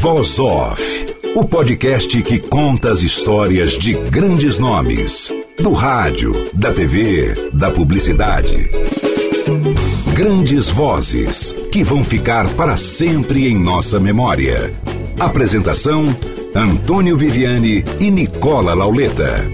[0.00, 7.50] Voz Off, o podcast que conta as histórias de grandes nomes, do rádio, da TV,
[7.52, 8.70] da publicidade.
[10.14, 14.72] Grandes vozes que vão ficar para sempre em nossa memória.
[15.18, 16.04] Apresentação:
[16.54, 19.50] Antônio Viviane e Nicola Lauleta.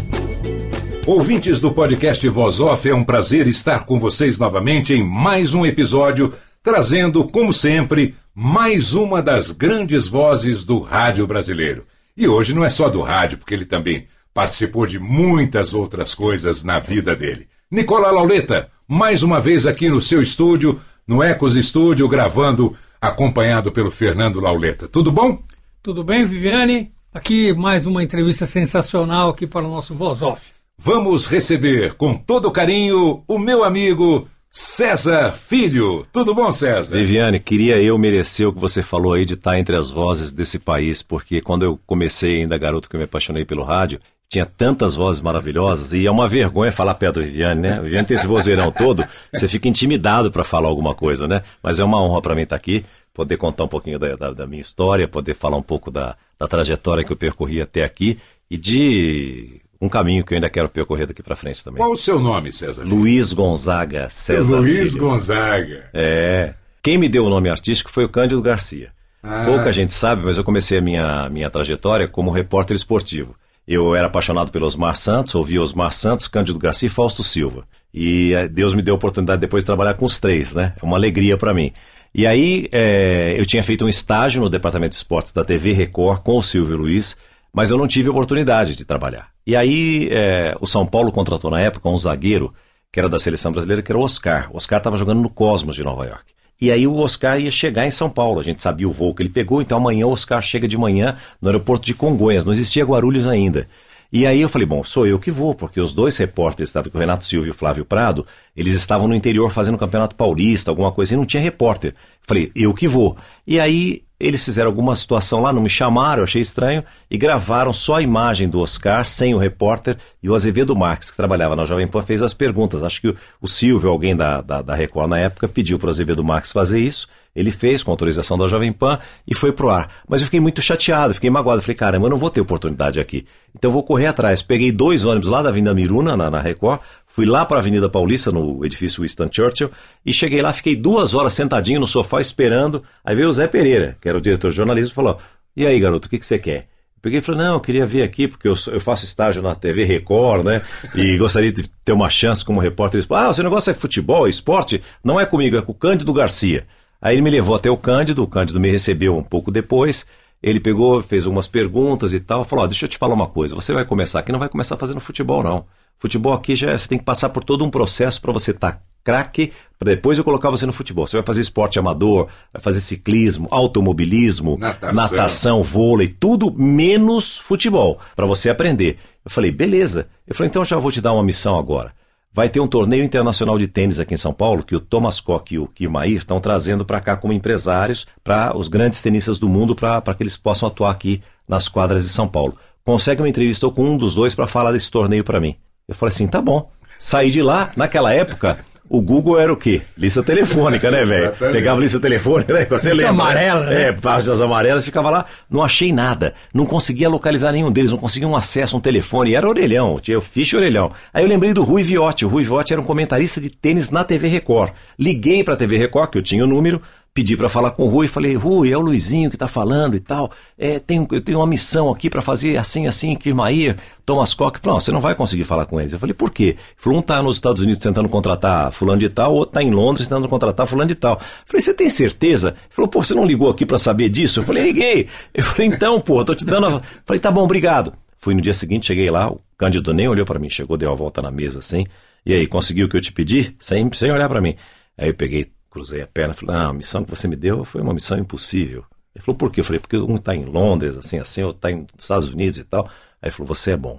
[1.06, 5.64] Ouvintes do podcast Voz Off, é um prazer estar com vocês novamente em mais um
[5.64, 11.86] episódio, trazendo, como sempre, mais uma das grandes vozes do rádio brasileiro.
[12.16, 16.64] E hoje não é só do rádio, porque ele também participou de muitas outras coisas
[16.64, 17.46] na vida dele.
[17.70, 23.90] Nicola Lauleta, mais uma vez aqui no seu estúdio, no Ecos Estúdio, gravando, acompanhado pelo
[23.90, 24.88] Fernando Lauleta.
[24.88, 25.42] Tudo bom?
[25.82, 26.92] Tudo bem, Viviane?
[27.12, 30.40] Aqui mais uma entrevista sensacional aqui para o nosso Voz Off.
[30.78, 36.06] Vamos receber com todo carinho o meu amigo César Filho.
[36.12, 36.94] Tudo bom, César?
[36.94, 40.60] Viviane, queria eu merecer o que você falou aí de estar entre as vozes desse
[40.60, 44.94] país, porque quando eu comecei ainda garoto que eu me apaixonei pelo rádio, tinha tantas
[44.94, 47.80] vozes maravilhosas e é uma vergonha falar perto do Viviane, né?
[47.80, 51.42] O Viviane tem esse vozeirão todo, você fica intimidado para falar alguma coisa, né?
[51.60, 54.46] Mas é uma honra para mim estar aqui, poder contar um pouquinho da, da, da
[54.46, 58.56] minha história, poder falar um pouco da, da trajetória que eu percorri até aqui e
[58.56, 61.78] de um caminho que eu ainda quero percorrer daqui para frente também.
[61.78, 62.84] Qual o seu nome, César?
[62.84, 64.56] Luiz Gonzaga César.
[64.56, 65.04] Luiz Filho.
[65.04, 65.90] Gonzaga.
[65.92, 66.54] É.
[66.82, 68.92] Quem me deu o nome artístico foi o Cândido Garcia.
[69.22, 69.44] Ah.
[69.46, 73.34] Pouca gente sabe, mas eu comecei a minha, minha trajetória como repórter esportivo.
[73.66, 77.64] Eu era apaixonado pelo Osmar Santos, ouvia Osmar Santos, Cândido Garcia e Fausto Silva.
[77.92, 80.74] E eh, Deus me deu a oportunidade depois de trabalhar com os três, né?
[80.80, 81.72] É uma alegria para mim.
[82.14, 86.20] E aí eh, eu tinha feito um estágio no Departamento de Esportes da TV Record
[86.20, 87.16] com o Silvio Luiz,
[87.54, 89.28] mas eu não tive oportunidade de trabalhar.
[89.46, 92.52] E aí eh, o São Paulo contratou na época um zagueiro
[92.90, 94.50] que era da seleção brasileira, que era o Oscar.
[94.52, 96.34] O Oscar estava jogando no Cosmos de Nova York.
[96.60, 98.40] E aí o Oscar ia chegar em São Paulo.
[98.40, 101.16] A gente sabia o voo que ele pegou, então amanhã o Oscar chega de manhã
[101.40, 102.44] no aeroporto de Congonhas.
[102.44, 103.68] Não existia Guarulhos ainda.
[104.12, 106.96] E aí eu falei, bom, sou eu que vou, porque os dois repórteres, estavam com
[106.96, 108.24] o Renato Silva e o Flávio Prado,
[108.56, 111.96] eles estavam no interior fazendo campeonato paulista, alguma coisa, e não tinha repórter.
[112.22, 113.16] Falei, eu que vou.
[113.44, 117.96] E aí eles fizeram alguma situação lá, não me chamaram, achei estranho, e gravaram só
[117.96, 121.88] a imagem do Oscar, sem o repórter, e o Azevedo Marques, que trabalhava na Jovem
[121.88, 122.82] Pan, fez as perguntas.
[122.82, 125.90] Acho que o, o Silvio, alguém da, da, da Record na época, pediu para o
[125.90, 129.90] Azevedo Marques fazer isso, ele fez com autorização da Jovem Pan e foi pro ar.
[130.08, 131.62] Mas eu fiquei muito chateado, fiquei magoado.
[131.62, 133.26] Falei, caramba, eu não vou ter oportunidade aqui.
[133.54, 134.42] Então eu vou correr atrás.
[134.42, 137.88] Peguei dois ônibus lá da Avenida Miruna, na, na Record, fui lá para a Avenida
[137.88, 139.70] Paulista, no edifício Winston Churchill,
[140.04, 142.82] e cheguei lá, fiquei duas horas sentadinho no sofá esperando.
[143.04, 145.18] Aí veio o Zé Pereira, que era o diretor de jornalismo, e falou:
[145.56, 146.68] E aí, garoto, o que, que você quer?
[147.04, 149.84] Peguei e falei, não, eu queria vir aqui porque eu, eu, faço estágio na TV
[149.84, 150.62] Record, né?
[150.94, 153.04] E gostaria de ter uma chance como repórter.
[153.10, 154.82] Ah, o seu negócio é futebol, é esporte?
[155.04, 156.66] Não é comigo, é com o Cândido Garcia.
[157.04, 160.06] Aí ele me levou até o Cândido, o Cândido me recebeu um pouco depois.
[160.42, 163.54] Ele pegou, fez algumas perguntas e tal, falou: oh, deixa eu te falar uma coisa,
[163.54, 165.66] você vai começar aqui, não vai começar fazendo futebol, não.
[165.98, 168.82] Futebol aqui já você tem que passar por todo um processo para você estar tá
[169.04, 171.06] craque, para depois eu colocar você no futebol.
[171.06, 175.02] Você vai fazer esporte amador, vai fazer ciclismo, automobilismo, Natação.
[175.02, 178.96] natação vôlei, tudo menos futebol, para você aprender.
[179.22, 180.08] Eu falei, beleza.
[180.26, 181.92] Eu falei, então eu já vou te dar uma missão agora.
[182.34, 185.54] Vai ter um torneio internacional de tênis aqui em São Paulo que o Thomas Koch
[185.54, 189.76] e o Kirmair estão trazendo para cá como empresários para os grandes tenistas do mundo
[189.76, 192.58] para que eles possam atuar aqui nas quadras de São Paulo.
[192.84, 195.54] Consegue uma entrevista com um dos dois para falar desse torneio para mim.
[195.86, 196.68] Eu falei assim, tá bom.
[196.98, 198.58] Saí de lá, naquela época,
[198.88, 199.82] o Google era o quê?
[199.96, 201.32] Lista telefônica, né, velho?
[201.52, 202.66] Pegava lista telefônica, né?
[202.68, 203.24] Você Lista lembra?
[203.24, 203.82] amarela, né?
[203.84, 206.34] É, páginas amarelas, ficava lá, não achei nada.
[206.52, 209.34] Não conseguia localizar nenhum deles, não conseguia um acesso a um telefone.
[209.34, 210.92] Era orelhão, tinha ficha orelhão.
[211.12, 212.24] Aí eu lembrei do Rui Viotti.
[212.24, 214.72] O Rui Viotti era um comentarista de tênis na TV Record.
[214.98, 216.80] Liguei pra TV Record, que eu tinha o número,
[217.14, 220.00] pedi para falar com o Rui, falei, Rui, é o Luizinho que tá falando e
[220.00, 220.76] tal, é,
[221.12, 225.00] eu tenho uma missão aqui para fazer assim, assim, Kirmair, Thomas Koch, falou, você não
[225.00, 225.92] vai conseguir falar com eles.
[225.92, 226.56] Eu falei, por quê?
[226.76, 230.08] Falou, um tá nos Estados Unidos tentando contratar fulano de tal, outro tá em Londres
[230.08, 231.14] tentando contratar fulano de tal.
[231.14, 232.48] Eu falei, você tem certeza?
[232.48, 234.40] Ele falou, pô, você não ligou aqui para saber disso?
[234.40, 235.08] Eu falei, liguei.
[235.32, 236.70] Eu falei, então, pô, tô te dando a...
[236.72, 237.92] Eu falei, tá bom, obrigado.
[238.18, 240.94] Fui no dia seguinte, cheguei lá, o Cândido nem olhou para mim, chegou, deu a
[240.94, 241.84] volta na mesa assim,
[242.26, 243.54] e aí, conseguiu o que eu te pedi?
[243.58, 244.56] Sem, sem olhar para mim.
[244.96, 247.82] Aí eu peguei, cruzei a perna, falei, não, a missão que você me deu foi
[247.82, 248.84] uma missão impossível.
[249.12, 249.58] Ele falou, por quê?
[249.60, 252.64] Eu falei, porque um está em Londres, assim, assim, outro está nos Estados Unidos e
[252.64, 252.86] tal.
[253.20, 253.98] Aí ele falou, você é bom.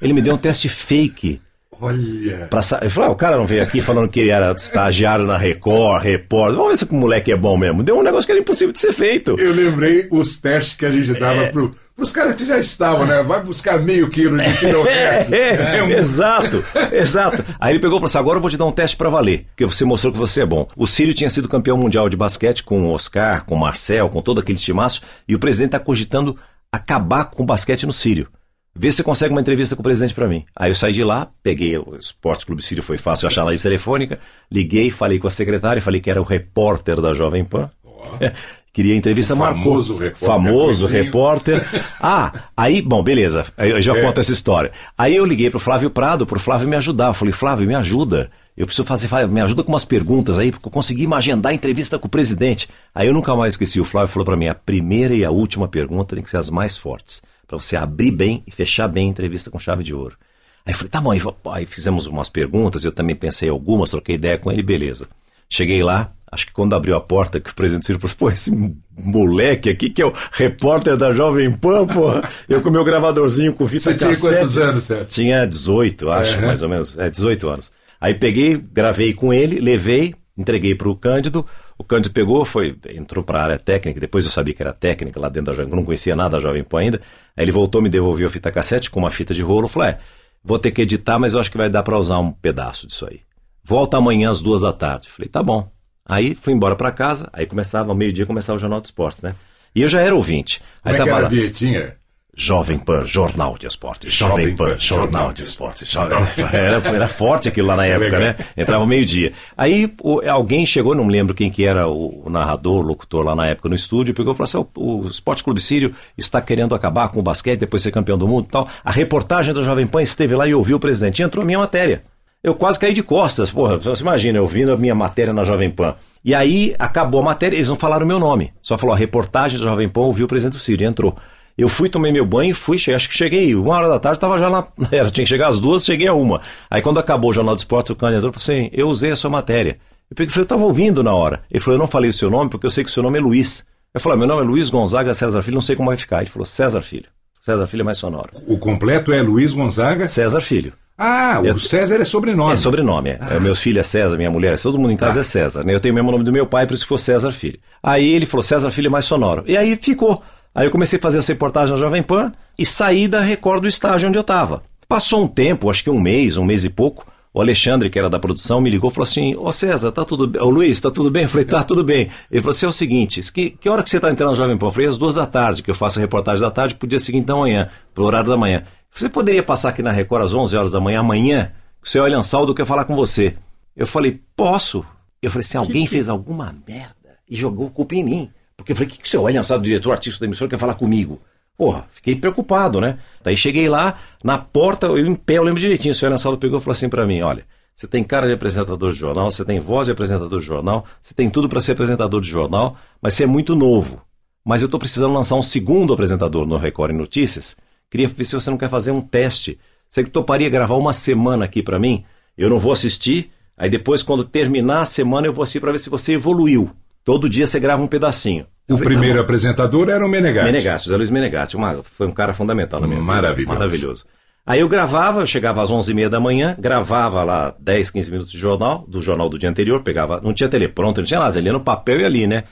[0.00, 1.40] Ele me deu um teste fake.
[1.80, 2.46] Olha.
[2.48, 5.36] Pra, ele falou, ah, o cara não veio aqui falando que ele era estagiário na
[5.36, 6.56] Record, repórter.
[6.56, 7.82] Vamos ver se o moleque é bom mesmo.
[7.82, 9.34] Deu um negócio que era impossível de ser feito.
[9.38, 11.48] Eu lembrei os testes que a gente dava É.
[11.50, 13.22] pro, pros caras que já estavam, né?
[13.22, 15.32] Vai buscar meio quilo de É, quilohertz.
[15.32, 17.44] é, É, exato, exato.
[17.58, 19.46] Aí ele pegou e falou assim: agora eu vou te dar um teste pra valer,
[19.48, 20.68] porque você mostrou que você é bom.
[20.76, 24.22] O Sírio tinha sido campeão mundial de basquete com o Oscar, com o Marcel, com
[24.22, 26.36] todo aquele timaço, e o presidente está cogitando
[26.70, 28.28] acabar com o basquete no Sírio.
[28.74, 30.44] Vê se você consegue uma entrevista com o presidente pra mim.
[30.56, 33.68] Aí eu saí de lá, peguei o Esporte Clube Sírio, foi fácil achar na lista
[33.68, 34.18] telefônica,
[34.50, 37.70] liguei, falei com a secretária, falei que era o repórter da Jovem Pan.
[38.72, 39.62] Queria entrevista, O marcou.
[39.64, 41.84] famoso repórter, Famoso repórter.
[42.00, 43.44] Ah, aí, bom, beleza.
[43.58, 44.00] Eu já É.
[44.00, 44.72] conto essa história.
[44.96, 47.08] Aí eu liguei pro Flávio Prado, pro Flávio me ajudar.
[47.08, 48.30] Eu falei, Flávio, me ajuda.
[48.56, 51.54] Eu preciso fazer, me ajuda com umas perguntas aí, porque eu consegui me agendar a
[51.54, 52.66] entrevista com o presidente.
[52.94, 53.78] Aí eu nunca mais esqueci.
[53.78, 56.48] O Flávio falou pra mim: a primeira e a última pergunta tem que ser as
[56.48, 57.20] mais fortes.
[57.52, 60.16] Pra você abrir bem e fechar bem a entrevista com chave de ouro.
[60.64, 61.12] Aí eu falei, tá bom,
[61.52, 65.06] aí, fizemos umas perguntas, eu também pensei em algumas, troquei ideia com ele, beleza.
[65.50, 68.50] Cheguei lá, acho que quando abriu a porta, que o presidente Ciro falou, pô, esse
[68.96, 72.26] moleque aqui que é o repórter da Jovem Pan, porra.
[72.48, 74.34] Eu com meu gravadorzinho com fita Você tinha cassete.
[74.34, 75.06] quantos anos, Sérgio?
[75.08, 76.96] Tinha 18, acho, mais ou menos.
[76.96, 77.70] É, 18 anos.
[78.00, 81.44] Aí peguei, gravei com ele, levei, entreguei pro Cândido.
[81.82, 85.18] O Cândido pegou, foi, entrou para a área técnica, depois eu sabia que era técnica
[85.18, 87.00] lá dentro da Jovem Pan, não conhecia nada da Jovem Pan ainda.
[87.36, 89.98] Aí ele voltou, me devolveu a fita cassete com uma fita de rolo, falou, é,
[90.44, 93.04] vou ter que editar, mas eu acho que vai dar para usar um pedaço disso
[93.10, 93.22] aí.
[93.64, 95.08] Volta amanhã às duas da tarde.
[95.08, 95.68] Falei, tá bom.
[96.06, 99.34] Aí fui embora para casa, aí começava, ao meio-dia começava o Jornal de Esportes, né?
[99.74, 100.62] E eu já era ouvinte.
[100.84, 101.96] Aí Como é que tava era a lá, vinhetinha?
[102.34, 104.10] Jovem Pan, Jornal de Esportes.
[104.12, 105.92] Jovem Pan, Jornal de Esportes.
[106.50, 108.36] Era, era forte aquilo lá na época, né?
[108.56, 109.32] Entrava meio-dia.
[109.56, 113.22] Aí o- alguém chegou, não me lembro quem que era o, o narrador, o locutor
[113.22, 116.40] lá na época no estúdio, pegou e falou assim: "Ó, o, Esporte Clube Sírio está
[116.40, 118.66] querendo acabar com o basquete, depois ser campeão do mundo e tal.
[118.82, 121.20] A reportagem da Jovem Pan esteve lá e ouviu o presidente.
[121.20, 122.02] E entrou a minha matéria.
[122.42, 123.76] Eu quase caí de costas, porra.
[123.78, 125.94] Você imagina, eu ouvindo a minha matéria na Jovem Pan.
[126.24, 128.52] E aí acabou a matéria, eles não falaram o meu nome.
[128.62, 131.14] Só falou a reportagem da Jovem Pan, ouviu o presidente do Sírio entrou.
[131.56, 134.38] Eu fui, tomei meu banho e fui, acho que cheguei, uma hora da tarde, estava
[134.38, 136.40] já lá, era, tinha que chegar às duas, cheguei a uma.
[136.70, 139.30] Aí quando acabou o Jornal do Esporte, o candidato falou assim, eu usei a sua
[139.30, 139.78] matéria.
[140.10, 141.42] Eu peguei, falei, eu estava ouvindo na hora.
[141.50, 143.18] Ele falou, eu não falei o seu nome porque eu sei que o seu nome
[143.18, 143.66] é Luiz.
[143.94, 146.18] Eu falei, meu nome é Luiz Gonzaga César Filho, não sei como vai ficar.
[146.22, 147.06] Ele falou, César Filho.
[147.44, 148.30] César Filho é mais sonoro.
[148.46, 150.06] O completo é Luiz Gonzaga.
[150.06, 150.72] César Filho.
[150.96, 152.52] Ah, o Eu- César é sobrenome.
[152.52, 153.18] É sobrenome, é.
[153.32, 155.64] É, Meus filhos é César, minha mulher, todo mundo em casa é César.
[155.64, 155.74] né?
[155.74, 157.58] Eu tenho o mesmo nome do meu pai, por isso que foi César Filho.
[157.82, 159.42] Aí ele falou, César Filho é mais sonoro.
[159.46, 160.22] E aí ficou.
[160.54, 163.68] Aí eu comecei a fazer essa reportagem na Jovem Pan e saí da Record do
[163.68, 164.62] estágio onde eu estava.
[164.86, 168.10] Passou um tempo, acho que um mês, um mês e pouco, o Alexandre, que era
[168.10, 170.42] da produção, me ligou e falou assim, ô César, tá tudo bem?
[170.42, 171.22] Ô Luiz, tá tudo bem?
[171.22, 172.10] Eu falei, tá tudo bem.
[172.30, 174.58] Ele falou assim, é o seguinte, que, que hora que você tá entrando na Jovem
[174.58, 174.66] Pan?
[174.66, 176.98] Eu falei, às duas da tarde, que eu faço a reportagem da tarde pro dia
[176.98, 178.64] seguinte da manhã, pro horário da manhã.
[178.94, 181.52] Você poderia passar aqui na Record às 11 horas da manhã, amanhã?
[181.82, 183.34] O seu Elian Saldo quer falar com você.
[183.74, 184.84] Eu falei, posso?
[185.22, 188.30] Eu falei assim, alguém fez alguma merda e jogou culpa em mim.
[188.56, 190.58] Porque eu falei, o que, que o seu Elian Saldo, diretor artístico da emissora, quer
[190.58, 191.20] falar comigo?
[191.56, 192.98] Porra, fiquei preocupado, né?
[193.22, 196.38] Daí cheguei lá, na porta, eu em pé, eu lembro direitinho, o seu Elian Saldo
[196.38, 197.44] pegou e falou assim pra mim, olha,
[197.74, 201.14] você tem cara de apresentador de jornal, você tem voz de apresentador de jornal, você
[201.14, 204.02] tem tudo para ser apresentador de jornal, mas você é muito novo.
[204.44, 207.56] Mas eu estou precisando lançar um segundo apresentador no Record Notícias.
[207.90, 209.58] Queria ver se você não quer fazer um teste.
[209.88, 212.04] Você que toparia gravar uma semana aqui para mim?
[212.36, 213.30] Eu não vou assistir.
[213.56, 216.70] Aí depois, quando terminar a semana, eu vou assistir para ver se você evoluiu.
[217.04, 218.46] Todo dia você grava um pedacinho.
[218.68, 220.46] O falei, tá primeiro apresentador era o Menegatti.
[220.46, 223.12] Menegatti, José Luiz Menegatti, uma- foi um cara fundamental na minha vida.
[223.12, 223.58] Maravilhoso.
[223.58, 224.04] Maravilhoso.
[224.46, 228.38] Aí eu gravava, eu chegava às 11h30 da manhã, gravava lá 10, 15 minutos de
[228.38, 231.60] jornal, do jornal do dia anterior, pegava, não tinha telepronto, não tinha nada, ali no
[231.60, 232.44] papel e ali, né?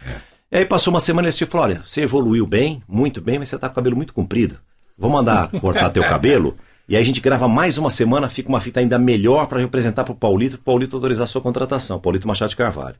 [0.52, 3.48] E aí passou uma semana e esse falou, olha, você evoluiu bem, muito bem, mas
[3.48, 4.56] você tá com o cabelo muito comprido.
[4.98, 6.56] Vou mandar cortar teu cabelo,
[6.88, 10.04] e aí a gente grava mais uma semana, fica uma fita ainda melhor para representar
[10.04, 12.96] pro Paulito, pro Paulito autorizar a sua contratação, Paulito Machado de Carvalho.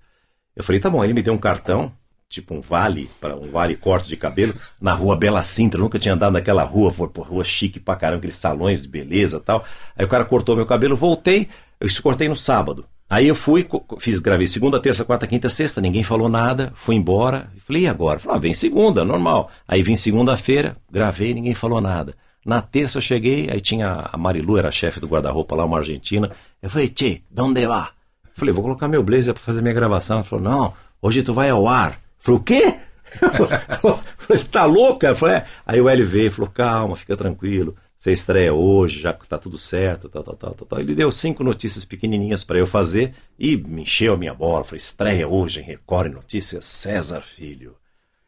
[0.56, 1.92] Eu falei, tá bom, ele me deu um cartão,
[2.28, 5.78] tipo um vale, para um vale corte de cabelo, na rua Bela Sintra.
[5.78, 8.88] Eu nunca tinha andado naquela rua, pô, pô, rua chique pra caramba, aqueles salões de
[8.88, 9.64] beleza tal.
[9.96, 11.48] Aí o cara cortou meu cabelo, voltei,
[11.80, 12.84] eu cortei no sábado.
[13.08, 17.50] Aí eu fui, fiz, gravei segunda, terça, quarta, quinta, sexta, ninguém falou nada, fui embora.
[17.66, 18.20] Falei, e agora?
[18.20, 19.50] Falei, ah, vem segunda, normal.
[19.66, 22.14] Aí vim segunda-feira, gravei, ninguém falou nada.
[22.46, 26.30] Na terça eu cheguei, aí tinha a Marilu, era chefe do guarda-roupa lá, uma argentina.
[26.62, 27.88] Eu falei, tchê, de onde vai?
[28.34, 30.16] Falei, vou colocar meu blazer pra fazer minha gravação.
[30.16, 32.00] Ela falou, não, hoje tu vai ao ar.
[32.18, 32.78] Falei, o quê?
[34.28, 34.64] Você tá?
[34.66, 35.44] Eu Falei, é.
[35.66, 37.76] Aí o L veio falou, calma, fica tranquilo.
[37.96, 40.66] Você estreia hoje, já tá tudo certo, tal, tal, tal, tal.
[40.66, 40.80] tal.
[40.80, 44.64] Ele deu cinco notícias pequenininhas para eu fazer e me encheu a minha bola.
[44.64, 47.76] Falei, estreia hoje em Record Notícias César Filho.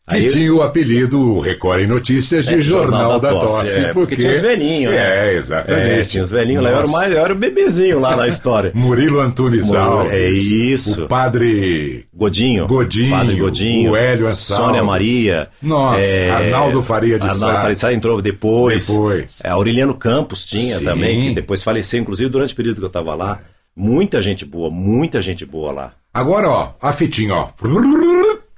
[0.08, 3.84] Que Aí tinha o apelido Record em Notícias de É, Jornal, da, Tosse.
[3.84, 4.98] é, porque tinha os velhinhos, né?
[5.30, 6.00] É, exatamente.
[6.00, 6.70] É, tinha os velhinhos lá.
[6.70, 8.72] Eu era, o mais, eu era o bebezinho lá na história.
[8.74, 10.12] Murilo Antunes Alves.
[10.12, 11.04] é isso.
[11.04, 12.66] O padre Godinho.
[12.66, 13.92] Godinho, Padre Godinho.
[13.92, 14.64] o Hélio Ansaldo.
[14.66, 15.48] Sônia Maria.
[15.62, 17.54] é, Nossa, Arnaldo Faria de Arnaldo Sá.
[17.60, 18.88] Faria de Sá entrou depois.
[18.88, 19.40] Depois.
[19.44, 20.84] É, Aureliano Campos tinha Sim.
[20.84, 23.38] também, que depois faleceu, inclusive durante o período que eu estava lá.
[23.74, 25.92] Muita gente boa, muita gente boa lá.
[26.12, 27.48] Agora, ó, a fitinha, ó.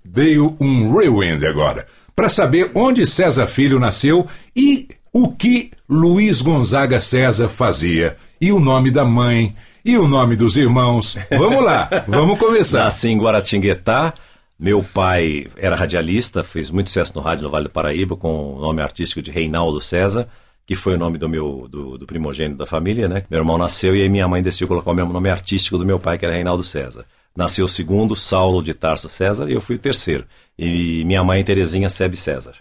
[0.04, 1.86] Veio um rewind agora.
[2.14, 8.16] Para saber onde César Filho nasceu e o que Luiz Gonzaga César fazia.
[8.40, 9.54] E o nome da mãe.
[9.84, 11.16] E o nome dos irmãos.
[11.30, 12.84] Vamos lá, vamos começar.
[12.84, 14.14] Nasci em Guaratinguetá.
[14.58, 18.60] Meu pai era radialista, fez muito sucesso no rádio no Vale do Paraíba, com o
[18.60, 20.28] nome artístico de Reinaldo César,
[20.64, 23.24] que foi o nome do meu do, do primogênito da família, né?
[23.28, 25.98] Meu irmão nasceu e aí minha mãe decidiu colocar o mesmo nome artístico do meu
[25.98, 27.04] pai, que era Reinaldo César.
[27.36, 30.24] Nasceu o segundo, Saulo de Tarso César, e eu fui o terceiro.
[30.58, 32.52] E minha mãe, Terezinha Sebe César.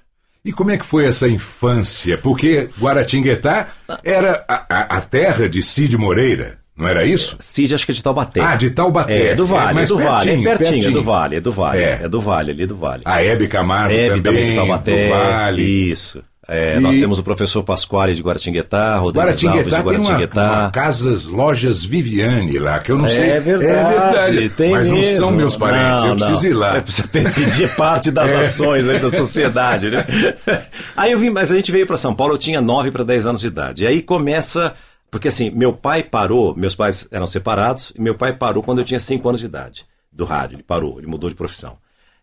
[0.43, 2.17] E como é que foi essa infância?
[2.17, 3.67] Porque Guaratinguetá
[4.03, 7.37] era a, a- a terra de Cid Moreira, não era isso?
[7.39, 8.41] Cid, acho que é de Taubaté.
[8.41, 9.27] Ah, de Taubaté.
[9.27, 10.91] É, do Vale, é, mas do Vale, é pertinho, pertinho, é pertinho.
[10.93, 11.99] do Vale, é do Vale, É.
[12.03, 13.03] é, do Vale, ali do Vale.
[13.05, 15.61] A Hebe Camargo Hebe também também, de Taubaté, do Vale.
[15.91, 16.23] isso.
[16.45, 20.03] É, E- Nós temos o professor Pasquale de Guaratinguetá, Rodrigo Alves de Guaratinguetá tem uma,
[20.09, 20.51] Guaratinguetá.
[20.63, 23.39] uma Casas Lojas Viviane lá, que eu não É sei.
[23.39, 24.49] verdade, é verdade.
[24.49, 25.15] tem mas não mesmo.
[25.17, 26.49] são meus parentes, Não, eu preciso não.
[26.49, 26.77] ir lá.
[26.77, 28.39] É, precisa pedir parte das É.
[28.41, 30.05] ações aí da sociedade, né?
[30.97, 33.25] Aí eu vim, mas a gente veio para São Paulo, eu tinha 9 para 10
[33.25, 33.83] anos de idade.
[33.85, 34.73] E aí começa,
[35.09, 38.85] porque assim, meu pai parou, meus pais eram separados, e meu pai parou quando eu
[38.85, 41.77] tinha 5 anos de idade, do rádio, ele parou, ele mudou de profissão.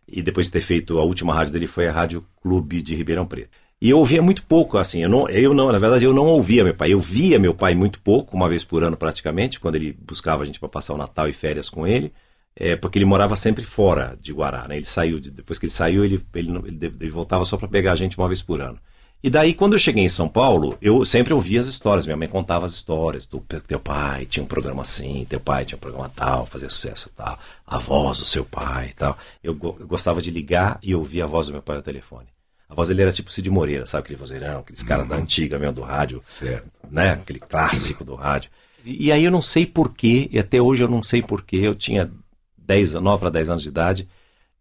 [0.06, 3.24] E depois de ter feito a última rádio dele foi a Rádio Clube de Ribeirão
[3.26, 3.48] Preto.
[3.82, 6.62] E eu ouvia muito pouco, assim, eu não, eu não, na verdade eu não ouvia
[6.62, 9.92] meu pai, eu via meu pai muito pouco, uma vez por ano praticamente, quando ele
[9.92, 12.12] buscava a gente para passar o Natal e férias com ele,
[12.54, 14.76] é, porque ele morava sempre fora de Guará, né?
[14.76, 17.92] Ele saiu, de- depois que ele saiu, ele, ele, ele, ele voltava só para pegar
[17.92, 18.78] a gente uma vez por ano.
[19.22, 22.06] E daí, quando eu cheguei em São Paulo, eu sempre ouvia as histórias.
[22.06, 25.76] Minha mãe contava as histórias do teu pai tinha um programa assim, teu pai tinha
[25.76, 29.16] um programa tal, fazia sucesso tal, a voz do seu pai e tal.
[29.42, 32.26] Eu, eu gostava de ligar e ouvir a voz do meu pai no telefone.
[32.70, 35.74] A voz dele era tipo Cid Moreira, sabe aquele vozeirão, aqueles caras da antiga mesmo
[35.74, 36.70] do rádio Certo.
[36.88, 37.10] né?
[37.10, 38.48] Aquele clássico do rádio.
[38.84, 41.74] E, e aí eu não sei porquê, e até hoje eu não sei porquê, eu
[41.74, 42.08] tinha
[42.56, 44.08] 10, 9 para 10 anos de idade,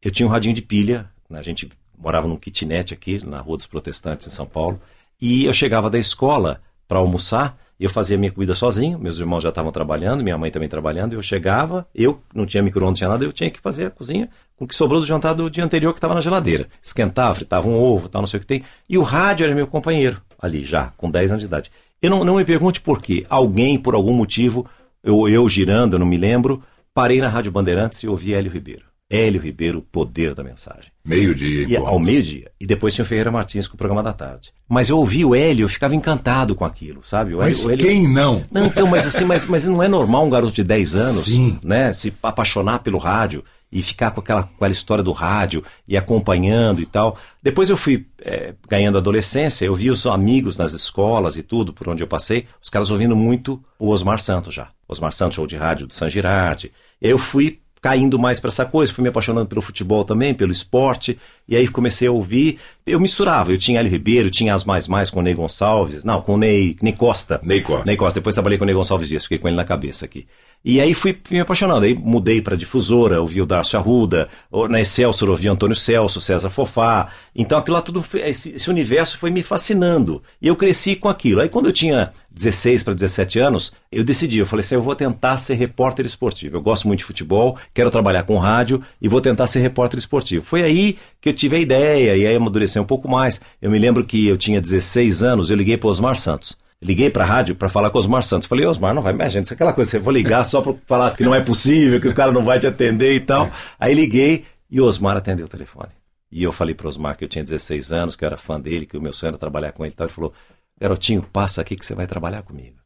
[0.02, 1.38] eu tinha um radinho de pilha, né?
[1.38, 4.82] a gente morava num kitnet aqui, na Rua dos Protestantes, em São Paulo,
[5.22, 9.50] e eu chegava da escola para almoçar, eu fazia minha comida sozinho, meus irmãos já
[9.50, 13.32] estavam trabalhando, minha mãe também trabalhando, eu chegava, eu não tinha micro-ondas, tinha nada, eu
[13.32, 15.98] tinha que fazer a cozinha com o que sobrou do jantar do dia anterior que
[15.98, 16.68] estava na geladeira.
[16.84, 18.64] Esquentava, fritava um ovo, tal, não sei o que tem.
[18.90, 21.72] E o rádio era meu companheiro, ali já, com 10 anos de idade.
[22.02, 23.26] Eu não, não me pergunte por quê.
[23.30, 24.66] Alguém, por algum motivo,
[25.02, 26.62] eu, eu girando, eu não me lembro,
[26.94, 28.89] parei na Rádio Bandeirantes e ouvi Hélio Ribeiro.
[29.10, 30.92] Hélio Ribeiro, o poder da mensagem.
[31.04, 31.68] Meio-dia.
[31.68, 32.52] E ao meio-dia.
[32.60, 34.52] E depois tinha o Ferreira Martins com o programa da tarde.
[34.68, 37.32] Mas eu ouvi o Hélio, eu ficava encantado com aquilo, sabe?
[37.34, 38.44] O Hélio- Mas o Hélio- quem não?
[38.52, 41.58] não, então, mas assim, mas, mas não é normal um garoto de 10 anos, Sim.
[41.64, 45.98] né, se apaixonar pelo rádio e ficar com aquela, com aquela história do rádio e
[45.98, 47.18] acompanhando e tal.
[47.42, 51.88] Depois eu fui é, ganhando adolescência, eu vi os amigos nas escolas e tudo, por
[51.90, 54.70] onde eu passei, os caras ouvindo muito o Osmar Santos já.
[54.88, 56.72] Osmar Santos, show de rádio do San Girardi.
[57.02, 61.18] Eu fui caindo mais para essa coisa, fui me apaixonando pelo futebol também, pelo esporte,
[61.48, 65.10] e aí comecei a ouvir, eu misturava, eu tinha Hélio Ribeiro, tinha as mais mais
[65.10, 67.40] com o Ney Gonçalves, não, com o Ney, Ney Costa.
[67.44, 67.86] Ney Costa.
[67.86, 70.28] Ney Costa, depois trabalhei com o Ney Gonçalves Dias, fiquei com ele na cabeça aqui.
[70.64, 74.28] E aí fui, me apaixonando, aí mudei para difusora, ouvi o Darcio Arruda,
[74.70, 79.18] na Excelsior ouvi o Antônio Celso, César Fofá, então aquilo lá tudo, esse, esse universo
[79.18, 81.40] foi me fascinando, e eu cresci com aquilo.
[81.40, 84.96] Aí quando eu tinha 16 para 17 anos, eu decidi, eu falei assim, eu vou
[84.96, 89.20] tentar ser repórter esportivo, eu gosto muito de futebol, quero trabalhar com rádio, e vou
[89.20, 90.46] tentar ser repórter esportivo.
[90.46, 93.42] Foi aí que eu tive a ideia, e aí amadurecer um pouco mais.
[93.62, 96.58] Eu me lembro que eu tinha 16 anos, eu liguei para Osmar Santos.
[96.82, 98.48] Liguei pra rádio pra falar com o Osmar Santos.
[98.48, 99.44] Falei, Osmar, não vai gente.
[99.44, 102.08] Isso é aquela coisa, você vou ligar só pra falar que não é possível, que
[102.08, 103.52] o cara não vai te atender e tal.
[103.78, 105.90] Aí liguei e o Osmar atendeu o telefone.
[106.32, 108.86] E eu falei pro Osmar que eu tinha 16 anos, que eu era fã dele,
[108.86, 110.08] que o meu sonho era trabalhar com ele e tal.
[110.08, 110.34] Ele falou,
[110.80, 112.78] garotinho, passa aqui que você vai trabalhar comigo.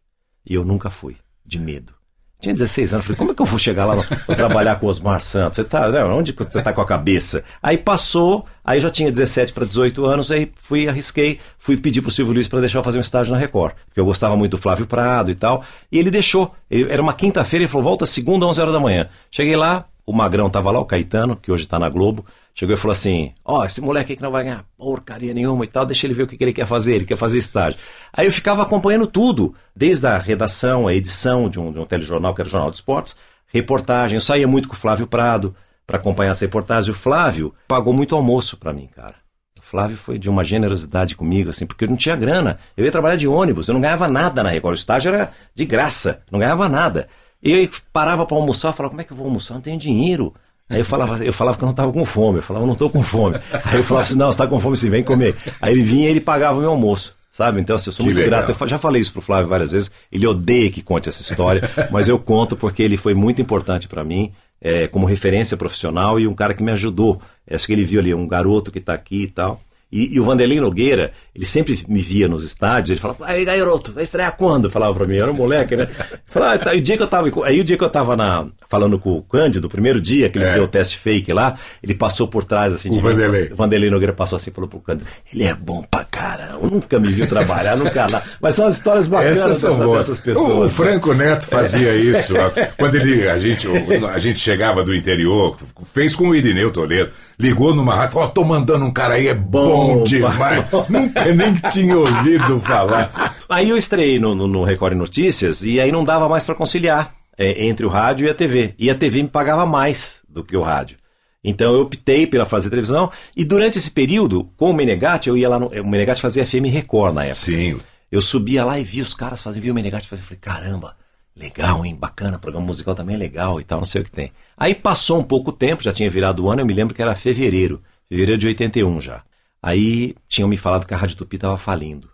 [0.46, 1.94] E eu nunca fui, de medo.
[2.40, 4.90] Tinha 16 anos, falei, como é que eu vou chegar lá pra trabalhar com o
[4.90, 5.56] Osmar Santos?
[5.56, 7.42] Você tá, né, onde você tá com a cabeça?
[7.62, 12.12] Aí passou, aí já tinha 17 para 18 anos, aí fui, arrisquei, fui pedir pro
[12.12, 14.58] Silvio Luiz para deixar eu fazer um estágio na Record, porque eu gostava muito do
[14.58, 16.54] Flávio Prado e tal, e ele deixou.
[16.70, 19.08] Ele- era uma quinta-feira, ele falou, volta segunda, 11 horas da manhã.
[19.32, 22.78] Cheguei lá, o Magrão tava lá, o Caetano, que hoje tá na Globo, chegou e
[22.78, 25.86] falou assim: Ó, oh, esse moleque aí que não vai ganhar porcaria nenhuma e tal,
[25.86, 27.80] deixa ele ver o que, que ele quer fazer, ele quer fazer estágio.
[28.12, 32.34] Aí eu ficava acompanhando tudo, desde a redação, a edição de um, de um telejornal,
[32.34, 33.18] que era o Jornal de Esportes,
[33.48, 34.18] reportagem.
[34.18, 35.56] Eu saía muito com o Flávio Prado
[35.86, 36.92] para acompanhar essa reportagem.
[36.92, 39.16] O Flávio pagou muito almoço para mim, cara.
[39.58, 42.60] O Flávio foi de uma generosidade comigo, assim, porque eu não tinha grana.
[42.76, 44.76] Eu ia trabalhar de ônibus, eu não ganhava nada na Record.
[44.76, 47.08] O estágio era de graça, não ganhava nada.
[47.42, 49.56] E eu parava para almoçar, falava, como é que eu vou almoçar?
[49.56, 50.34] Não tenho dinheiro.
[50.70, 52.40] Aí eu falava, eu falava que eu não estava com fome.
[52.40, 53.38] Eu falava, eu não estou com fome.
[53.66, 55.36] Aí eu falava assim, não, você está com fome sim, vem comer.
[55.62, 57.16] Aí ele vinha e ele pagava o meu almoço.
[57.30, 57.60] Sabe?
[57.60, 58.44] Então, assim, eu sou que muito legal.
[58.46, 58.64] grato.
[58.64, 59.92] Eu já falei isso pro Flávio várias vezes.
[60.12, 64.04] Ele odeia que conte essa história, mas eu conto porque ele foi muito importante para
[64.04, 67.20] mim, é, como referência profissional e um cara que me ajudou.
[67.50, 69.60] Acho que ele viu ali um garoto que está aqui e tal.
[69.94, 73.92] E, e, o Vanderlei Nogueira, ele sempre me via nos estádios, ele falava, aí garoto,
[73.92, 74.68] vai estrear quando?
[74.68, 75.88] Falava pra mim, eu era um moleque, né?
[76.26, 78.48] Falava, ah, tá, o dia que eu tava, aí o dia que eu tava na,
[78.68, 80.56] falando com o Cândido, o primeiro dia que ele é.
[80.56, 83.44] deu o teste fake lá, ele passou por trás assim, o de Vanderlei.
[83.44, 86.98] Mim, o Vanderlei Nogueira passou assim, falou pro Cândido, ele é bom pra caramba, nunca
[86.98, 88.24] me viu trabalhar, nunca lá.
[88.42, 90.48] Mas são as histórias bacanas Essas são dessa, dessas pessoas.
[90.50, 91.98] O, o Franco Neto fazia é.
[91.98, 92.34] isso,
[92.80, 93.68] quando ele, a gente,
[94.12, 95.56] a gente chegava do interior,
[95.94, 99.28] fez com o Irineu Toledo, ligou numa rádio, falou, oh, tô mandando um cara aí,
[99.28, 100.66] é bom, bom demais.
[100.90, 103.36] Nunca nem tinha ouvido falar.
[103.50, 107.14] Aí eu estreiei no, no, no Record Notícias e aí não dava mais para conciliar
[107.38, 108.74] é, entre o rádio e a TV.
[108.78, 110.98] E a TV me pagava mais do que o rádio.
[111.44, 115.50] Então eu optei pela fazer televisão e durante esse período, com o Menegatti, eu ia
[115.50, 115.68] lá no.
[115.68, 117.36] O Menegatti fazia FM Record na época.
[117.36, 117.80] Sim.
[118.12, 120.22] Eu subia lá e via os caras fazendo, via o Menegatti fazer.
[120.22, 120.96] Eu falei, caramba,
[121.36, 121.96] legal, hein?
[121.96, 124.32] Bacana, programa musical também é legal e tal, não sei o que tem.
[124.58, 127.16] Aí passou um pouco tempo, já tinha virado o ano, eu me lembro que era
[127.16, 129.24] fevereiro, fevereiro de 81 já.
[129.64, 132.10] Aí tinham me falado que a Rádio Tupi estava falindo.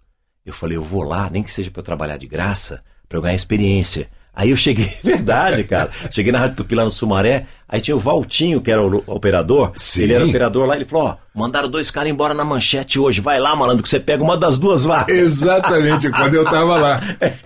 [0.46, 3.24] Eu falei, eu vou lá, nem que seja para eu trabalhar de graça, para eu
[3.24, 4.08] ganhar experiência.
[4.32, 5.90] Aí eu cheguei, verdade, cara.
[6.12, 9.74] Cheguei na Rádio Tupi lá no Sumaré, aí tinha o Valtinho, que era o operador.
[9.78, 10.04] Sim.
[10.04, 13.20] Ele era operador lá, ele falou: Ó, mandaram dois caras embora na manchete hoje.
[13.20, 15.18] Vai lá, malandro, que você pega uma das duas vagas.
[15.18, 17.02] Exatamente, quando eu tava lá.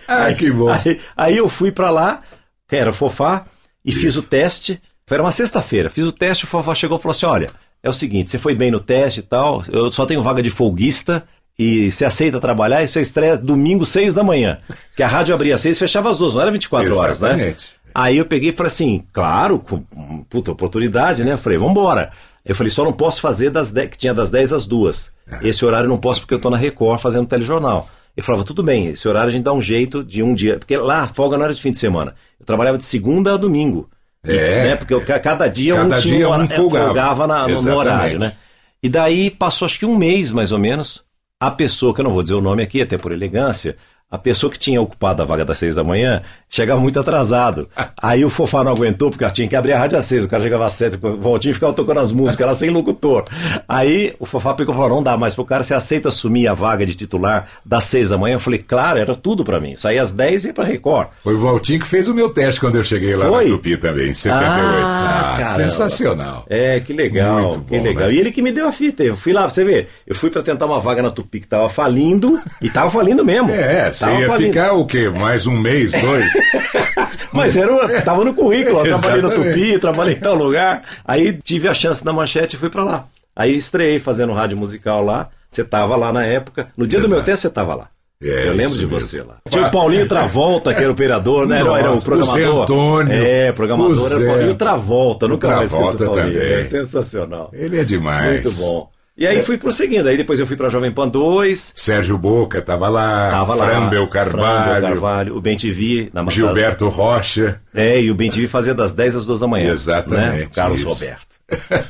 [0.05, 0.69] Ah, aí, que bom.
[0.69, 2.21] Aí, aí eu fui para lá,
[2.67, 3.45] que era Fofá,
[3.85, 3.99] e Isso.
[4.01, 4.81] fiz o teste.
[5.07, 5.89] Foi uma sexta-feira.
[5.89, 7.47] Fiz o teste, o Fofá chegou e falou assim: olha
[7.83, 10.49] é o seguinte, você foi bem no teste e tal, eu só tenho vaga de
[10.49, 11.25] folguista
[11.59, 14.57] e você aceita trabalhar e você estreia domingo, seis da manhã.
[14.95, 17.19] Que a rádio abria às seis e fechava às duas, não era 24 Exatamente.
[17.19, 17.55] horas, né?
[17.93, 19.83] Aí eu peguei e falei assim, claro, com
[20.29, 21.33] puta oportunidade, né?
[21.33, 22.09] Eu falei, vambora.
[22.43, 25.13] Eu falei, só não posso fazer das 10, que tinha das 10 às 2.
[25.31, 25.47] É.
[25.47, 27.87] Esse horário não posso porque eu tô na Record fazendo telejornal.
[28.15, 30.57] Eu falava, tudo bem, esse horário a gente dá um jeito de um dia.
[30.57, 32.15] Porque lá a folga não era de fim de semana.
[32.39, 33.89] Eu trabalhava de segunda a domingo.
[34.25, 34.69] É.
[34.69, 34.75] Né?
[34.75, 38.33] Porque cada dia cada um dia tinha um folgava, folgava na, no horário, né?
[38.81, 41.03] E daí passou acho que um mês mais ou menos,
[41.39, 43.77] a pessoa, que eu não vou dizer o nome aqui, até por elegância,
[44.13, 47.67] a pessoa que tinha ocupado a vaga das seis da manhã chegava muito atrasado.
[47.99, 50.43] Aí o Fofá não aguentou, porque tinha que abrir a rádio às seis, o cara
[50.43, 53.25] chegava às sete, o Valtinho ficava tocando as músicas lá sem locutor.
[53.67, 56.53] Aí o Fofá pegou e falou, não dá mais pro cara, você aceita assumir a
[56.53, 58.35] vaga de titular das seis da manhã?
[58.35, 59.75] Eu falei, claro, era tudo para mim.
[59.75, 61.07] Saía às dez e ia pra Record.
[61.23, 63.45] Foi o Valtinho que fez o meu teste quando eu cheguei lá Foi?
[63.45, 64.53] na Tupi também, em 78.
[64.53, 66.45] Ah, ah sensacional.
[66.47, 68.07] É, que legal, muito que bom, legal.
[68.09, 68.13] Né?
[68.13, 70.29] E ele que me deu a fita, eu fui lá, pra você ver, eu fui
[70.29, 73.49] para tentar uma vaga na Tupi que tava falindo, e tava falindo mesmo.
[73.49, 75.09] É, você ia ficar o quê?
[75.09, 76.31] Mais um mês, dois?
[77.31, 80.83] Mas era, tava no currículo, eu trabalhei no Tupi, trabalhei em tal lugar.
[81.05, 83.05] Aí tive a chance da manchete e fui para lá.
[83.35, 85.29] Aí estreiei fazendo rádio musical lá.
[85.49, 86.67] Você tava lá na época.
[86.77, 87.09] No dia Exato.
[87.09, 87.87] do meu teste você tava lá.
[88.21, 88.99] É, eu lembro de mesmo.
[88.99, 89.37] você lá.
[89.49, 91.61] Tinha o Paulinho Travolta, que era o operador, né?
[91.61, 92.55] Nossa, era o programador.
[92.55, 93.13] O Antônio.
[93.13, 95.27] É, programador o era o Paulinho Travolta.
[95.27, 96.39] Nunca Travolta mais esqueci o Paulinho.
[96.39, 96.53] Também.
[96.53, 97.49] É sensacional.
[97.51, 98.43] Ele é demais.
[98.43, 98.89] Muito bom.
[99.15, 100.09] E aí fui prosseguindo.
[100.09, 101.73] Aí depois eu fui para Jovem Pan 2.
[101.75, 103.29] Sérgio Boca estava lá.
[103.29, 103.67] Tava lá.
[103.67, 104.63] Frambel Carvalho.
[104.63, 105.37] Frambel Carvalho.
[105.37, 106.09] O Ben TV.
[106.11, 107.61] Na Gilberto Rocha.
[107.73, 109.71] É, e o Ben TV fazia das 10 às 2 da manhã.
[109.71, 110.39] Exatamente.
[110.39, 110.49] Né?
[110.51, 110.89] Carlos isso.
[110.89, 111.33] Roberto.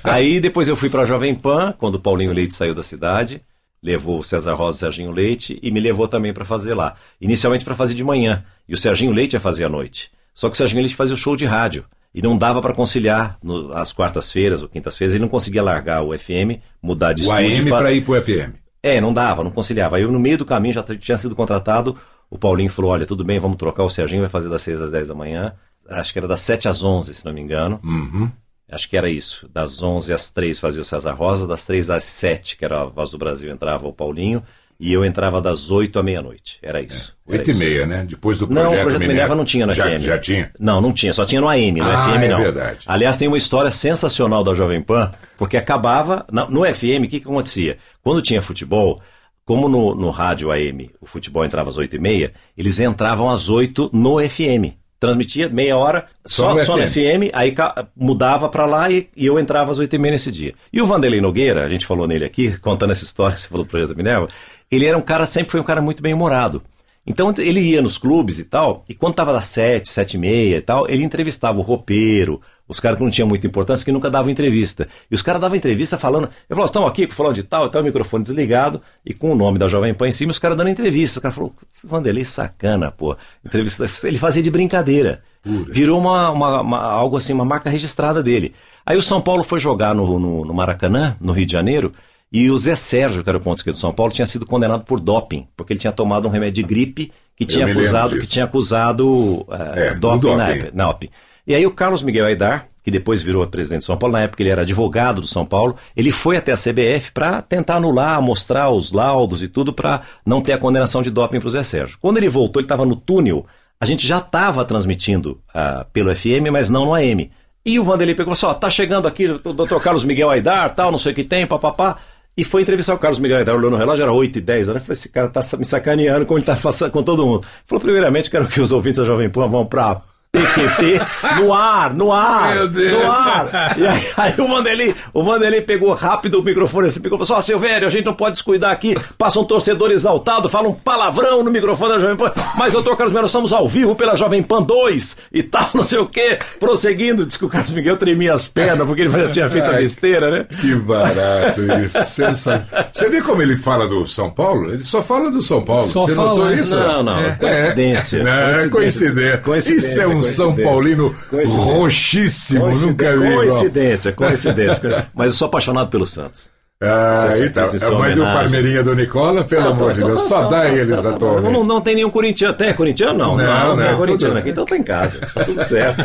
[0.03, 3.41] aí depois eu fui para Jovem Pan, quando o Paulinho Leite saiu da cidade.
[3.81, 6.95] Levou o César Rosa e o Serginho Leite e me levou também para fazer lá.
[7.21, 8.43] Inicialmente para fazer de manhã.
[8.67, 10.11] E o Serginho Leite ia fazer à noite.
[10.33, 13.37] Só que o Serginho Leite fazia o show de rádio e não dava para conciliar
[13.41, 15.15] no, as quartas-feiras ou quintas-feiras.
[15.15, 17.57] Ele não conseguia largar o FM, mudar de o estúdio.
[17.57, 18.55] AM para ir para o FM.
[18.83, 19.95] É, não dava, não conciliava.
[19.95, 21.97] Aí eu, no meio do caminho, já tinha sido contratado.
[22.29, 23.83] O Paulinho falou: olha, tudo bem, vamos trocar.
[23.83, 25.53] O Serginho vai fazer das 6 às 10 da manhã.
[25.89, 27.79] Acho que era das 7 às 11, se não me engano.
[27.83, 28.29] Uhum.
[28.69, 29.49] Acho que era isso.
[29.53, 32.85] Das 11 às 3 fazia o César Rosa, das 3 às 7, que era a
[32.85, 34.43] Voz do Brasil, entrava o Paulinho.
[34.79, 36.59] E eu entrava das 8 à meia-noite.
[36.61, 37.15] Era isso.
[37.27, 37.33] É.
[37.33, 38.05] 8 e meia, né?
[38.07, 40.01] Depois do projeto Não, o Projeto Minerva, Minerva não tinha no já, FM.
[40.01, 40.51] Já tinha?
[40.59, 41.13] Não, não tinha.
[41.13, 42.39] Só tinha no AM, no ah, FM não.
[42.39, 42.79] é verdade.
[42.85, 46.25] Aliás, tem uma história sensacional da Jovem Pan, porque acabava...
[46.49, 47.77] No FM, o que, que acontecia?
[48.03, 48.99] Quando tinha futebol,
[49.45, 53.49] como no, no rádio AM o futebol entrava às 8 e meia, eles entravam às
[53.49, 56.93] 8 no FM transmitia meia hora, Só só, no só no FM.
[56.93, 57.53] FM, aí
[57.93, 60.53] mudava pra lá e, e eu entrava às 8 e meia nesse dia.
[60.71, 63.69] E o Vanderlei Nogueira, a gente falou nele aqui, contando essa história, você falou do
[63.69, 64.29] Projeto Minerva,
[64.73, 66.61] ele era um cara, sempre foi um cara muito bem humorado.
[67.05, 70.55] Então ele ia nos clubes e tal, e quando tava das sete, sete e meia
[70.57, 74.09] e tal, ele entrevistava o roupeiro, os caras que não tinham muita importância, que nunca
[74.09, 74.87] davam entrevista.
[75.11, 77.85] E os caras davam entrevista falando, eu falava, estão aqui falando de tal, tal, o
[77.85, 81.19] microfone desligado, e com o nome da Jovem Pan em cima, os caras dando entrevista.
[81.19, 83.17] O cara falou, Vanderlei, sacana, pô.
[83.45, 85.21] Entrevista, ele fazia de brincadeira.
[85.45, 88.53] Virou uma, uma- uma- algo assim, uma marca registrada dele.
[88.85, 91.91] Aí o São Paulo foi jogar no, no- no Maracanã, no Rio de Janeiro,
[92.33, 94.83] e o Zé Sérgio, que era o ponto esquerdo do São Paulo, tinha sido condenado
[94.83, 98.45] por doping, porque ele tinha tomado um remédio de gripe que tinha acusado, que tinha
[98.45, 100.59] acusado eh, É, doping, do na doping.
[100.59, 100.71] época.
[100.73, 101.09] na doping.
[101.45, 104.41] E aí o Carlos Miguel Aidar, que depois virou presidente de São Paulo, na época
[104.41, 108.69] ele era advogado do São Paulo, ele foi até a CBF para tentar anular, mostrar
[108.71, 111.97] os laudos e tudo para não ter a condenação de doping para o Zé Sérgio.
[112.01, 113.45] Quando ele voltou, ele estava no túnel,
[113.79, 117.29] a gente já estava transmitindo ah, pelo FM, mas não no AM.
[117.65, 119.77] E o Vanderlei pegou e falou assim, ó, tá chegando aqui o Dr.
[119.81, 121.97] Carlos Miguel Aidar, tal, não sei o que tem, papapá.
[122.35, 124.81] E foi entrevistar o Carlos Miguel Aidar, olhou no relógio, era 8 e 10 horas.
[124.81, 126.57] Eu falei, esse cara tá me sacaneando como ele tá
[126.89, 127.45] com todo mundo.
[127.67, 130.01] Falou, primeiramente, quero que os ouvintes da Jovem Pan vão pra
[130.33, 130.99] PQP
[131.39, 133.03] no ar, no ar, Meu Deus.
[133.03, 133.77] no ar.
[133.77, 137.37] E aí, aí o Vanderlei, o Vanderlei pegou rápido o microfone assim, pegou e falou
[137.39, 140.73] assim, ó, Silvério, a gente não pode descuidar aqui, passa um torcedor exaltado, fala um
[140.73, 144.15] palavrão no microfone da Jovem Pan, mas, doutor Carlos Miguel, nós estamos ao vivo pela
[144.15, 147.97] Jovem Pan 2 e tal, não sei o quê, prosseguindo, diz que o Carlos Miguel
[147.97, 150.45] tremia as pernas, porque ele já tinha feito a besteira, né?
[150.59, 152.03] Que barato isso.
[152.03, 152.63] Sensacional.
[152.91, 154.71] Você vê como ele fala do São Paulo?
[154.73, 155.87] Ele só fala do São Paulo.
[155.87, 156.75] Só Você fala, notou isso?
[156.75, 157.31] Não, não, É.
[157.35, 158.23] coincidência.
[158.23, 159.37] Não, é coincidência.
[159.37, 160.55] Coincidência, Isso é um São.
[160.55, 163.33] Paulino roxíssimo, nunca vi.
[163.33, 165.07] Coincidência, coincidência.
[165.13, 166.51] Mas eu sou apaixonado pelo Santos.
[166.81, 168.23] Ah, então, em mas o.
[168.23, 171.53] Parmeirinha do Nicola, pelo amor de Deus, só dá eles atualmente.
[171.53, 172.53] Não, não tem nenhum corintiano.
[172.55, 173.17] Tem corintiano?
[173.17, 173.37] Não.
[173.37, 175.21] Não, Não, não, é corintiano aqui, então tá em casa.
[175.33, 176.01] Tá tudo certo.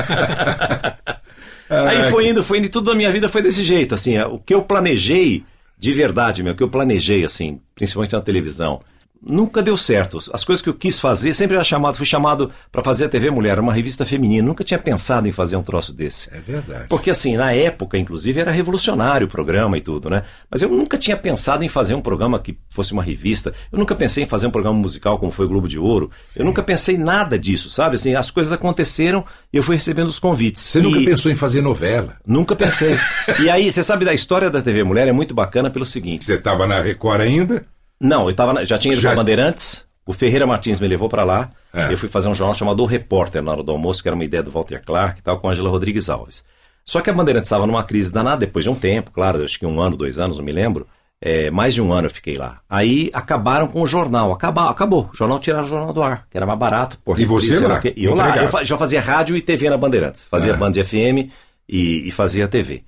[1.69, 4.25] Aí foi indo, foi indo, e tudo na minha vida foi desse jeito, assim, é,
[4.25, 5.45] o que eu planejei,
[5.79, 8.81] de verdade, meu, o que eu planejei, assim, principalmente na televisão,
[9.23, 10.19] nunca deu certo.
[10.33, 13.31] As coisas que eu quis fazer, sempre era chamado, fui chamado para fazer a TV
[13.31, 16.29] Mulher, uma revista feminina, nunca tinha pensado em fazer um troço desse.
[16.33, 16.87] É verdade.
[16.89, 20.23] Porque assim, na época, inclusive, era revolucionário o programa e tudo, né?
[20.51, 23.53] Mas eu nunca tinha pensado em fazer um programa que fosse uma revista.
[23.73, 26.11] Eu nunca pensei em fazer um programa musical como foi o Globo de Ouro.
[26.37, 27.97] Eu nunca pensei nada disso, sabe?
[27.97, 30.63] Assim, as coisas aconteceram e eu fui recebendo os convites.
[30.63, 32.17] Você E- nunca pensou em fazer novela?
[32.27, 32.97] Nunca pensei.
[33.43, 36.25] e aí, você sabe da história da TV Mulher é muito bacana pelo seguinte.
[36.25, 37.65] Você estava na Record ainda?
[38.01, 39.87] Não, eu tava já tinha ido Já- para Bandeirantes.
[40.07, 41.51] O Ferreira Martins me levou para lá.
[41.75, 41.93] É.
[41.93, 44.25] Eu fui fazer um jornal chamado O Repórter na hora do almoço, que era uma
[44.25, 46.43] ideia do Walter Clark e tal, com a Angela Rodrigues Alves.
[46.85, 49.67] Só que a Bandeirantes estava numa crise danada, depois de um tempo, claro, acho que
[49.67, 50.87] um ano, dois anos, não me lembro.
[51.21, 52.61] É, mais de um ano eu fiquei lá.
[52.71, 54.33] Aí acabaram com o jornal.
[54.33, 55.11] Acabou, acabou.
[55.13, 56.97] O jornal tiraram o jornal do ar, que era mais barato.
[57.05, 57.93] Por E você lá, o quê.
[57.97, 58.37] E eu lá.
[58.37, 60.27] Eu já fazia rádio e TV na Bandeirantes.
[60.31, 60.57] Fazia É.
[60.57, 61.29] Band FM
[61.69, 62.85] e, e fazia TV.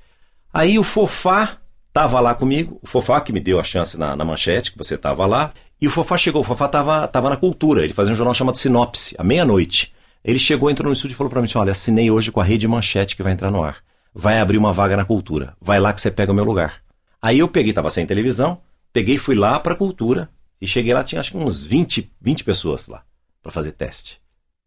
[0.55, 1.57] Aí o Fofá
[1.93, 4.97] tava lá comigo, o Fofá que me deu a chance na, na manchete, que você
[4.97, 8.17] tava lá, e o Fofá chegou, o Fofá tava, tava na cultura, ele fazia um
[8.17, 9.95] jornal chamado Sinopse, à meia-noite.
[10.23, 12.45] Ele chegou, entrou no estúdio e falou pra mim assim, olha, assinei hoje com a
[12.45, 13.79] rede manchete que vai entrar no ar.
[14.15, 16.83] Vai abrir uma vaga na cultura, vai lá que você pega o meu lugar.
[17.23, 18.61] Aí eu peguei, tava sem televisão,
[18.93, 20.29] peguei fui lá pra cultura,
[20.61, 23.03] e cheguei lá, tinha acho que uns 20, 20 pessoas lá,
[23.43, 24.21] pra fazer teste.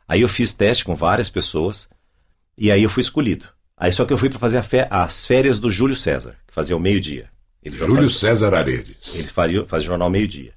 [0.07, 1.87] Aí eu fiz teste com várias pessoas,
[2.57, 3.45] e aí eu fui escolhido.
[3.77, 6.53] Aí só que eu fui para fazer a fé- as férias do Júlio César, que
[6.53, 7.29] fazia o meio-dia.
[7.65, 9.19] Júlio fazia- César Aredes.
[9.19, 10.53] Ele fazia, fazia jornal meio-dia.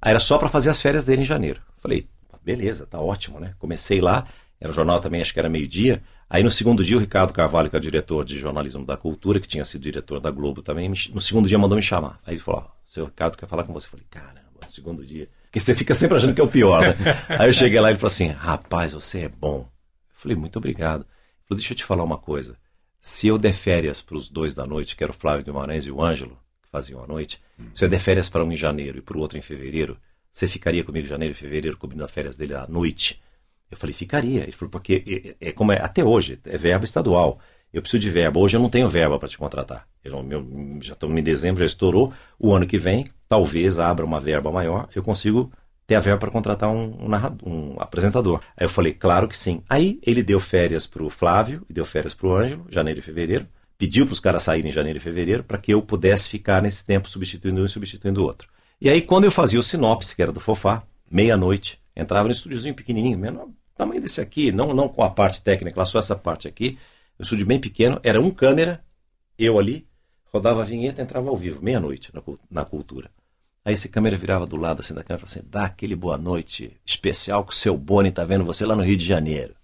[0.00, 1.60] Aí era só para fazer as férias dele em janeiro.
[1.82, 2.06] Falei,
[2.44, 3.54] beleza, tá ótimo, né?
[3.58, 4.26] Comecei lá,
[4.60, 6.02] era o jornal também, acho que era meio-dia.
[6.28, 9.40] Aí no segundo dia o Ricardo Carvalho, que é o diretor de jornalismo da cultura,
[9.40, 12.20] que tinha sido diretor da Globo também, no segundo dia mandou me chamar.
[12.24, 13.86] Aí ele falou, ó, seu Ricardo quer falar com você.
[13.86, 15.28] Eu falei, caramba, no segundo dia.
[15.44, 16.94] Porque você fica sempre achando que é o pior, né?
[17.36, 19.60] Aí eu cheguei lá e ele falou assim, rapaz, você é bom.
[19.62, 19.66] Eu
[20.14, 21.04] falei, muito obrigado.
[21.50, 22.56] Falou, deixa eu te falar uma coisa.
[23.00, 25.90] Se eu der férias para os dois da noite, que era o Flávio Guimarães e
[25.90, 27.42] o Ângelo, que faziam a noite,
[27.74, 29.98] se eu der férias para um em janeiro e para o outro em fevereiro,
[30.30, 33.20] você ficaria comigo em janeiro e fevereiro, cobrindo as férias dele à noite?
[33.68, 34.44] Eu falei, ficaria.
[34.44, 37.40] Ele falou, porque é, é como é, até hoje, é verba estadual.
[37.72, 38.38] Eu preciso de verba.
[38.38, 39.88] Hoje eu não tenho verba para te contratar.
[40.04, 40.46] Eu, meu,
[40.80, 42.12] já estamos em dezembro, já estourou.
[42.38, 45.52] O ano que vem, talvez abra uma verba maior, eu consigo
[45.90, 48.40] ter a verba para contratar um, um narrador, um apresentador.
[48.56, 49.60] Aí eu falei, claro que sim.
[49.68, 53.02] Aí ele deu férias para o Flávio e deu férias para o Ângelo, janeiro e
[53.02, 53.48] fevereiro.
[53.76, 56.86] Pediu para os caras saírem em janeiro e fevereiro para que eu pudesse ficar nesse
[56.86, 58.48] tempo substituindo um e substituindo o outro.
[58.80, 62.72] E aí, quando eu fazia o sinopse, que era do Fofá, meia-noite, entrava no estúdiozinho
[62.74, 66.46] pequenininho, menor tamanho desse aqui, não, não com a parte técnica, lá só essa parte
[66.46, 66.78] aqui,
[67.18, 68.80] um estúdio bem pequeno, era um câmera,
[69.36, 69.88] eu ali,
[70.32, 73.10] rodava a vinheta, entrava ao vivo, meia-noite na, na cultura.
[73.64, 76.16] Aí esse câmera virava do lado assim da câmera e falava assim, dá aquele boa
[76.16, 79.54] noite especial que o seu Boni tá vendo você lá no Rio de Janeiro.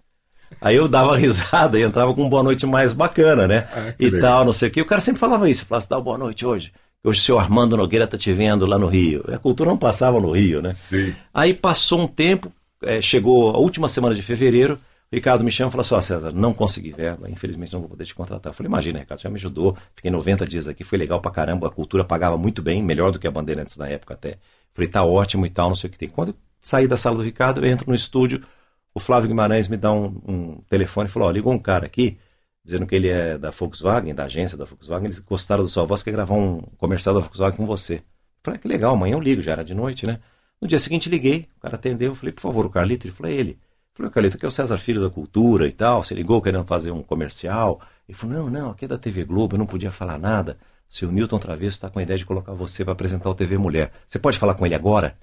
[0.60, 3.68] Aí eu dava risada e entrava com um boa noite mais bacana, né?
[3.72, 4.20] Ah, e legal.
[4.20, 4.80] tal, não sei o quê.
[4.82, 6.72] O cara sempre falava isso, falava assim, dá uma boa noite hoje.
[7.02, 9.24] Hoje o seu Armando Nogueira tá te vendo lá no Rio.
[9.32, 10.74] A cultura não passava no Rio, né?
[10.74, 11.14] Sim.
[11.32, 14.78] Aí passou um tempo, eh, chegou a última semana de fevereiro,
[15.12, 18.04] Ricardo me chama e falou assim, ó César, não consegui verba, infelizmente não vou poder
[18.04, 18.50] te contratar.
[18.50, 21.68] Eu falei, imagina, Ricardo, já me ajudou, fiquei 90 dias aqui, foi legal pra caramba,
[21.68, 24.38] a cultura pagava muito bem, melhor do que a Bandeirantes na época até.
[24.74, 26.08] Falei, tá ótimo e tal, não sei o que tem.
[26.08, 28.44] Quando eu saí da sala do Ricardo, eu entro no estúdio,
[28.92, 32.18] o Flávio Guimarães me dá um, um telefone e falou, ó, ligou um cara aqui,
[32.64, 36.02] dizendo que ele é da Volkswagen, da agência da Volkswagen, eles gostaram da sua voz,
[36.02, 38.02] quer gravar um comercial da Volkswagen com você.
[38.42, 40.20] Falei, ah, que legal, amanhã eu ligo, já era de noite, né?
[40.60, 43.34] No dia seguinte liguei, o cara atendeu, falei, por favor, o Carlito, ele falou, é
[43.34, 43.58] ele.
[43.96, 46.90] Falei, Carlito, aqui é o César Filho da Cultura e tal, você ligou querendo fazer
[46.90, 47.80] um comercial.
[48.06, 50.58] Ele falou, não, não, aqui é da TV Globo, eu não podia falar nada.
[50.86, 53.90] Seu Newton Travesso está com a ideia de colocar você para apresentar o TV Mulher.
[54.06, 55.16] Você pode falar com ele agora?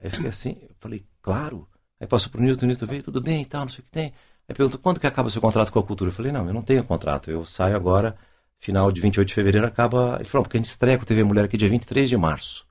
[0.00, 1.68] Aí eu fiquei assim, eu falei, claro.
[2.00, 3.90] Aí passou pro Newton, o Newton veio, tudo bem e tal, não sei o que
[3.90, 4.12] tem.
[4.48, 6.10] Aí perguntou, quando que acaba o seu contrato com a cultura?
[6.10, 8.16] Eu falei, não, eu não tenho contrato, eu saio agora,
[8.58, 10.16] final de 28 de fevereiro acaba.
[10.18, 12.66] Ele falou, porque a gente estreia com o TV Mulher aqui dia 23 de março.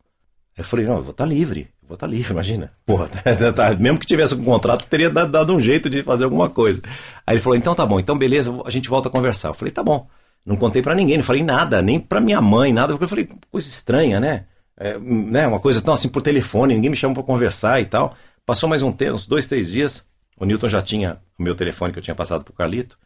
[0.58, 2.71] Aí eu falei, não, eu vou estar livre, eu vou estar livre, imagina.
[2.86, 3.08] Porra,
[3.56, 6.82] tá, mesmo que tivesse um contrato, teria dado, dado um jeito de fazer alguma coisa.
[7.26, 9.50] Aí ele falou, então tá bom, então beleza, a gente volta a conversar.
[9.50, 10.08] Eu falei, tá bom.
[10.45, 13.30] Não contei pra ninguém, não falei nada, nem pra minha mãe, nada, porque eu falei,
[13.52, 14.45] coisa estranha, né?
[14.78, 15.47] É, né?
[15.47, 18.15] Uma coisa tão assim por telefone, ninguém me chamou pra conversar e tal.
[18.45, 20.06] Passou mais um tempo, uns dois, três dias,
[20.38, 22.97] o Newton já tinha o meu telefone que eu tinha passado pro Carlito.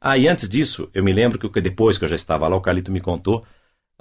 [0.00, 2.60] Ah, e antes disso, eu me lembro que depois que eu já estava lá, o
[2.60, 3.44] Carlito me contou,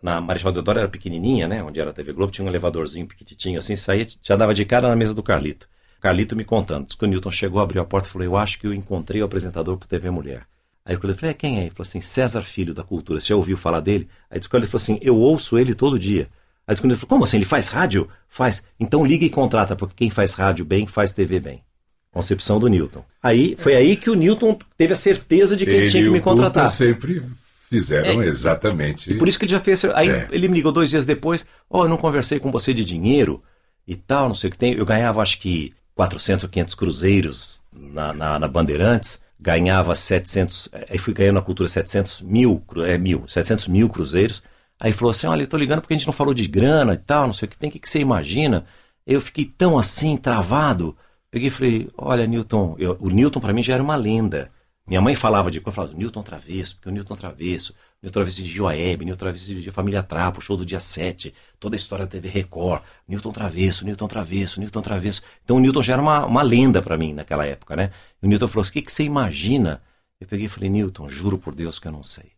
[0.02, 1.64] na Marechal Deodoro era pequenininha, né?
[1.64, 4.88] Onde era a TV Globo, tinha um elevadorzinho pequititinho assim, saía, já dava de cara
[4.88, 5.68] na mesa do Carlito.
[6.00, 8.60] Carlito me contando, disse que o Newton chegou, abriu a porta e falou, eu acho
[8.60, 10.44] que eu encontrei o apresentador pro TV Mulher.
[10.86, 11.62] Aí o Carlito falou, é, quem é?
[11.62, 14.08] Ele falou assim, César Filho da Cultura, você já ouviu falar dele?
[14.30, 16.30] Aí disse que ele falou assim, eu ouço ele todo dia.
[16.68, 18.08] Aí disse que ele falou, como assim, ele faz rádio?
[18.28, 18.64] Faz.
[18.80, 21.64] Então liga e contrata, porque quem faz rádio bem, faz TV bem.
[22.12, 23.04] Concepção do Newton.
[23.22, 26.10] Aí, foi aí que o Newton teve a certeza de que ele, Ele tinha que
[26.10, 26.68] me o contratar.
[26.68, 27.24] sempre
[27.70, 28.26] fizeram É.
[28.26, 29.12] exatamente.
[29.14, 29.84] E por isso que ele já fez.
[29.86, 30.28] Aí É.
[30.32, 33.42] ele me ligou dois dias depois: Ó, eu não conversei com você de dinheiro
[33.88, 34.74] e tal, não sei o que tem.
[34.74, 39.20] Eu ganhava acho que 400 ou 500 cruzeiros na, na, na Bandeirantes.
[39.40, 40.68] Ganhava 700.
[40.72, 44.42] eh, Aí fui ganhando na cultura 700 mil, é, mil, 700 mil cruzeiros.
[44.80, 46.98] Aí falou assim: Olha, eu tô ligando porque a gente não falou de grana e
[46.98, 47.70] tal, não sei o que tem.
[47.70, 48.66] O que, que você imagina?
[49.06, 50.98] Eu fiquei tão assim, travado.
[51.30, 54.50] Peguei e falei: Olha, Newton, eu- o Newton para mim já era uma lenda.
[54.88, 55.62] Minha mãe falava de.
[55.64, 59.72] Eu falava, Newton Travesso, porque o Newton Travesso, Newton Travesso a Hebe, Newton Travesso a
[59.74, 64.08] Família Trapo, show do dia 7, toda a história da TV Record, Newton Travesso, Newton
[64.08, 65.22] Travesso, Newton Travesso.
[65.44, 67.92] Então o Newton já era uma, uma lenda para mim naquela época, né?
[68.22, 69.82] E o Newton falou assim: o que, que você imagina?
[70.22, 72.32] Eu peguei e falei, Newton, juro por Deus que eu não sei.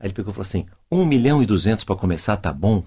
[0.00, 2.82] Aí ele pegou e falou assim: 1 milhão e 200 para começar, tá bom?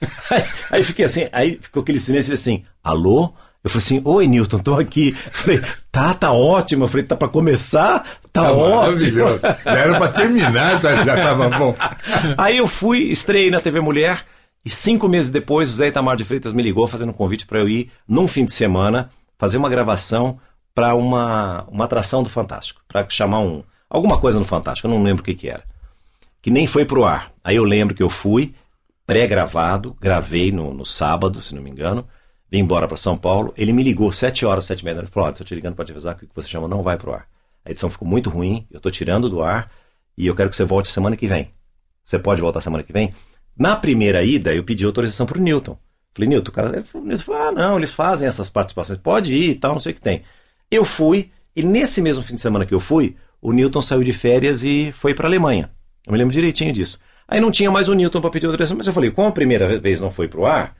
[0.30, 3.32] Aí, aí fiquei assim, aí ficou aquele silêncio assim, alô?
[3.64, 5.12] Eu falei assim, oi Newton, tô aqui.
[5.32, 6.84] Falei, tá, tá ótimo.
[6.84, 8.02] Eu falei, tá pra começar?
[8.32, 9.24] Tá, Tá ótimo.
[9.64, 11.76] era pra terminar, tá- já tava bom.
[12.36, 14.24] Aí eu fui, estreiei na TV Mulher
[14.64, 17.60] e cinco meses depois o Zé Itamar de Freitas me ligou fazendo um convite para
[17.60, 20.38] eu ir num fim de semana fazer uma gravação
[20.74, 25.02] para uma, uma atração do Fantástico, para chamar um alguma coisa no Fantástico, eu não
[25.02, 25.62] lembro o que que era.
[26.40, 27.30] Que nem foi pro ar.
[27.44, 28.54] Aí eu lembro que eu fui
[29.06, 32.06] pré-gravado, gravei no, no sábado, se não me engano,
[32.52, 33.54] vim embora para São Paulo.
[33.56, 35.86] Ele me ligou sete horas, sete e meia, noite, falou: "Olha, tô te ligando para
[35.86, 37.26] te avisar que o que você chama não vai pro ar.
[37.64, 39.72] A edição ficou muito ruim, eu tô tirando do ar
[40.18, 41.50] e eu quero que você volte semana que vem.
[42.04, 43.14] Você pode voltar semana que vem?
[43.56, 45.78] Na primeira ida, eu pedi autorização pro Newton.
[46.14, 49.50] Falei, Newton, o cara, ele Newton falou, ah, não, eles fazem essas participações, pode ir
[49.50, 50.22] e tal, não sei o que tem.
[50.70, 54.12] Eu fui, e nesse mesmo fim de semana que eu fui, o Newton saiu de
[54.12, 55.70] férias e foi para Alemanha.
[56.06, 56.98] Eu me lembro direitinho disso.
[57.26, 59.78] Aí não tinha mais o Newton para pedir autorização, mas eu falei, como a primeira
[59.78, 60.76] vez não foi pro ar,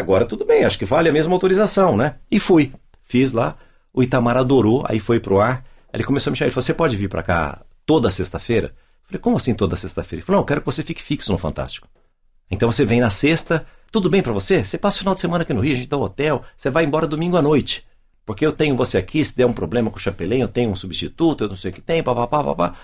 [0.00, 2.16] agora tudo bem, acho que vale a mesma autorização, né?
[2.30, 2.72] E fui.
[3.04, 3.56] Fiz lá,
[3.92, 5.64] o Itamar adorou, aí foi pro ar.
[5.92, 8.74] Ele começou a me chamar, ele falou, você pode vir para cá toda sexta-feira?
[9.04, 10.20] Falei, como assim toda sexta-feira?
[10.20, 11.86] Ele falou, não, eu quero que você fique fixo no Fantástico.
[12.50, 14.64] Então você vem na sexta, tudo bem para você?
[14.64, 16.70] Você passa o final de semana aqui no Rio, a gente dá um hotel, você
[16.70, 17.84] vai embora domingo à noite.
[18.24, 20.76] Porque eu tenho você aqui, se der um problema com o Chapelin, eu tenho um
[20.76, 22.74] substituto, eu não sei o que tem, papapá, papá.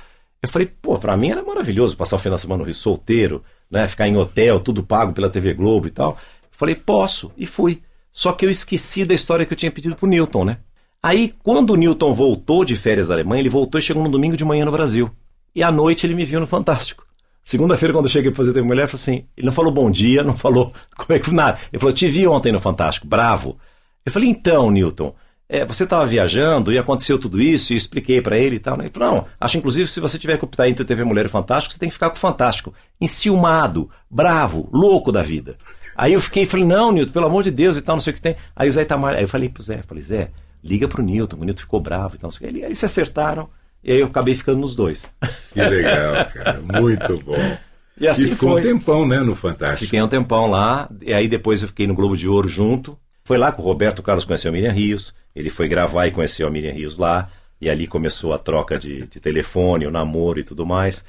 [0.43, 3.43] Eu falei, pô, pra mim era maravilhoso passar o final de semana no Rio solteiro,
[3.71, 3.87] né?
[3.89, 6.19] Ficar em hotel, tudo pago pela TV Globo e tal.
[6.59, 7.81] Falei, posso, e fui.
[8.11, 10.59] Só que eu esqueci da história que eu tinha pedido pro Newton, né?
[11.01, 14.37] Aí, quando o Newton voltou de férias da Alemanha, ele voltou e chegou no domingo
[14.37, 15.09] de manhã no Brasil.
[15.55, 17.07] E à noite ele me viu no Fantástico.
[17.45, 19.89] Segunda-feira, quando eu cheguei pra fazer TV Mulher, ele falou assim: ele não falou bom
[19.89, 21.61] dia, não falou como é que nada.
[21.73, 23.57] Ele falou: te vi ontem no Fantástico, bravo.
[24.05, 25.15] Eu falei: então, Newton,
[25.49, 28.77] é, você estava viajando e aconteceu tudo isso, e eu expliquei pra ele e tal.
[28.77, 28.87] né?
[28.87, 31.73] Ele falou: não, acho inclusive se você tiver que optar entre TV Mulher e Fantástico,
[31.73, 32.75] você tem que ficar com o Fantástico.
[33.01, 35.57] Enciumado, bravo, louco da vida.
[35.99, 38.15] Aí eu fiquei, falei: não, Newton, pelo amor de Deus e tal, não sei o
[38.15, 38.37] que tem.
[38.55, 40.31] Aí o Zé Itamar, aí eu falei pro Zé, falei: Zé,
[40.63, 42.31] liga pro Newton, o Newton ficou bravo e tal.
[42.41, 43.51] Ele, eles se acertaram
[43.83, 45.11] e aí eu acabei ficando nos dois.
[45.53, 46.61] Que legal, cara.
[46.61, 47.59] Muito bom.
[48.01, 48.61] E assim e ficou foi.
[48.61, 49.87] um tempão, né, no Fantástico.
[49.87, 52.97] Fiquei um tempão lá, e aí depois eu fiquei no Globo de Ouro junto.
[53.25, 56.47] Foi lá que o Roberto Carlos conheceu a Miriam Rios, ele foi gravar e conheceu
[56.47, 57.29] a Miriam Rios lá,
[57.61, 61.05] e ali começou a troca de, de telefone, o namoro e tudo mais.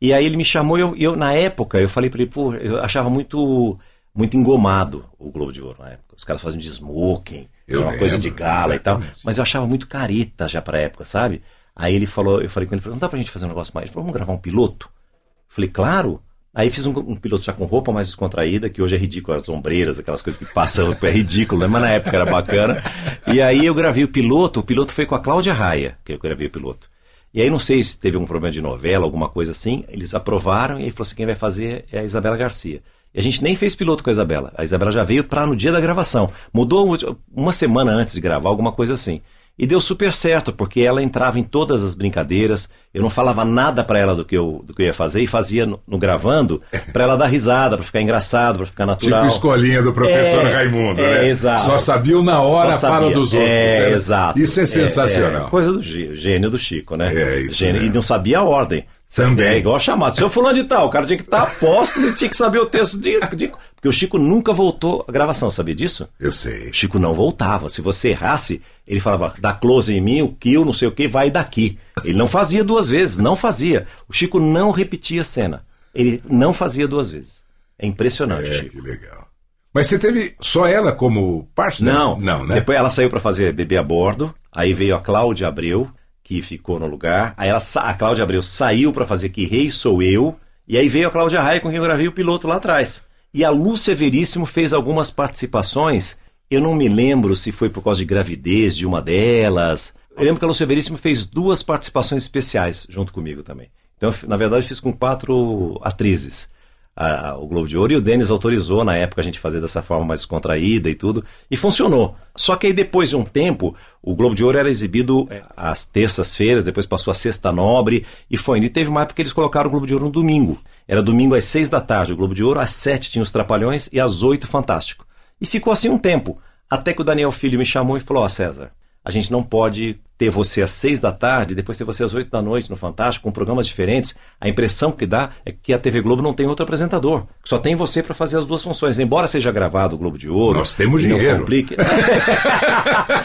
[0.00, 2.54] E aí ele me chamou e eu, eu, na época, eu falei pra ele, pô,
[2.54, 3.78] eu achava muito
[4.14, 6.14] muito engomado o Globo de Ouro na época.
[6.16, 8.96] Os caras faziam de smoking, Eu uma coisa de lembro, gala e tal.
[8.96, 9.20] exatamente.
[9.24, 11.42] Mas eu achava muito careta já pra época, sabe?
[11.74, 13.86] Aí ele falou, eu falei com ele, não dá pra gente fazer um negócio mais?
[13.86, 14.86] Ele falou, vamos gravar um piloto?
[14.86, 16.20] Eu falei, claro.
[16.54, 19.48] Aí fiz um, um piloto já com roupa mais descontraída, que hoje é ridículo, as
[19.48, 21.66] ombreiras, aquelas coisas que passam, é ridículo, né?
[21.66, 22.82] Mas na época era bacana.
[23.26, 26.18] E aí eu gravei o piloto, o piloto foi com a Cláudia Raia, que eu
[26.18, 26.90] gravei o piloto.
[27.32, 30.78] E aí não sei se teve um problema de novela, alguma coisa assim, eles aprovaram
[30.78, 32.82] e aí falou assim, quem vai fazer é a Isabela Garcia.
[33.14, 34.52] E a gente nem fez piloto com a Isabela.
[34.56, 36.30] A Isabela já veio para no dia da gravação.
[36.52, 36.96] Mudou
[37.34, 39.20] uma semana antes de gravar, alguma coisa assim.
[39.58, 42.70] E deu super certo, porque ela entrava em todas as brincadeiras.
[42.92, 45.26] Eu não falava nada para ela do que, eu, do que eu ia fazer e
[45.26, 49.20] fazia no, no gravando para ela dar risada, para ficar engraçado, para ficar natural.
[49.20, 51.28] Tipo escolinha do professor É, Raimundo, é, né?
[51.28, 51.66] exato.
[51.66, 53.14] Só sabiam na hora Só a fala sabia.
[53.14, 53.50] dos outros.
[53.52, 53.92] É, né?
[53.92, 54.40] exato.
[54.40, 55.46] Isso é sensacional.
[55.48, 57.14] É, coisa do gê- gênio do Chico, né?
[57.14, 58.86] É, isso Gênio, E não sabia a ordem.
[59.14, 59.46] Também.
[59.46, 60.16] É igual chamado.
[60.16, 62.58] Seu fulano de tal, o cara tinha que estar a postos e tinha que saber
[62.58, 66.08] o texto de, de- Porque o Chico nunca voltou à gravação, sabia disso?
[66.18, 66.70] Eu sei.
[66.70, 67.68] O Chico não voltava.
[67.68, 71.06] Se você errasse, ele falava, dá close em mim, o kill, não sei o que,
[71.06, 71.78] vai daqui.
[72.04, 73.86] Ele não fazia duas vezes, não fazia.
[74.08, 75.64] O Chico não repetia a cena.
[75.94, 77.44] Ele não fazia duas vezes.
[77.78, 78.70] É impressionante, É, Chico.
[78.76, 79.28] que legal.
[79.74, 81.92] Mas você teve só ela como partner?
[81.92, 82.54] Não, Não, né?
[82.56, 84.34] Depois ela saiu para fazer bebê a bordo.
[84.50, 85.88] Aí veio a Cláudia Abreu,
[86.32, 87.34] que ficou no lugar.
[87.36, 90.34] Aí ela, a Cláudia Abreu saiu para fazer Que Rei Sou Eu.
[90.66, 93.04] E aí veio a Cláudia Raia, com quem eu gravei o piloto lá atrás.
[93.34, 96.16] E a Lu Severíssimo fez algumas participações.
[96.50, 99.92] Eu não me lembro se foi por causa de gravidez de uma delas.
[100.16, 103.70] Eu lembro que a Lu Severíssimo fez duas participações especiais junto comigo também.
[103.98, 106.50] Então, na verdade, fiz com quatro atrizes
[106.94, 109.80] a- o Globo de Ouro e o Denis autorizou na época a gente fazer dessa
[109.82, 112.14] forma mais contraída e tudo, e funcionou.
[112.36, 115.84] Só que aí depois de um tempo, o Globo de Ouro era exibido eh, às
[115.86, 118.58] terças-feiras, depois passou a sexta nobre, e foi.
[118.60, 120.58] E teve uma época que eles colocaram o Globo de Ouro no domingo.
[120.86, 123.88] Era domingo às seis da tarde, o Globo de Ouro, às sete tinha os Trapalhões
[123.92, 125.06] e às oito Fantástico.
[125.40, 128.28] E ficou assim um tempo, até que o Daniel Filho me chamou e falou, ó
[128.28, 128.70] César,
[129.04, 132.30] a gente não pode ter você às seis da tarde, depois ter você às oito
[132.30, 134.14] da noite no Fantástico, com programas diferentes.
[134.40, 137.26] A impressão que dá é que a TV Globo não tem outro apresentador.
[137.44, 139.00] Só tem você para fazer as duas funções.
[139.00, 140.60] Embora seja gravado o Globo de Ouro.
[140.60, 141.40] Nós temos dinheiro.
[141.40, 141.74] complique-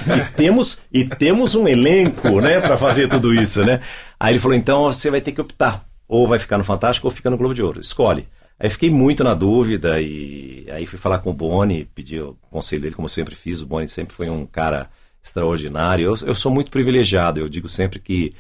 [0.10, 3.64] e, temos, e temos um elenco né, para fazer tudo isso.
[3.64, 3.80] Né?
[4.20, 5.86] Aí ele falou: então você vai ter que optar.
[6.08, 7.80] Ou vai ficar no Fantástico ou fica no Globo de Ouro.
[7.80, 8.28] Escolhe.
[8.60, 12.82] Aí fiquei muito na dúvida e aí fui falar com o Boni, pedi o conselho
[12.82, 13.62] dele, como eu sempre fiz.
[13.62, 14.90] O Boni sempre foi um cara
[15.28, 16.06] extraordinário.
[16.06, 17.40] Eu, eu sou muito privilegiado.
[17.40, 18.34] Eu digo sempre que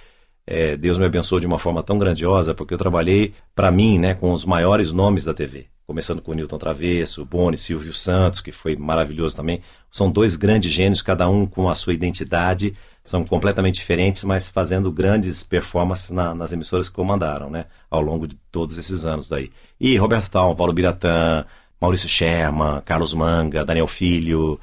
[0.45, 4.13] é, Deus me abençoou de uma forma tão grandiosa, porque eu trabalhei, para mim, né,
[4.13, 5.67] com os maiores nomes da TV.
[5.85, 9.61] Começando com Newton Travesso, Boni, Silvio Santos, que foi maravilhoso também.
[9.89, 12.73] São dois grandes gênios, cada um com a sua identidade,
[13.05, 18.27] são completamente diferentes, mas fazendo grandes performances na- nas emissoras que comandaram, né, ao longo
[18.27, 19.49] de todos esses anos daí.
[19.79, 21.45] E Roberto Tal, Paulo Biratã,
[21.79, 24.59] Maurício Sherman, Carlos Manga, Daniel Filho,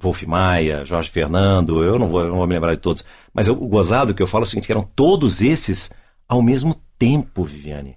[0.00, 3.04] Wolf Maia, Jorge Fernando, eu não vou, eu não vou me lembrar de todos.
[3.34, 5.90] Mas eu- o gozado que eu falo é o seguinte, que eram todos esses
[6.28, 7.96] ao mesmo tempo, Viviane.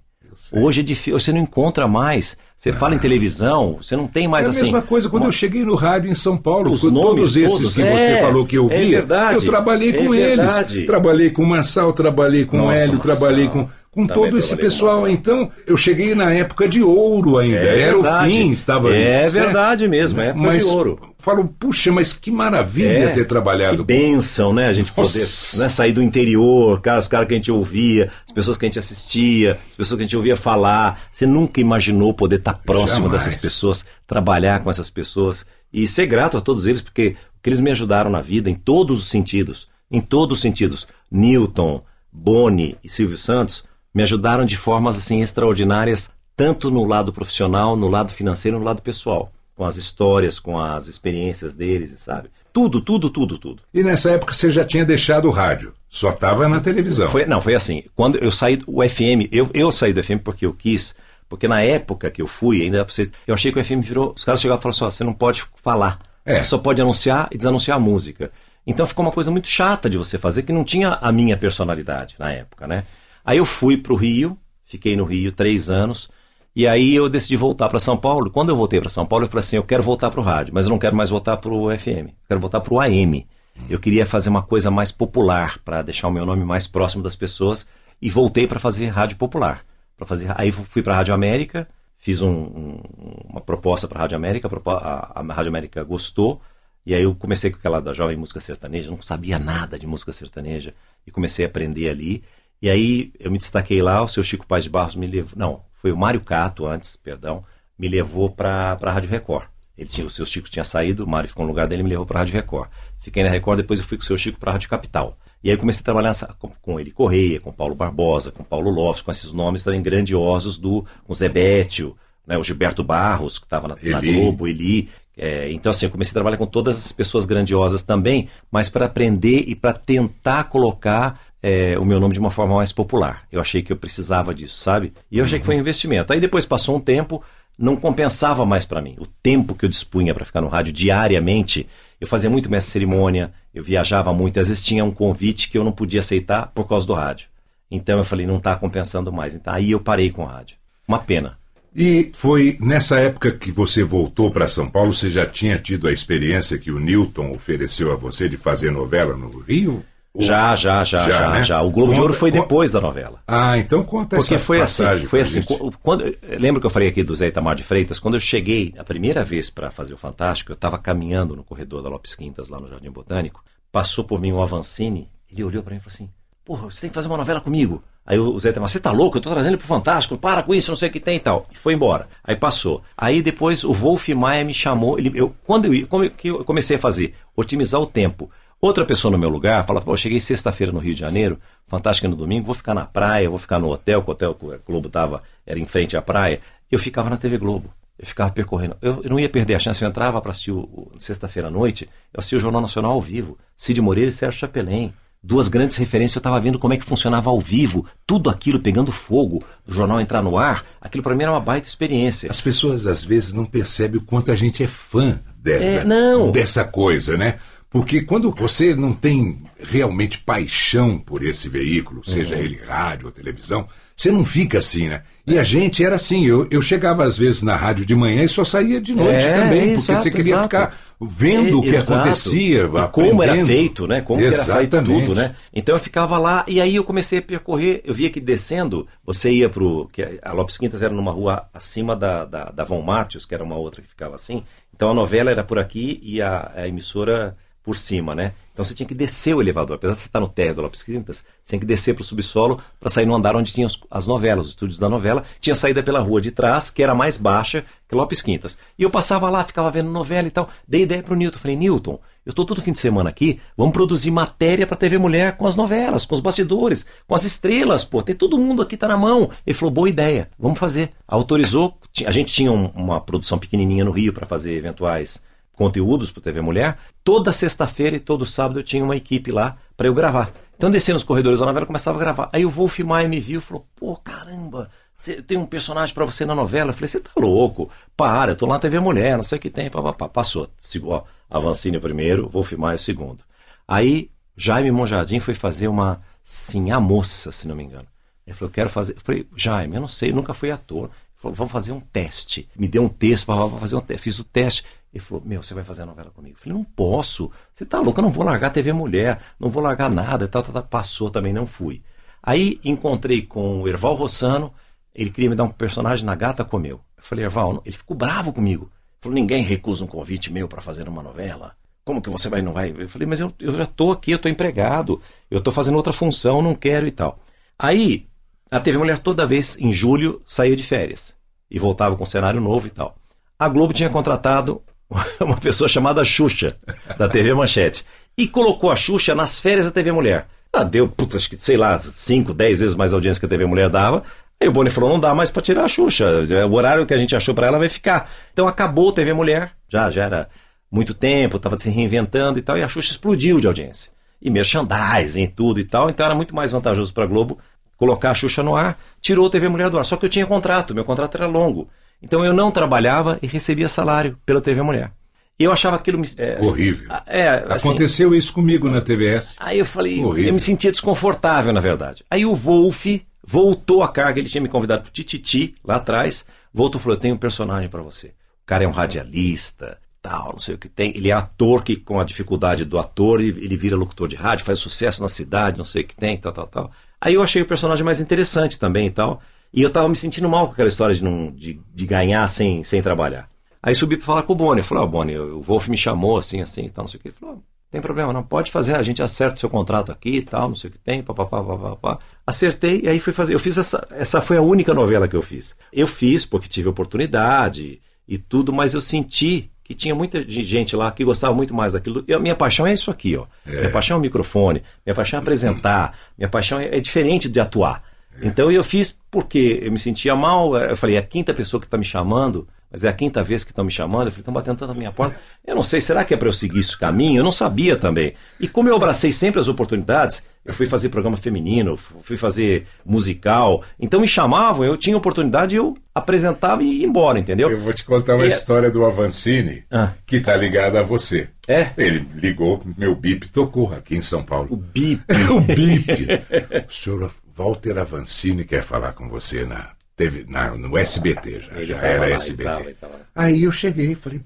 [0.52, 2.36] Hoje é difícil, você não encontra mais.
[2.56, 4.62] Você fala em televisão, você não tem mais é a assim.
[4.62, 7.36] mesma coisa quando uma- eu cheguei no rádio em São Paulo, Os com nomes todos
[7.36, 10.10] esses todos, que é, você falou que eu é via, verdade, eu trabalhei é com
[10.10, 10.74] verdade.
[10.76, 10.86] eles.
[10.86, 13.16] Trabalhei com o Mansal, trabalhei com o Hélio, Marçal.
[13.16, 15.00] trabalhei com, com Também todo esse pessoal.
[15.02, 15.10] Marçal.
[15.10, 17.56] Então, eu cheguei na época de ouro ainda.
[17.58, 18.28] É Era verdade.
[18.28, 19.44] o fim, estava É certo?
[19.44, 21.00] verdade mesmo, é época mas de ouro.
[21.22, 24.66] Falo, puxa, mas que maravilha É, ter trabalhado Que bênção, né?
[24.66, 28.32] A gente poder né, sair do interior, cara, os caras que a gente ouvia, as
[28.32, 31.04] pessoas que a gente assistia, as pessoas que a gente ouvia falar.
[31.12, 33.24] Você nunca imaginou poder estar próximo Jamais.
[33.24, 37.14] dessas pessoas, trabalhar com essas pessoas e ser grato a todos eles, porque
[37.46, 40.88] eles me ajudaram na vida em todos os sentidos, em todos os sentidos.
[41.08, 43.62] Newton, Boni e Silvio Santos
[43.94, 48.82] me ajudaram de formas assim extraordinárias, tanto no lado profissional, no lado financeiro, no lado
[48.82, 52.30] pessoal, com as histórias, com as experiências deles, sabe?
[52.52, 53.62] Tudo, tudo, tudo, tudo.
[53.72, 57.08] E nessa época você já tinha deixado o rádio, só estava na televisão.
[57.08, 57.84] Foi, não, foi assim.
[57.94, 60.94] Quando eu saí do o FM, eu, eu saí do FM porque eu quis,
[61.28, 64.12] porque na época que eu fui, ainda pra você, eu achei que o FM virou.
[64.14, 65.98] Os caras chegavam e falaram assim: ó, você não pode falar.
[66.24, 66.38] É.
[66.38, 68.30] Você só pode anunciar e desanunciar a música.
[68.66, 72.16] Então ficou uma coisa muito chata de você fazer, que não tinha a minha personalidade
[72.18, 72.84] na época, né?
[73.24, 76.10] Aí eu fui pro Rio, fiquei no Rio três anos,
[76.54, 78.30] e aí eu decidi voltar para São Paulo.
[78.30, 80.66] Quando eu voltei para São Paulo, eu falei assim: eu quero voltar pro rádio, mas
[80.66, 83.26] eu não quero mais voltar pro FM, eu quero voltar pro AM.
[83.68, 87.16] Eu queria fazer uma coisa mais popular, para deixar o meu nome mais próximo das
[87.16, 87.68] pessoas,
[88.00, 89.64] e voltei para fazer rádio popular.
[89.96, 92.80] Pra fazer, aí fui para a Rádio América, fiz um, um,
[93.28, 96.40] uma proposta para a Rádio América, a, a Rádio América gostou,
[96.84, 100.12] e aí eu comecei com aquela da jovem música sertaneja, não sabia nada de música
[100.12, 100.74] sertaneja,
[101.06, 102.24] e comecei a aprender ali.
[102.60, 105.60] E aí eu me destaquei lá, o seu Chico Paz de Barros me levou, não,
[105.82, 107.44] foi o Mário Cato antes, perdão,
[107.76, 109.48] me levou para a Rádio Record.
[109.76, 111.90] Ele tinha, o seu Chico tinha saído, o Mário ficou no lugar dele e me
[111.90, 112.70] levou para a Rádio Record.
[113.00, 115.18] Fiquei na Record, depois eu fui com o seu Chico para a Rádio Capital.
[115.42, 119.02] E aí comecei a trabalhar com, com ele Correia, com Paulo Barbosa, com Paulo Lopes,
[119.02, 123.66] com esses nomes também grandiosos do com Zé Bétio, né, o Gilberto Barros, que estava
[123.66, 124.88] na, na, Globo, Eli.
[125.16, 128.86] É, então, assim, eu comecei a trabalhar com todas as pessoas grandiosas também, mas para
[128.86, 133.24] aprender e para tentar colocar é, o meu nome de uma forma mais popular.
[133.30, 134.92] Eu achei que eu precisava disso, sabe?
[135.10, 136.12] E eu achei que foi um investimento.
[136.12, 137.22] Aí depois passou um tempo,
[137.58, 138.96] não compensava mais para mim.
[138.98, 141.66] O tempo que eu dispunha para ficar no rádio diariamente,
[142.00, 145.64] eu fazia muito mestre cerimônia, eu viajava muito, às vezes tinha um convite que eu
[145.64, 147.28] não podia aceitar por causa do rádio.
[147.70, 149.34] Então eu falei, não está compensando mais.
[149.34, 150.56] Então aí eu parei com o rádio.
[150.86, 151.38] Uma pena.
[151.74, 155.92] E foi nessa época que você voltou para São Paulo, você já tinha tido a
[155.92, 159.82] experiência que o Newton ofereceu a você de fazer novela no Rio?
[160.18, 161.42] Já, já, já, já, já, né?
[161.42, 161.62] já.
[161.62, 163.20] O Globo conta, de Ouro foi depois da novela.
[163.26, 165.08] Ah, então conta Porque essa foi assim, passagem.
[165.08, 165.42] Foi assim,
[165.82, 166.04] quando,
[166.38, 167.98] lembra que eu falei aqui do Zé Itamar de Freitas?
[167.98, 171.82] Quando eu cheguei a primeira vez para fazer o Fantástico, eu estava caminhando no corredor
[171.82, 175.72] da Lopes Quintas, lá no Jardim Botânico, passou por mim um Avancini, ele olhou para
[175.72, 176.10] mim e falou assim,
[176.44, 177.82] porra, você tem que fazer uma novela comigo.
[178.04, 179.16] Aí o Zé Itamar, você tá louco?
[179.16, 181.20] Eu tô trazendo ele pro Fantástico, para com isso, não sei o que tem e
[181.20, 181.46] tal.
[181.50, 182.08] E foi embora.
[182.22, 182.82] Aí passou.
[182.96, 186.80] Aí depois o Wolf Maia me chamou, ele, eu, quando eu, como eu comecei a
[186.80, 187.14] fazer?
[187.34, 188.28] Otimizar o tempo.
[188.64, 191.36] Outra pessoa no meu lugar fala, pô, cheguei sexta-feira no Rio de Janeiro,
[191.66, 194.46] fantástica no domingo, vou ficar na praia, vou ficar no hotel, que o hotel que
[194.46, 196.40] o Globo tava, era em frente à praia.
[196.70, 197.74] Eu ficava na TV Globo.
[197.98, 198.76] Eu ficava percorrendo.
[198.80, 200.54] Eu, eu não ia perder a chance, eu entrava para assistir
[201.00, 203.36] sexta-feira à noite, eu assistia o Jornal Nacional ao vivo.
[203.56, 204.92] Cid Moreira e Sérgio Chapelin.
[205.20, 208.90] Duas grandes referências, eu estava vendo como é que funcionava ao vivo, tudo aquilo pegando
[208.90, 212.28] fogo, o jornal entrar no ar, aquilo para mim era uma baita experiência.
[212.28, 216.32] As pessoas às vezes não percebem o quanto a gente é fã de, é, não.
[216.32, 217.36] dessa coisa, né?
[217.72, 222.42] Porque quando você não tem realmente paixão por esse veículo, seja uhum.
[222.42, 223.66] ele rádio ou televisão,
[223.96, 225.02] você não fica assim, né?
[225.26, 228.28] E a gente era assim, eu, eu chegava às vezes na rádio de manhã e
[228.28, 230.42] só saía de noite é, também, porque exato, você queria exato.
[230.42, 232.00] ficar vendo É, o que exato.
[232.00, 234.02] acontecia, E como era feito, né?
[234.02, 235.06] Como que era feito Exatamente.
[235.06, 235.34] tudo, né?
[235.54, 239.30] Então eu ficava lá e aí eu comecei a percorrer, eu via que descendo, você
[239.30, 239.88] ia pro.
[239.92, 243.42] Que a Lopes Quintas era numa rua acima da, da, da Von Martius, que era
[243.42, 244.44] uma outra que ficava assim.
[244.74, 248.32] Então a novela era por aqui e a, a emissora por cima, né?
[248.52, 249.76] Então você tinha que descer o elevador.
[249.76, 252.04] Apesar de você estar no térreo da Lopes Quintas, você tinha que descer para o
[252.04, 255.24] subsolo para sair no andar onde tinham os- as novelas, os estúdios da novela.
[255.40, 258.58] Tinha saída pela rua de trás, que era mais baixa que Lopes Quintas.
[258.78, 260.50] E eu passava lá, ficava vendo novela e tal.
[260.68, 261.38] Dei ideia para o Newton.
[261.38, 265.36] Falei, Newton, eu estou todo fim de semana aqui, vamos produzir matéria para TV Mulher
[265.38, 268.02] com as novelas, com os bastidores, com as estrelas, pô.
[268.02, 269.30] Tem todo mundo aqui, tá na mão.
[269.46, 270.90] Ele falou, boa ideia, vamos fazer.
[271.08, 275.22] Autorizou, a gente tinha um- uma produção pequenininha no Rio para fazer eventuais
[275.62, 276.76] conteúdos para TV Mulher.
[277.04, 280.32] Toda sexta-feira e todo sábado eu tinha uma equipe lá para eu gravar.
[280.56, 282.28] Então descia nos corredores da novela começava a gravar.
[282.32, 286.04] Aí o Wolf Maia me viu e falou: pô, caramba, você tem um personagem para
[286.04, 286.70] você na novela.
[286.70, 287.70] Eu falei: você tá louco?
[287.96, 289.70] Para, eu tô lá na TV Mulher, não sei o que tem.
[289.70, 290.08] Pá, pá, pá.
[290.08, 290.48] Passou.
[290.84, 293.22] Ó, Avancini primeiro, Wolf Maia o segundo.
[293.66, 297.86] Aí Jaime Monjardim foi fazer uma, sim, a moça, se não me engano.
[298.26, 298.94] Ele falou: eu quero fazer.
[298.94, 300.84] Eu falei: Jaime, eu não sei, eu nunca fui ator.
[300.86, 302.48] Ele falou, vamos fazer um teste.
[302.56, 304.02] Me deu um texto para fazer um teste.
[304.02, 304.64] Fiz o teste.
[304.92, 306.36] Ele falou, meu, você vai fazer a novela comigo.
[306.36, 307.30] Eu falei, não posso.
[307.54, 310.28] Você tá louco, eu não vou largar a TV Mulher, não vou largar nada.
[310.28, 310.62] Tal, tal, tal.
[310.64, 311.82] Passou também, não fui.
[312.22, 314.52] Aí encontrei com o Erval Rossano,
[314.94, 316.80] ele queria me dar um personagem na Gata Comeu.
[316.96, 318.64] Eu falei, Erval, ele ficou bravo comigo.
[318.64, 321.56] Ele falou, ninguém recusa um convite meu para fazer uma novela.
[321.84, 322.72] Como que você vai não vai?
[322.76, 325.92] Eu falei, mas eu, eu já tô aqui, eu tô empregado, eu tô fazendo outra
[325.92, 327.18] função, não quero e tal.
[327.58, 328.06] Aí
[328.50, 331.16] a TV Mulher toda vez, em julho, saía de férias.
[331.50, 332.96] E voltava com um cenário novo e tal.
[333.38, 334.62] A Globo tinha contratado
[335.20, 336.56] uma pessoa chamada Xuxa,
[336.98, 337.84] da TV Manchete.
[338.16, 340.26] E colocou a Xuxa nas férias da TV Mulher.
[340.52, 343.46] Ah, deu, puta, acho que, sei lá, 5, 10 vezes mais audiência que a TV
[343.46, 344.02] Mulher dava.
[344.40, 346.06] Aí o Boni falou, não dá mais pra tirar a Xuxa.
[346.48, 348.10] O horário que a gente achou pra ela vai ficar.
[348.32, 349.52] Então acabou a TV Mulher.
[349.68, 350.28] Já, já era
[350.70, 352.58] muito tempo, tava se reinventando e tal.
[352.58, 353.90] E a Xuxa explodiu de audiência.
[354.20, 355.88] E merchandising e tudo e tal.
[355.88, 357.38] Então era muito mais vantajoso pra Globo
[357.82, 359.84] colocar a Xuxa no ar, tirou a TV Mulher do ar.
[359.84, 361.68] Só que eu tinha contrato, meu contrato era longo.
[362.02, 364.92] Então eu não trabalhava e recebia salário pela TV Mulher.
[365.38, 366.02] E eu achava aquilo.
[366.18, 366.86] É, Horrível.
[366.90, 369.36] ah, É, assim, Aconteceu isso comigo na TVS.
[369.40, 370.28] Aí eu falei, Horrível.
[370.28, 372.04] eu me sentia desconfortável, na verdade.
[372.10, 372.86] Aí o Wolf
[373.24, 377.00] voltou a carga, ele tinha me convidado pro Tititi lá atrás, voltou e falou: Eu
[377.00, 378.08] tenho um personagem para você.
[378.08, 380.92] O cara é um radialista, tal, não sei o que tem.
[380.96, 384.44] Ele é ator que, com a dificuldade do ator, ele, ele vira locutor de rádio,
[384.44, 386.70] faz sucesso na cidade, não sei o que tem, tal, tal, tal.
[387.00, 389.22] Aí eu achei o personagem mais interessante também e tal.
[389.52, 392.64] E eu tava me sentindo mal com aquela história de, não, de, de ganhar sem,
[392.64, 393.28] sem trabalhar.
[393.62, 394.60] Aí subi pra falar com o Boni.
[394.60, 396.98] Eu falei, ó, oh, Boni, o Wolf me chamou assim, assim e tal, não sei
[396.98, 397.08] o que.
[397.08, 400.22] Ele falou, tem problema, não, pode fazer, a gente acerta o seu contrato aqui e
[400.22, 401.98] tal, não sei o que tem, papapá, papapá.
[402.26, 403.34] Acertei e aí fui fazer.
[403.34, 405.56] Eu fiz essa, essa foi a única novela que eu fiz.
[405.72, 410.90] Eu fiz porque tive oportunidade e tudo, mas eu senti que tinha muita gente lá
[410.90, 412.04] que gostava muito mais daquilo.
[412.14, 413.26] a minha paixão é isso aqui, ó.
[413.46, 413.60] É.
[413.60, 417.40] Minha paixão é o microfone, minha paixão é apresentar, minha paixão é, é diferente de
[417.40, 417.82] atuar.
[418.20, 418.26] É.
[418.26, 420.56] Então eu fiz porque eu me sentia mal.
[420.56, 423.44] Eu falei, é a quinta pessoa que está me chamando, mas é a quinta vez
[423.44, 424.06] que estão me chamando.
[424.06, 425.18] Eu falei, estão batendo tanto na minha porta.
[425.46, 427.20] Eu não sei, será que é para eu seguir esse caminho?
[427.20, 428.14] Eu não sabia também.
[428.40, 433.62] E como eu abracei sempre as oportunidades, eu fui fazer programa feminino, fui fazer musical.
[433.78, 437.50] Então me chamavam, eu tinha oportunidade, eu apresentava e ia embora, entendeu?
[437.50, 439.92] Eu vou te contar uma é- história do Avancini ah.
[440.06, 441.28] que está ligada a você.
[441.46, 441.70] É?
[441.76, 444.48] Ele ligou, meu bip tocou aqui em São Paulo.
[444.50, 445.04] O bip.
[445.30, 446.06] o bip.
[446.68, 451.76] o senhor Walter Avancini quer falar com você na Teve, na, no SBT já, já
[451.76, 452.44] era lá, SBT.
[452.44, 453.00] Tava, tava.
[453.14, 454.22] Aí eu cheguei e falei,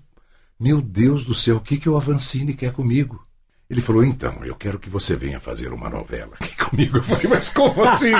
[0.58, 3.25] meu Deus do céu, o que, que o Avancini quer comigo?
[3.68, 6.98] Ele falou, então, eu quero que você venha fazer uma novela aqui comigo.
[6.98, 8.12] Eu falei, mas como assim?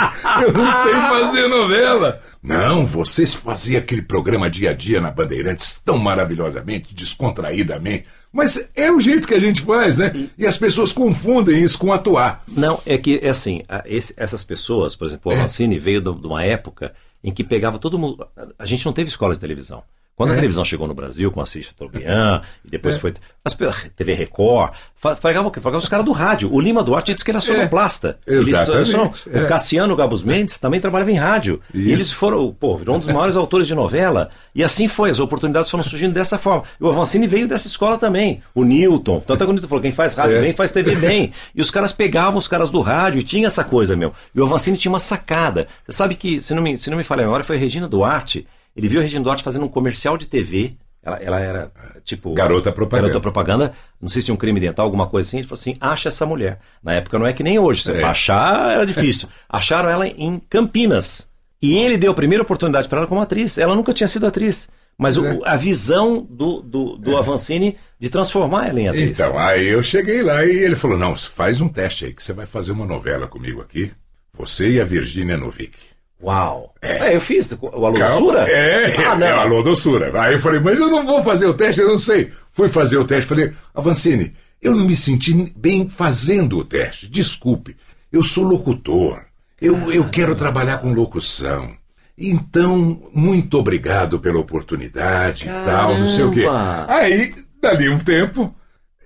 [0.43, 2.21] Eu não sei fazer novela.
[2.43, 8.07] Não, vocês faziam aquele programa dia a dia na Bandeirantes tão maravilhosamente, descontraídamente.
[8.33, 10.13] Mas é o jeito que a gente faz, né?
[10.37, 12.43] E as pessoas confundem isso com atuar.
[12.49, 15.79] Não, é que, é assim, esse, essas pessoas, por exemplo, o Avancini é.
[15.79, 16.93] veio de uma época
[17.23, 18.27] em que pegava todo mundo.
[18.59, 19.83] A gente não teve escola de televisão.
[20.17, 20.33] Quando é.
[20.33, 22.99] a televisão chegou no Brasil com a Cícero Tobian, e depois é.
[22.99, 23.15] foi.
[23.45, 23.55] As,
[23.95, 24.73] TV Record,
[25.21, 25.61] pegava o quê?
[25.61, 26.53] Pegava os caras do rádio.
[26.53, 28.19] O Lima Duarte disse que era sonoplasta.
[28.27, 28.33] É.
[28.33, 29.29] Exatamente.
[29.29, 29.45] Ele, é.
[29.45, 31.61] O Cassiano Gabus Mendes também trabalhava em rádio.
[31.73, 31.89] Isso.
[31.89, 34.31] E eles foram, pô, virou um dos maiores autores de novela.
[34.55, 36.65] E assim foi, as oportunidades foram surgindo dessa forma.
[36.81, 38.43] E o Avancini veio dessa escola também.
[38.55, 39.21] O Newton.
[39.21, 40.41] Tanto é que o Newton falou: quem faz rádio é.
[40.41, 41.31] bem, faz TV bem.
[41.55, 44.15] E os caras pegavam os caras do rádio e tinha essa coisa, meu.
[44.35, 45.69] E o Avancini tinha uma sacada.
[45.87, 47.87] Você sabe que, se não me, se não me falha a memória, foi a Regina
[47.87, 48.47] Duarte
[48.77, 50.75] ele viu a Regina Duarte fazendo um comercial de TV.
[51.03, 51.73] Ela, ela era,
[52.05, 52.35] tipo.
[52.35, 53.09] Garota propaganda.
[53.09, 53.73] Garota propaganda.
[54.01, 55.39] Não sei se um crime dental, alguma coisa assim.
[55.39, 56.59] Ele falou assim: acha essa mulher.
[56.83, 57.83] Na época não é que nem hoje.
[57.83, 58.05] Você é.
[58.05, 59.29] achar era difícil.
[59.49, 61.31] Acharam ela em Campinas.
[61.63, 63.57] E ele deu a primeira oportunidade para ela como atriz.
[63.57, 64.69] Ela nunca tinha sido atriz.
[64.99, 65.41] Mas o, é.
[65.45, 67.19] a visão do, do, do é.
[67.19, 69.09] Avancini de transformar ela em atriz.
[69.09, 72.33] Então, aí eu cheguei lá e ele falou: não, faz um teste aí, que você
[72.33, 73.91] vai fazer uma novela comigo aqui.
[74.33, 75.79] Você e a Virgínia Novick.
[76.23, 76.75] Uau!
[76.81, 77.09] É.
[77.09, 77.17] é.
[77.17, 78.47] eu fiz o Alô Doçura?
[78.49, 79.27] É, ah, não.
[79.27, 80.21] é o Alô Doçura.
[80.21, 82.31] Aí eu falei, mas eu não vou fazer o teste, eu não sei.
[82.51, 87.77] Fui fazer o teste, falei, Avancini, eu não me senti bem fazendo o teste, desculpe.
[88.11, 89.23] Eu sou locutor,
[89.61, 91.77] eu, eu quero trabalhar com locução.
[92.19, 95.63] Então, muito obrigado pela oportunidade Caramba.
[95.63, 96.45] e tal, não sei o quê.
[96.89, 98.55] Aí, dali um tempo,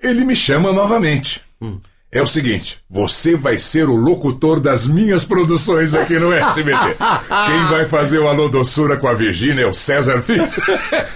[0.01, 1.43] ele me chama novamente.
[1.61, 1.81] Hum.
[2.13, 6.97] É o seguinte, você vai ser o locutor das minhas produções aqui no SBT.
[7.47, 10.49] Quem vai fazer o Alô Doçura com a Virgínia é o César Filho.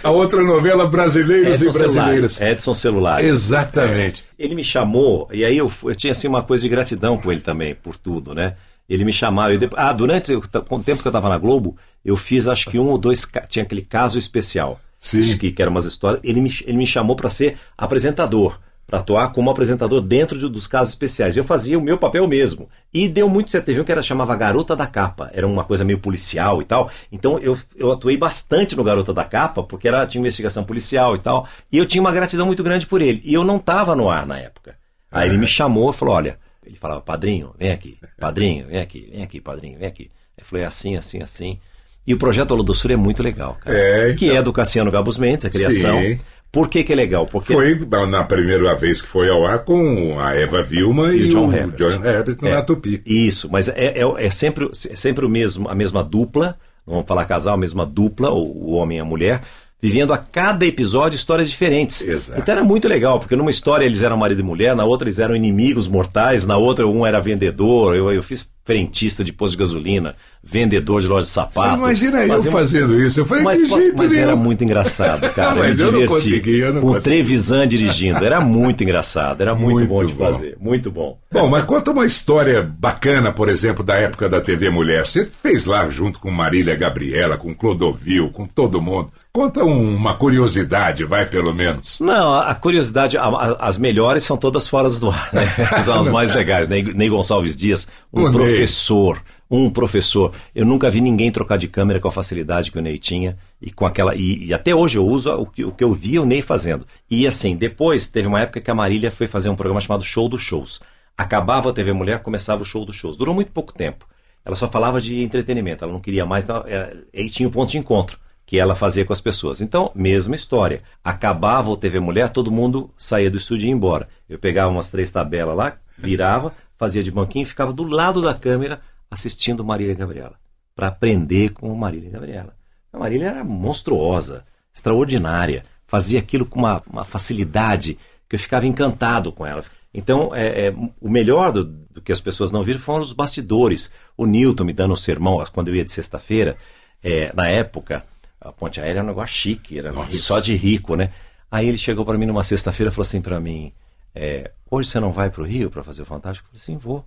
[0.05, 2.33] A outra novela Brasileiros Edson e Brasileiras.
[2.35, 2.53] Celular.
[2.53, 3.25] Edson Celular.
[3.25, 4.25] Exatamente.
[4.39, 4.45] É.
[4.45, 7.41] Ele me chamou, e aí eu, eu, tinha assim uma coisa de gratidão com ele
[7.41, 8.55] também, por tudo, né?
[8.89, 9.53] Ele me chamava.
[9.53, 12.87] Eu, ah, durante o tempo que eu estava na Globo, eu fiz acho que um
[12.87, 13.29] ou dois.
[13.49, 14.81] Tinha aquele caso especial.
[15.01, 15.37] Sim.
[15.39, 16.21] Que, que era umas histórias.
[16.23, 18.61] Ele me, ele me chamou para ser apresentador
[18.99, 21.37] atuar como apresentador dentro de, dos casos especiais.
[21.37, 22.69] Eu fazia o meu papel mesmo.
[22.93, 23.67] E deu muito certo.
[23.67, 25.31] Teve um que era chamava Garota da Capa.
[25.33, 26.91] Era uma coisa meio policial e tal.
[27.11, 31.19] Então eu, eu atuei bastante no Garota da Capa, porque era, tinha investigação policial e
[31.19, 31.47] tal.
[31.71, 33.21] E eu tinha uma gratidão muito grande por ele.
[33.25, 34.77] E eu não estava no ar na época.
[35.11, 39.09] Aí ele me chamou e falou: olha, ele falava, padrinho, vem aqui, padrinho, vem aqui,
[39.13, 40.11] vem aqui, padrinho, vem aqui.
[40.37, 41.61] Eu falei, assim, assim, assim.
[42.07, 43.77] E o projeto Alô do Sul é muito legal, cara.
[43.77, 44.17] É, então...
[44.19, 46.01] Que é do Cassiano Gabus Mendes, a criação.
[46.01, 46.21] Sim.
[46.55, 47.27] Por que, que é legal?
[47.27, 47.53] Porque...
[47.53, 47.75] Foi
[48.07, 51.53] na primeira vez que foi ao ar com a Eva Vilma e, e o John
[51.53, 53.03] Herbert, John Herbert é, na Tupi.
[53.05, 57.25] Isso, mas é, é, é, sempre, é sempre o mesmo, a mesma dupla, vamos falar
[57.25, 59.43] casal, a mesma dupla, o, o homem e a mulher,
[59.83, 62.01] vivendo a cada episódio histórias diferentes.
[62.01, 62.41] Exato.
[62.41, 65.19] Então era muito legal, porque numa história eles eram marido e mulher, na outra eles
[65.19, 69.59] eram inimigos mortais, na outra um era vendedor, eu, eu fiz frentista de posto de
[69.59, 71.69] gasolina, vendedor de loja de sapato.
[71.69, 73.21] Você imagina eu fazendo isso?
[73.21, 75.57] Eu falei, mas, que jeito mas era muito engraçado, cara.
[75.57, 78.25] mas eu, eu não consegui, eu não Com Trevisan dirigindo.
[78.25, 80.25] Era muito engraçado, era muito, muito bom de bom.
[80.25, 80.57] fazer.
[80.59, 81.19] Muito bom.
[81.31, 85.07] Bom, mas conta uma história bacana, por exemplo, da época da TV Mulher.
[85.07, 89.13] Você fez lá junto com Marília Gabriela, com Clodovil, com todo mundo.
[89.37, 91.99] Conta uma curiosidade, vai pelo menos.
[91.99, 95.45] Não, a curiosidade, a, a, as melhores são todas fora do ar, né?
[95.83, 96.69] São as mais legais.
[96.69, 99.17] Ney, Ney Gonçalves Dias, um o professor.
[99.17, 100.33] Ney um professor.
[100.55, 103.73] Eu nunca vi ninguém trocar de câmera com a facilidade que o Ney tinha e
[103.73, 106.25] com aquela e, e até hoje eu uso o que, o que eu vi o
[106.25, 106.87] Ney fazendo.
[107.11, 110.29] E assim, depois teve uma época que a Marília foi fazer um programa chamado Show
[110.29, 110.81] dos Shows.
[111.19, 113.17] Acabava a TV Mulher, começava o Show dos Shows.
[113.17, 114.07] Durou muito pouco tempo.
[114.45, 117.71] Ela só falava de entretenimento, ela não queria mais, então, é, aí tinha um ponto
[117.73, 119.61] de encontro que ela fazia com as pessoas.
[119.61, 120.83] Então, mesma história.
[121.03, 124.09] Acabava o TV Mulher, todo mundo saía do estúdio e ia embora.
[124.29, 128.35] Eu pegava umas três tabelas lá, virava, fazia de banquinho e ficava do lado da
[128.35, 128.81] câmera
[129.11, 130.35] assistindo Marília Gabriela,
[130.75, 132.55] para aprender com Marília Gabriela.
[132.93, 139.33] A Marília era monstruosa, extraordinária, fazia aquilo com uma, uma facilidade que eu ficava encantado
[139.33, 139.63] com ela.
[139.93, 143.93] Então, é, é o melhor do, do, que as pessoas não viram foram os bastidores.
[144.17, 146.57] O Newton me dando um sermão quando eu ia de sexta-feira,
[147.03, 148.05] é, na época,
[148.45, 150.17] a ponte aérea era um negócio chique, era Nossa.
[150.17, 151.11] só de rico, né?
[151.51, 153.73] Aí ele chegou para mim numa sexta-feira e falou assim para mim:
[154.15, 156.49] é, Hoje você não vai para o Rio para fazer o Fantástico?
[156.49, 157.05] Eu falei assim: Vou.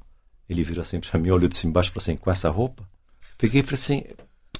[0.50, 2.84] Ele virou assim para mim, olhou de cima embaixo e falou assim: Com essa roupa?
[3.38, 4.04] Peguei e falei assim: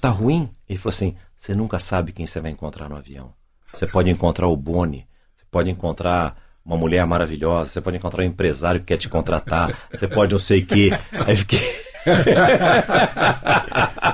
[0.00, 0.48] Tá ruim?
[0.68, 3.32] Ele falou assim: Você nunca sabe quem você vai encontrar no avião.
[3.72, 8.26] Você pode encontrar o Boni, você pode encontrar uma mulher maravilhosa, você pode encontrar um
[8.26, 10.90] empresário que quer te contratar, você pode não sei o quê.
[11.26, 11.58] Aí fiquei.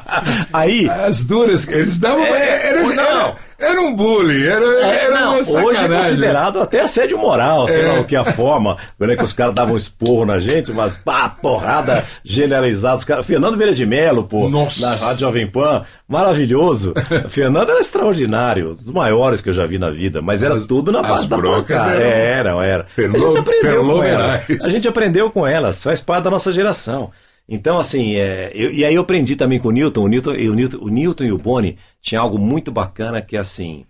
[0.52, 0.88] Aí.
[0.88, 2.24] As duras, eles davam.
[2.24, 7.18] É, era, era, era, um bullying, era, é, era não, Hoje é considerado até assédio
[7.18, 7.92] moral, sei é.
[7.92, 8.76] lá o que a forma.
[9.00, 12.96] é que os caras davam esporro na gente, mas pá, porrada generalizada.
[12.96, 14.86] Os caras, Fernando Vieira de Mello, pô, Nossa.
[14.86, 16.94] na Rádio Jovem Pan, maravilhoso.
[17.28, 20.90] Fernando era extraordinário, dos maiores que eu já vi na vida, mas era as, tudo
[20.90, 22.62] na base da broncas eram...
[22.62, 22.86] Era, era.
[22.96, 24.64] A gente aprendeu com elas.
[24.64, 27.10] A gente aprendeu com elas, faz parte da nossa geração.
[27.48, 30.54] Então, assim, é, eu, e aí eu aprendi também com o Newton, o Newton, o
[30.54, 33.84] Newton, o Newton e o Boni tinha algo muito bacana que é assim,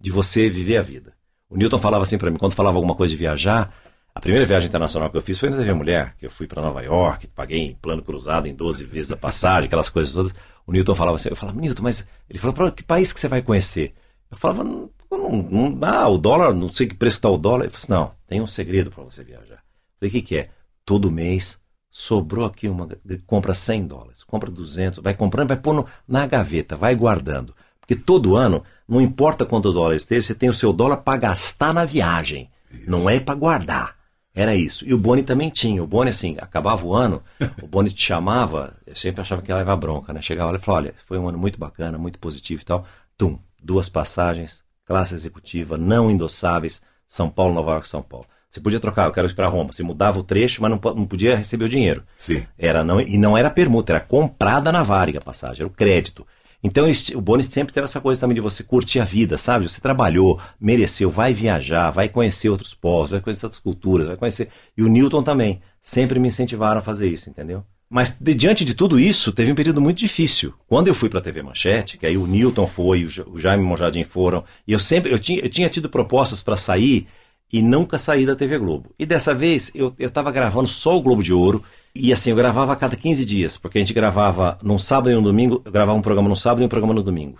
[0.00, 1.12] de você viver a vida.
[1.48, 3.74] O Newton falava assim para mim, quando falava alguma coisa de viajar,
[4.14, 6.62] a primeira viagem internacional que eu fiz foi na TV Mulher, que eu fui para
[6.62, 10.32] Nova York, paguei em plano cruzado em 12 vezes a passagem, aquelas coisas todas.
[10.64, 13.42] O Newton falava assim, eu falava, Newton, mas ele falou, que país que você vai
[13.42, 13.92] conhecer?
[14.30, 17.64] Eu falava, não, não, não ah, o dólar, não sei que preço está o dólar.
[17.64, 19.56] Ele falou assim, não, tem um segredo para você viajar.
[19.56, 20.50] Eu falei, o que, que é?
[20.84, 22.88] Todo mês sobrou aqui uma,
[23.26, 27.54] compra 100 dólares, compra 200, vai comprando, vai pôr na gaveta, vai guardando.
[27.80, 31.74] Porque todo ano, não importa quanto dólar esteja, você tem o seu dólar para gastar
[31.74, 32.88] na viagem, isso.
[32.88, 34.00] não é para guardar.
[34.32, 34.86] Era isso.
[34.86, 35.82] E o Boni também tinha.
[35.82, 37.20] O Boni, assim, acabava o ano,
[37.60, 40.22] o Boni te chamava, eu sempre achava que ia levar bronca, né?
[40.22, 42.86] Chegava lá e falava, olha, foi um ano muito bacana, muito positivo e tal.
[43.18, 48.26] Tum, duas passagens, classe executiva, não endossáveis, São Paulo, Nova York, São Paulo.
[48.50, 49.72] Você podia trocar, eu quero ir para Roma.
[49.72, 52.02] Você mudava o trecho, mas não, não podia receber o dinheiro.
[52.16, 52.44] Sim.
[52.58, 56.26] Era não, e não era permuta, era comprada na Varig a passagem, era o crédito.
[56.62, 59.68] Então o Boni sempre teve essa coisa também de você curtir a vida, sabe?
[59.68, 64.48] Você trabalhou, mereceu, vai viajar, vai conhecer outros povos, vai conhecer outras culturas, vai conhecer.
[64.76, 65.62] E o Newton também.
[65.80, 67.64] Sempre me incentivaram a fazer isso, entendeu?
[67.88, 70.52] Mas de, diante de tudo isso, teve um período muito difícil.
[70.68, 74.04] Quando eu fui para a TV Manchete, que aí o Newton foi, o Jaime Monjardim
[74.04, 77.08] foram, e eu sempre eu tinha, eu tinha tido propostas para sair
[77.52, 78.90] e nunca saí da TV Globo.
[78.98, 81.62] E dessa vez eu estava gravando só o Globo de Ouro.
[81.94, 85.16] E assim, eu gravava a cada 15 dias, porque a gente gravava num sábado e
[85.16, 87.38] um domingo, eu gravava um programa no sábado e um programa no domingo.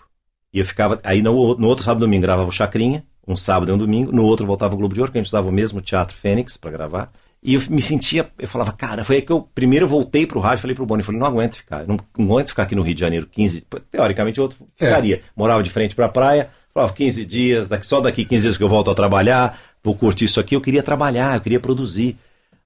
[0.53, 1.01] E eu ficava.
[1.05, 4.11] Aí no, no outro sábado e domingo gravava o Chacrinha, um sábado e um domingo,
[4.11, 6.57] no outro voltava o Globo de Ouro, que a gente usava o mesmo Teatro Fênix
[6.57, 7.13] para gravar.
[7.43, 10.61] E eu me sentia, eu falava, cara, foi aí que eu primeiro voltei pro rádio,
[10.61, 13.01] falei pro Boni, falei, não aguento ficar, não, não aguento ficar aqui no Rio de
[13.01, 14.85] Janeiro 15, teoricamente outro é.
[14.85, 15.17] ficaria.
[15.17, 15.21] É.
[15.35, 18.63] Morava de frente para a praia, falava 15 dias, daqui, só daqui 15 dias que
[18.63, 22.17] eu volto a trabalhar, vou curtir isso aqui, eu queria trabalhar, eu queria produzir.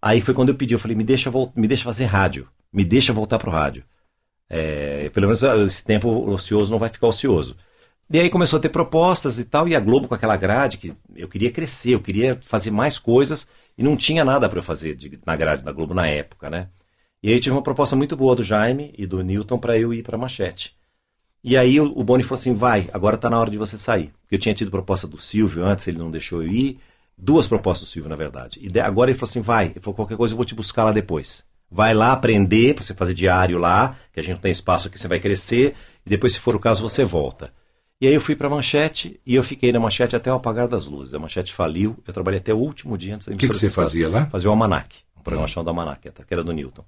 [0.01, 3.13] Aí foi quando eu pedi, eu falei, me deixa, me deixa fazer rádio, me deixa
[3.13, 3.85] voltar pro rádio.
[4.49, 7.57] É, pelo menos esse tempo ocioso não vai ficar ocioso.
[8.11, 10.95] E aí começou a ter propostas e tal, e a Globo com aquela grade, que
[11.17, 15.19] eu queria crescer, eu queria fazer mais coisas, e não tinha nada para fazer de,
[15.25, 16.69] na grade da Globo na época, né?
[17.23, 20.03] E aí tive uma proposta muito boa do Jaime e do Newton para eu ir
[20.03, 20.77] para Manchete.
[21.43, 24.13] E aí o, o Boni falou assim, vai, agora está na hora de você sair.
[24.23, 26.79] Porque eu tinha tido proposta do Silvio antes, ele não deixou eu ir.
[27.17, 28.61] Duas propostas do Silvio, na verdade.
[28.61, 30.93] E agora ele falou assim: vai, ele falou, qualquer coisa eu vou te buscar lá
[30.93, 31.45] depois.
[31.71, 34.99] Vai lá aprender, para você fazer diário lá, que a gente não tem espaço aqui,
[34.99, 37.53] você vai crescer, e depois, se for o caso, você volta.
[38.01, 40.87] E aí eu fui para Manchete, e eu fiquei na Manchete até o apagar das
[40.87, 41.15] luzes.
[41.15, 43.71] A Manchete faliu, eu trabalhei até o último dia antes da O que, que você
[43.71, 44.27] fazia lá?
[44.27, 45.49] Fazia o Almanac, um programa hum.
[45.49, 46.85] chamado Almanac, que era do Newton.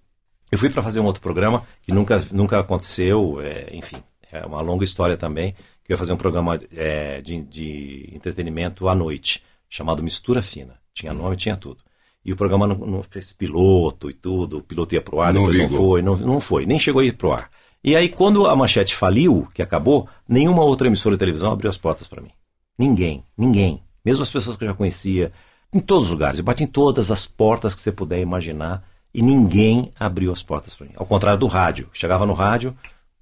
[0.50, 3.96] Eu fui para fazer um outro programa que nunca, nunca aconteceu, é, enfim,
[4.30, 5.52] é uma longa história também,
[5.84, 10.78] que eu ia fazer um programa é, de, de entretenimento à noite, chamado Mistura Fina.
[10.94, 11.18] Tinha uhum.
[11.18, 11.78] nome, tinha tudo.
[12.24, 15.46] E o programa não, não, fez piloto e tudo, o piloto ia pro ar, não
[15.46, 17.50] depois não foi, não, não foi, nem chegou a ir pro ar.
[17.84, 21.76] E aí, quando a manchete faliu, que acabou, nenhuma outra emissora de televisão abriu as
[21.76, 22.32] portas para mim.
[22.76, 23.80] Ninguém, ninguém.
[24.04, 25.32] Mesmo as pessoas que eu já conhecia,
[25.72, 26.38] em todos os lugares.
[26.38, 30.74] Eu bati em todas as portas que você puder imaginar E ninguém abriu as portas
[30.74, 30.92] para mim.
[30.96, 31.88] Ao contrário do rádio.
[31.92, 32.76] Chegava no rádio,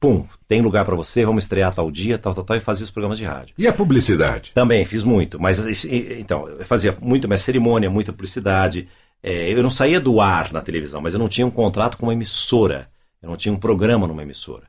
[0.04, 2.90] pum, tem lugar para você, vamos estrear tal dia, tal, tal, tal, e fazia os
[2.90, 3.54] programas de rádio.
[3.56, 4.52] E a publicidade?
[4.52, 5.40] Também, fiz muito.
[5.40, 8.86] Mas, então, eu fazia muito mais cerimônia, muita publicidade.
[9.22, 12.04] É, eu não saía do ar na televisão, mas eu não tinha um contrato com
[12.04, 12.90] uma emissora.
[13.22, 14.64] Eu não tinha um programa numa emissora.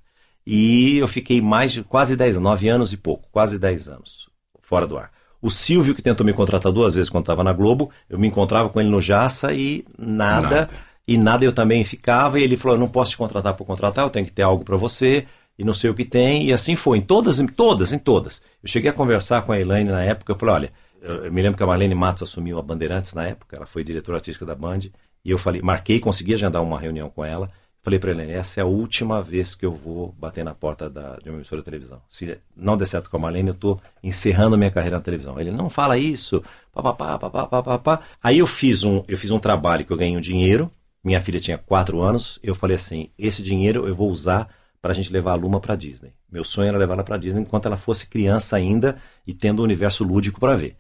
[0.48, 4.30] E eu fiquei mais de quase 10 anos, 9 anos e pouco, quase 10 anos
[4.62, 5.12] fora do ar.
[5.42, 8.70] O Silvio, que tentou me contratar duas vezes quando estava na Globo, eu me encontrava
[8.70, 10.70] com ele no Jaça e nada, nada.
[11.08, 12.40] E nada eu também ficava.
[12.40, 14.78] E ele falou: não posso te contratar por contratar, eu tenho que ter algo para
[14.78, 15.26] você.
[15.58, 16.48] E não sei o que tem.
[16.48, 18.42] E assim foi, em todas, em todas, em todas.
[18.62, 20.32] Eu cheguei a conversar com a Elaine na época.
[20.32, 23.28] Eu falei: Olha, eu, eu me lembro que a Marlene Matos assumiu a Bandeirantes na
[23.28, 24.80] época, ela foi diretora artística da Band.
[25.24, 27.50] E eu falei: Marquei, consegui agendar uma reunião com ela.
[27.86, 31.18] Falei para ele, essa é a última vez que eu vou bater na porta da,
[31.18, 32.02] de uma emissora de televisão.
[32.10, 35.40] Se não der certo com a Marlene, eu estou encerrando minha carreira na televisão.
[35.40, 36.44] Ele, não fala isso,
[36.74, 38.00] papapá, papapá, papapá.
[38.24, 40.72] Aí eu fiz, um, eu fiz um trabalho que eu ganhei um dinheiro,
[41.06, 44.50] minha filha tinha quatro anos, eu falei assim, esse dinheiro eu vou usar
[44.82, 46.14] para a gente levar a Luma para Disney.
[46.32, 49.62] Meu sonho era levar ela para Disney enquanto ela fosse criança ainda e tendo o
[49.62, 50.76] um universo lúdico para ver.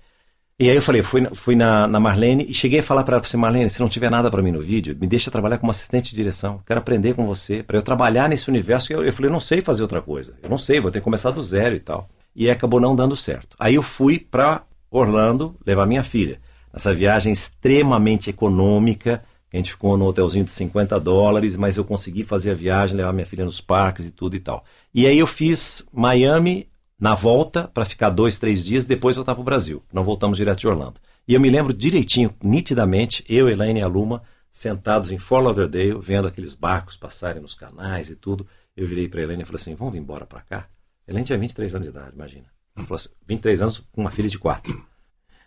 [0.57, 3.26] E aí eu falei, fui, fui na, na Marlene e cheguei a falar para ela,
[3.26, 6.11] assim, Marlene, se não tiver nada para mim no vídeo, me deixa trabalhar como assistente
[6.11, 6.61] de direção.
[6.65, 8.91] Quero aprender com você, para eu trabalhar nesse universo.
[8.91, 10.34] Eu, eu falei, eu não sei fazer outra coisa.
[10.41, 12.09] Eu não sei, vou ter que começar do zero e tal.
[12.36, 13.55] E acabou não dando certo.
[13.59, 16.39] Aí eu fui para Orlando levar minha filha.
[16.71, 19.23] Nessa viagem extremamente econômica,
[19.56, 23.14] a gente ficou no hotelzinho de 50 dólares, mas eu consegui fazer a viagem, levar
[23.14, 24.66] minha filha nos parques e tudo e tal.
[24.93, 26.68] E aí eu fiz Miami,
[26.99, 29.82] na volta para ficar dois, três dias, depois voltar para o Brasil.
[29.93, 30.99] Não voltamos direto de Orlando.
[31.28, 35.99] E eu me lembro direitinho, nitidamente, eu, Elaine e a Luma, sentados em Fort Lauderdale,
[35.99, 38.47] vendo aqueles barcos passarem nos canais e tudo.
[38.76, 40.68] Eu virei para Elaine e falei assim: vamos embora para cá?
[41.08, 42.45] Elaine tinha 23 anos de idade, imagina.
[42.76, 44.74] Ela falou assim, 23 anos com uma filha de quatro.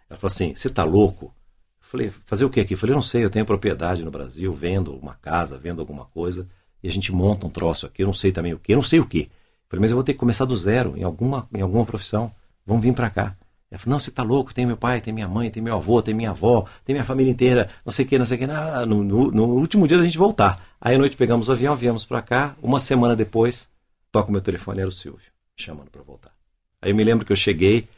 [0.09, 1.35] Ela falou assim: você tá louco?
[1.91, 2.77] Falei: fazer o que aqui?
[2.77, 6.47] Falei: não sei, eu tenho propriedade no Brasil, vendo uma casa, vendo alguma coisa,
[6.83, 8.83] e a gente monta um troço aqui, eu não sei também o que, eu não
[8.83, 9.31] sei o que.
[9.69, 12.31] Falei, mas eu vou ter que começar do zero em alguma, em alguma profissão.
[12.67, 13.37] Vamos vir para cá.
[13.71, 16.01] Ela falou, não, você tá louco, tem meu pai, tem minha mãe, tem meu avô,
[16.01, 18.47] tem minha avó, tem minha família inteira, não sei o que, não sei o que.
[18.47, 20.75] No, no, no, último dia da gente voltar.
[20.81, 22.57] Aí à noite pegamos o avião, viemos para cá.
[22.63, 23.69] Uma semana depois,
[24.11, 26.33] toca o meu telefone, era o Silvio, chamando para voltar.
[26.81, 27.89] Aí eu me lembro que eu cheguei,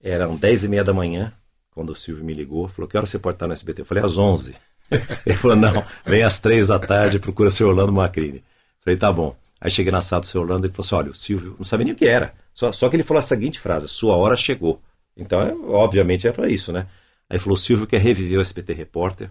[0.00, 1.32] eram 10 e meia da manhã,
[1.76, 3.82] quando o Silvio me ligou, falou, que hora você pode estar no SBT?
[3.82, 4.54] Eu falei, às 11.
[5.26, 8.42] Ele falou, não, vem às 3 da tarde, procura seu Orlando Macrini.
[8.80, 9.36] Falei, tá bom.
[9.60, 11.64] Aí cheguei na sala do seu Orlando e ele falou assim: olha, o Silvio, não
[11.64, 12.34] sabia nem o que era.
[12.54, 14.80] Só, só que ele falou a seguinte frase: sua hora chegou.
[15.16, 16.86] Então, é, obviamente, é para isso, né?
[17.28, 19.30] Aí falou: o Silvio quer reviver o SPT Repórter.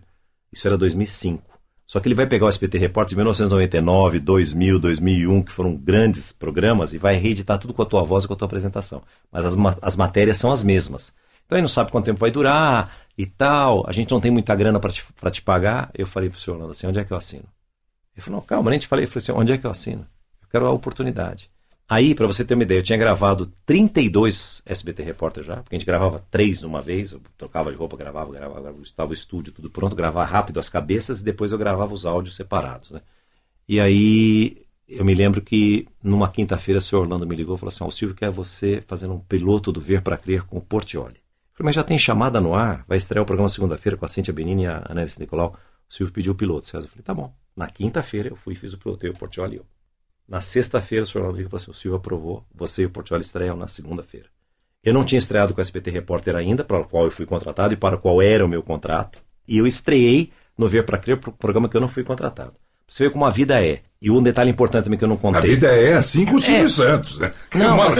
[0.52, 1.43] Isso era 2005.
[1.86, 6.32] Só que ele vai pegar o SPT Repórter de 1999, 2000, 2001, que foram grandes
[6.32, 9.04] programas, e vai reeditar tudo com a tua voz e com a tua apresentação.
[9.32, 11.14] Mas as, as matérias são as mesmas.
[11.46, 13.88] Então ele não sabe quanto tempo vai durar e tal.
[13.88, 15.91] A gente não tem muita grana para te, te pagar.
[15.93, 17.46] Eu falei pro senhor Orlando assim: onde é que eu assino?
[18.16, 19.06] Ele falou: não, calma, nem te falei.
[19.06, 20.08] Eu falei assim: onde é que eu assino?
[20.56, 21.50] quero a oportunidade.
[21.88, 25.78] Aí, para você ter uma ideia, eu tinha gravado 32 SBT Repórter já, porque a
[25.78, 29.54] gente gravava três numa vez, eu trocava de roupa, gravava, gravava, gravava estava o estúdio
[29.54, 32.89] tudo pronto, gravava rápido as cabeças e depois eu gravava os áudios separados.
[32.89, 33.02] Né?
[33.68, 37.70] E aí, eu me lembro que numa quinta-feira o senhor Orlando me ligou e falou
[37.70, 40.62] assim: oh, o Silvio quer você fazendo um piloto do Ver para Crer com o
[40.62, 41.25] Portioli.
[41.56, 44.34] Falei, mas já tem chamada no ar, vai estrear o programa segunda-feira com a Cíntia
[44.34, 45.58] Benini e a Anélise Nicolau.
[45.89, 46.68] O Silvio pediu o piloto.
[46.76, 47.34] Eu falei, tá bom.
[47.56, 49.66] Na quinta-feira eu fui e fiz o piloto, eu, o Portioli eu.
[50.28, 53.56] Na sexta-feira, o senhor Rodrigo falou assim: o Silvio aprovou, você e o Portioli estreiam
[53.56, 54.28] na segunda-feira.
[54.84, 57.74] Eu não tinha estreado com o SBT Repórter ainda, para o qual eu fui contratado
[57.74, 59.24] e para o qual era o meu contrato.
[59.47, 62.53] E eu estreiei no Ver para Crer, programa que eu não fui contratado.
[62.88, 63.82] Você vê como a vida é.
[64.06, 65.39] E um detalhe importante também que eu não contei.
[65.39, 66.68] A vida é assim com o Silvio é.
[66.68, 67.32] Santos, né?
[67.56, 67.95] Não, mas,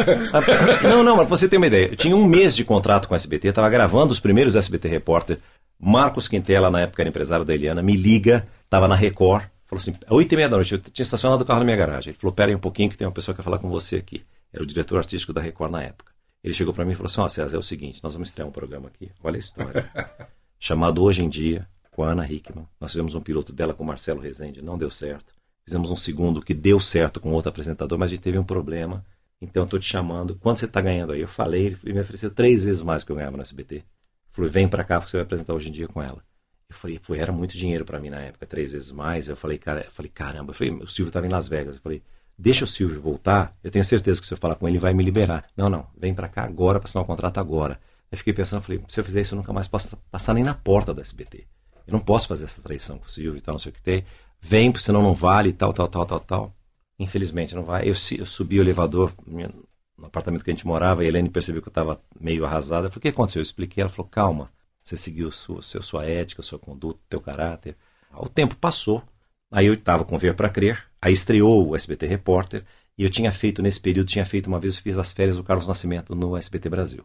[0.84, 1.88] não, não, mas você tem uma ideia.
[1.88, 5.39] Eu tinha um mês de contrato com o SBT, estava gravando os primeiros SBT Repórter.
[5.80, 9.95] Marcos Quintela, na época era empresário da Eliana, me liga, estava na Record, Falou assim,
[10.12, 12.12] oito e meia da noite, eu tinha estacionado o carro na minha garagem.
[12.12, 13.95] Ele falou, pera aí um pouquinho que tem uma pessoa que quer falar com você
[13.95, 14.24] aqui.
[14.53, 16.14] Era o diretor artístico da Record na época.
[16.43, 18.30] Ele chegou para mim e falou assim, ó oh, César, é o seguinte, nós vamos
[18.30, 19.91] estrear um programa aqui, olha a história.
[20.60, 22.68] chamado Hoje em Dia, com a Ana Hickman.
[22.80, 25.34] Nós fizemos um piloto dela com o Marcelo Rezende, não deu certo.
[25.66, 29.03] Fizemos um segundo que deu certo com outro apresentador, mas a gente teve um problema.
[29.41, 31.22] Então eu tô te chamando, quanto você está ganhando aí?
[31.22, 33.84] Eu falei, ele me ofereceu três vezes mais que eu ganhava no SBT.
[34.32, 36.24] Falei, vem para cá porque você vai apresentar Hoje em Dia com ela.
[36.70, 39.28] Eu falei, pô, era muito dinheiro para mim na época, três vezes mais.
[39.28, 41.76] Eu falei, cara, eu falei, caramba, eu falei, o Silvio estava em Las Vegas.
[41.76, 42.01] Eu falei,
[42.38, 44.93] deixa o Silvio voltar, eu tenho certeza que se eu falar com ele, ele vai
[44.93, 45.45] me liberar.
[45.55, 47.80] Não, não, vem para cá agora para assinar o contrato agora.
[48.11, 50.53] Eu fiquei pensando, falei, se eu fizer isso, eu nunca mais posso passar nem na
[50.53, 51.45] porta da SBT.
[51.88, 53.82] Eu não posso fazer essa traição com o Silvio e tal, não sei o que
[53.82, 54.05] tem.
[54.48, 56.56] Vem, senão não vale, tal, tal, tal, tal, tal.
[57.00, 57.82] Infelizmente não vai.
[57.89, 61.64] Eu, eu subi o elevador no apartamento que a gente morava, e a Helene percebeu
[61.64, 62.86] que eu estava meio arrasada.
[62.86, 63.39] Eu falei, o que aconteceu?
[63.39, 64.52] Eu expliquei, ela falou, calma,
[64.84, 67.76] você seguiu sua, sua, sua ética, sua conduta, teu caráter.
[68.14, 69.04] O tempo passou.
[69.50, 72.64] Aí eu estava com Ver para Crer, aí estreou o SBT Repórter,
[72.96, 75.43] e eu tinha feito, nesse período, tinha feito uma vez, eu fiz as férias do
[75.43, 77.04] Carlos Nascimento no SBT Brasil.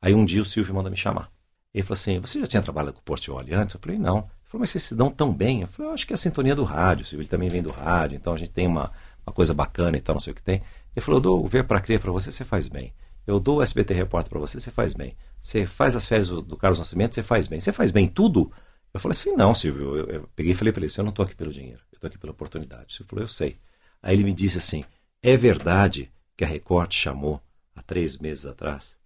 [0.00, 1.32] Aí um dia o Silvio manda me chamar.
[1.74, 3.74] Ele falou assim: Você já tinha trabalhado com o Portioli antes?
[3.74, 4.30] Eu falei: Não.
[4.48, 5.62] Falou: Mas vocês se dão tão bem?
[5.62, 7.22] Eu falei: Eu acho que é a sintonia do rádio, Silvio.
[7.22, 8.92] Ele também vem do rádio, então a gente tem uma,
[9.26, 10.62] uma coisa bacana e tal, não sei o que tem.
[10.94, 12.92] Ele falou: Eu dou o Ver para Crer para você, você faz bem.
[13.26, 15.16] Eu dou o SBT Repórter para você, você faz bem.
[15.40, 17.60] Você faz as férias do, do Carlos Nascimento, você faz bem.
[17.60, 18.52] Você faz bem tudo?
[18.94, 19.96] Eu falei assim: Não, Silvio.
[19.96, 22.08] Eu, eu peguei e falei para ele: Eu não estou aqui pelo dinheiro, eu estou
[22.08, 22.96] aqui pela oportunidade.
[23.00, 23.58] Ele falou: Eu sei.
[24.02, 24.84] Aí ele me disse assim:
[25.22, 27.40] É verdade que a Record te chamou
[27.74, 28.96] há três meses atrás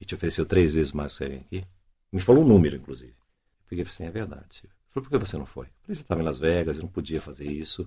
[0.00, 1.64] e te ofereceu três vezes mais que você vem aqui?
[2.12, 3.12] Me falou um número, inclusive.
[3.12, 4.79] Eu peguei e falei assim: É verdade, Silvio.
[4.90, 5.66] Falou: Por que você não foi?
[5.66, 7.86] Eu falei: Você estava em Las Vegas, eu não podia fazer isso.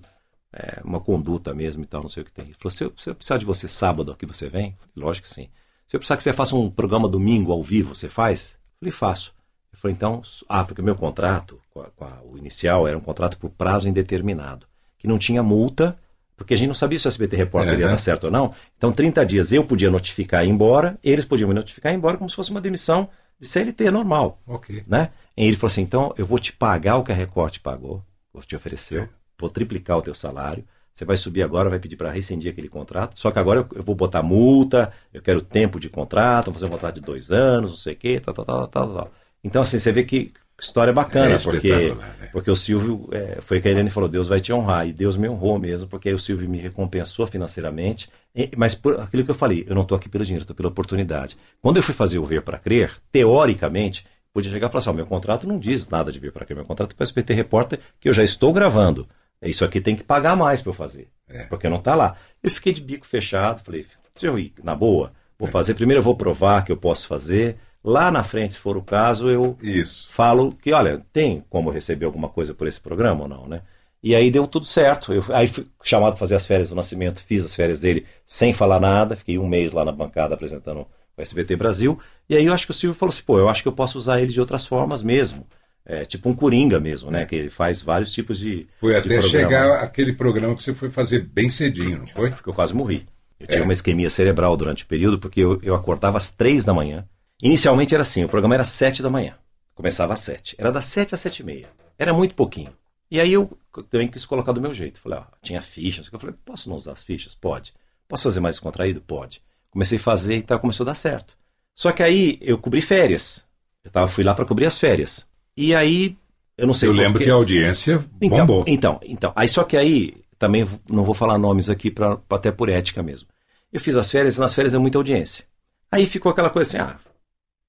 [0.52, 2.44] É uma conduta mesmo e tal, não sei o que tem.
[2.46, 4.76] Ele falou: Se eu, se eu precisar de você sábado aqui, você vem?
[4.78, 5.48] Falei, Lógico que sim.
[5.86, 8.56] Se eu precisar que você faça um programa domingo ao vivo, você faz?
[8.72, 9.34] Eu falei, faço.
[9.72, 12.96] Ele falou, então, ah, porque o meu contrato, com a, com a, o inicial, era
[12.96, 15.98] um contrato por prazo indeterminado, que não tinha multa,
[16.36, 17.80] porque a gente não sabia se o SBT Repórter Uhum.
[17.80, 18.54] ia dar certo ou não.
[18.78, 21.98] Então, 30 dias eu podia notificar e ir embora, eles podiam me notificar e ir
[21.98, 24.40] embora como se fosse uma demissão de CLT normal.
[24.46, 24.84] Ok.
[24.86, 25.10] Né?
[25.36, 28.02] E ele falou assim: então eu vou te pagar o que a Record te pagou,
[28.32, 29.08] ou te ofereceu,
[29.38, 30.64] vou triplicar o teu salário.
[30.94, 33.18] Você vai subir agora, vai pedir para rescindir aquele contrato.
[33.18, 36.70] Só que agora eu, vou botar multa, eu quero tempo de contrato, vou fazer um
[36.70, 39.12] contrato de dois anos, não sei o quê, tal, tal, tal, tal, tal.
[39.42, 42.28] Então, assim, você vê que história bacana, É porque, né?
[42.32, 45.16] porque o Silvio, é, foi que a Helene falou, Deus vai te honrar, e Deus
[45.16, 49.30] me honrou mesmo, porque aí o Silvio me recompensou financeiramente, e- mas por aquilo que
[49.32, 51.36] eu falei, eu não estou aqui pelo dinheiro, estou pela oportunidade.
[51.60, 54.92] Quando eu fui fazer o Ver para Crer, teoricamente, podia chegar e falar assim, ó,
[54.92, 57.32] meu contrato não diz nada de Ver para Crer, meu contrato é para o SBT
[57.32, 59.08] Repórter, que eu já estou gravando.
[59.40, 61.44] Isso aqui tem que pagar mais para eu fazer, É.
[61.44, 62.16] porque não está lá.
[62.42, 66.04] Eu fiquei de bico fechado, falei, se eu ir na boa, vou fazer, primeiro eu
[66.04, 70.08] vou provar que eu posso fazer, lá na frente, se for o caso, eu Isso.
[70.10, 73.62] falo que, olha, tem como receber alguma coisa por esse programa ou não, né?
[74.02, 75.12] E aí deu tudo certo.
[75.14, 78.52] Eu, aí fui chamado para fazer as férias do Nascimento, fiz as férias dele sem
[78.52, 81.98] falar nada, fiquei um mês lá na bancada apresentando o SBT Brasil.
[82.28, 83.98] E aí eu acho que o Silvio falou assim, pô, eu acho que eu posso
[83.98, 85.46] usar ele de outras formas mesmo.
[85.86, 87.26] É, tipo um coringa mesmo, né?
[87.26, 88.66] Que ele faz vários tipos de.
[88.80, 92.30] Foi até chegar aquele programa que você foi fazer bem cedinho, não foi?
[92.30, 93.06] Porque eu quase morri.
[93.38, 93.62] Eu tive É.
[93.64, 97.06] uma isquemia cerebral durante o período, porque eu, eu acordava às três da manhã.
[97.42, 99.34] Inicialmente era assim, o programa era às sete da manhã.
[99.74, 100.54] Começava às sete.
[100.56, 101.66] Era das sete às sete e meia.
[101.98, 102.70] Era muito pouquinho.
[103.10, 103.58] E aí eu
[103.90, 105.00] também quis colocar do meu jeito.
[105.00, 106.08] Falei, ó, tinha fichas.
[106.10, 107.34] Eu falei, posso não usar as fichas?
[107.34, 107.74] Pode.
[108.08, 109.02] Posso fazer mais contraído?
[109.02, 109.42] Pode.
[109.74, 111.36] Comecei a fazer e tal, começou a dar certo.
[111.74, 113.44] Só que aí eu cobri férias.
[113.84, 115.26] Eu tava, fui lá para cobrir as férias.
[115.56, 116.16] E aí,
[116.56, 118.64] eu não sei Eu lembro que a audiência Então, bombou.
[118.68, 119.32] então, então.
[119.34, 123.28] Aí só que aí, também não vou falar nomes aqui, pra, até por ética mesmo.
[123.72, 125.44] Eu fiz as férias e nas férias é muita audiência.
[125.90, 126.96] Aí ficou aquela coisa assim, ah,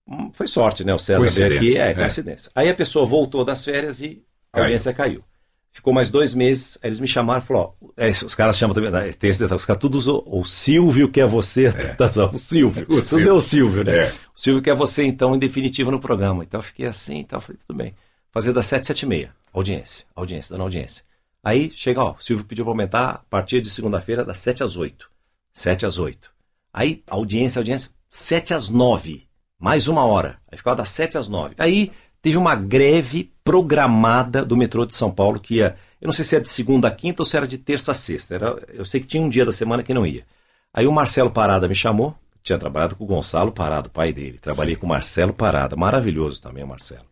[0.07, 0.93] hum, foi sorte, né?
[0.93, 1.93] O César veio aqui, Coincidência, é, é.
[1.95, 2.51] coincidência.
[2.53, 4.63] Aí a pessoa voltou das férias e a Caiu.
[4.65, 5.23] audiência caiu.
[5.75, 8.73] Ficou mais dois meses, aí eles me chamaram e falaram, ó, é, os caras chamam
[8.73, 11.69] também, né, tem esse detalhe, os caras tudo usou, o Silvio que é você,
[11.99, 13.29] tá, só, o Silvio, O tudo Silvio.
[13.29, 13.97] é o Silvio, né?
[13.97, 14.07] É.
[14.33, 16.45] O Silvio quer você, então, em definitivo no programa.
[16.45, 17.93] Então eu fiquei assim, então eu falei, tudo bem.
[18.31, 19.35] Fazer das 7, 7 e meia.
[19.51, 21.03] Audiência, audiência, dando audiência.
[21.43, 24.77] Aí chega, ó, o Silvio pediu para aumentar a partir de segunda-feira das 7 às
[24.77, 25.09] 8.
[25.53, 26.31] 7 às 8.
[26.73, 29.27] Aí, audiência, audiência, 7 às 9.
[29.59, 30.37] Mais uma hora.
[30.49, 31.55] Aí ficava das 7 às 9.
[31.57, 31.91] Aí
[32.25, 35.75] teve uma greve programada do metrô de São Paulo que ia.
[36.01, 37.93] Eu não sei se era de segunda a quinta ou se era de terça a
[37.93, 38.33] sexta.
[38.33, 40.25] Era, eu sei que tinha um dia da semana que não ia.
[40.73, 42.17] Aí o Marcelo Parada me chamou.
[42.41, 44.39] Tinha trabalhado com o Gonçalo Parada, pai dele.
[44.39, 45.75] Trabalhei com o Marcelo Parada.
[45.75, 47.05] Maravilhoso também o Marcelo.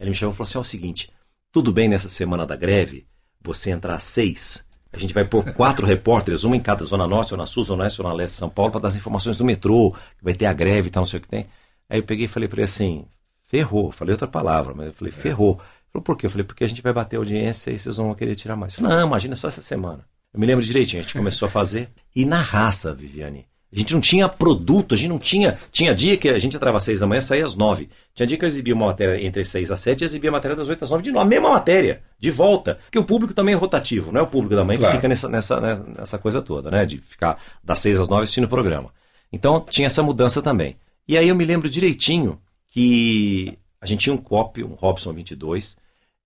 [0.00, 1.12] Ele me chamou e falou assim: é o seguinte,
[1.52, 3.06] tudo bem nessa semana da greve,
[3.40, 4.64] você entrar às seis.
[4.92, 7.98] A gente vai pôr quatro repórteres, uma em cada Zona Norte, Zona Sul, Zona Oeste,
[7.98, 10.88] Zona Leste São Paulo, para dar as informações do metrô, que vai ter a greve
[10.88, 11.46] e tal, não sei o que tem.
[11.88, 13.06] Aí eu peguei e falei para ele assim:
[13.46, 13.90] ferrou.
[13.92, 15.52] Falei outra palavra, mas eu falei: ferrou.
[15.60, 16.26] Ele falou: por quê?
[16.26, 18.74] Eu falei: porque a gente vai bater audiência e vocês vão querer tirar mais.
[18.74, 20.04] Falei, não, imagina só essa semana.
[20.32, 21.88] Eu me lembro direitinho, a gente começou a fazer.
[22.14, 23.46] E na raça, Viviane.
[23.72, 25.58] A gente não tinha produto, a gente não tinha.
[25.72, 27.90] Tinha dia que a gente entrava às seis da manhã e saía às nove.
[28.14, 30.56] Tinha dia que eu exibia uma matéria entre seis às sete e exibia a matéria
[30.56, 31.24] das oito às nove de novo.
[31.24, 32.78] A mesma matéria, de volta.
[32.84, 34.92] Porque o público também é rotativo, não é o público da manhã Claro.
[34.92, 36.86] que fica nessa, nessa, nessa, nessa coisa toda, né?
[36.86, 38.90] De ficar das seis às nove assistindo o programa.
[39.32, 40.76] Então tinha essa mudança também.
[41.06, 42.38] E aí eu me lembro direitinho
[42.76, 45.78] que a gente tinha um COP, um Robson 22,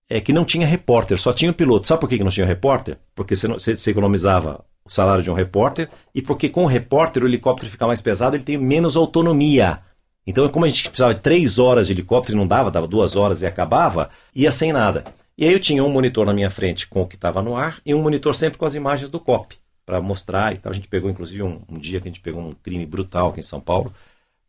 [0.09, 1.87] é, que não tinha repórter, só tinha o piloto.
[1.87, 2.97] Sabe por que não tinha repórter?
[3.15, 6.67] Porque você, não- você- você economizava o salário de um repórter e porque com o
[6.67, 9.79] repórter o helicóptero fica mais pesado, ele tem menos autonomia.
[10.27, 13.15] Então, como a gente precisava de três horas de helicóptero e não dava, dava duas
[13.15, 15.05] horas e acabava, ia sem nada.
[15.37, 17.79] E aí eu tinha um monitor na minha frente com o que estava no ar
[17.85, 20.69] e um monitor sempre com as imagens do COP, para mostrar e tal.
[20.73, 23.39] A gente pegou, inclusive, um, um dia que a gente pegou um crime brutal aqui
[23.39, 23.93] em São Paulo,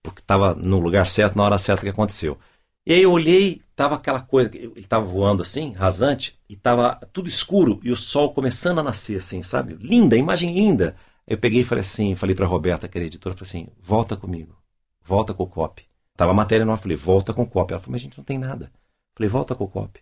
[0.03, 2.39] porque estava no lugar certo, na hora certa que aconteceu.
[2.85, 7.29] E aí eu olhei, tava aquela coisa, ele tava voando assim, rasante, e tava tudo
[7.29, 9.75] escuro e o sol começando a nascer assim, sabe?
[9.75, 10.97] Linda, imagem linda.
[11.27, 14.57] Eu peguei e falei assim, falei para Roberta, que era editora, falei assim: "Volta comigo.
[15.05, 15.87] Volta com o copy".
[16.17, 17.73] Tava a matéria nova, falei: "Volta com o copy".
[17.73, 18.73] Ela falou: "Mas a gente não tem nada".
[19.15, 20.01] Falei: "Volta com o copy".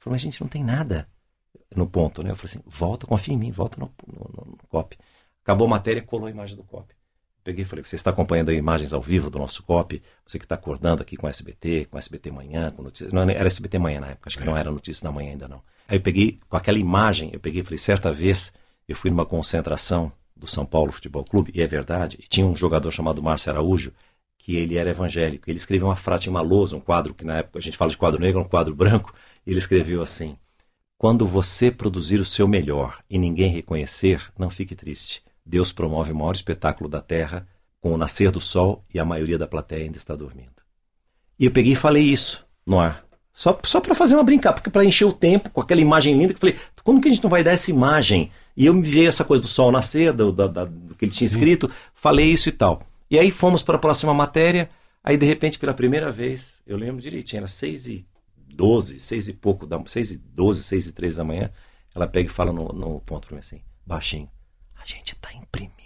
[0.00, 1.06] Falei: "Mas a gente não tem nada".
[1.76, 2.30] No ponto, né?
[2.30, 4.96] Eu falei assim: "Volta, confia em mim, volta no, no, no, no copy".
[5.42, 6.94] Acabou a matéria, colou a imagem do copy.
[7.44, 10.54] Peguei e falei, você está acompanhando imagens ao vivo do nosso COP, você que está
[10.54, 13.12] acordando aqui com SBT, com SBT Manhã, com notícias.
[13.12, 15.60] Não, era SBT Manhã na época, acho que não era notícias da manhã ainda não.
[15.88, 18.52] Aí eu peguei, com aquela imagem, eu peguei e falei, certa vez
[18.86, 22.54] eu fui numa concentração do São Paulo Futebol Clube, e é verdade, e tinha um
[22.54, 23.92] jogador chamado Márcio Araújo,
[24.38, 25.48] que ele era evangélico.
[25.48, 27.96] Ele escreveu uma frase, uma lousa, um quadro, que na época a gente fala de
[27.96, 29.14] quadro negro, um quadro branco,
[29.46, 30.36] e ele escreveu assim:
[30.98, 35.22] Quando você produzir o seu melhor e ninguém reconhecer, não fique triste.
[35.44, 37.46] Deus promove o maior espetáculo da terra
[37.80, 40.62] com o nascer do sol e a maioria da plateia ainda está dormindo.
[41.38, 43.04] E eu peguei e falei isso no ar.
[43.32, 46.34] Só, só para fazer uma brincar, porque para encher o tempo com aquela imagem linda,
[46.34, 48.30] que eu falei, como que a gente não vai dar essa imagem?
[48.56, 51.28] E eu me vi essa coisa do sol nascer, do, do, do que ele tinha
[51.28, 51.36] Sim.
[51.36, 52.86] escrito, falei isso e tal.
[53.10, 54.70] E aí fomos para a próxima matéria,
[55.02, 58.06] aí de repente, pela primeira vez, eu lembro direitinho, era 6 e
[58.54, 61.50] 12, 6 e pouco, 6 e 12, 6 e 3 da manhã,
[61.94, 64.28] ela pega e fala no, no ponto para mim assim, baixinho,
[64.82, 65.82] a gente está em primeiro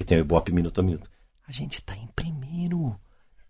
[0.00, 1.10] que tem o Ibope minuto a minuto.
[1.46, 2.96] A gente está em primeiro.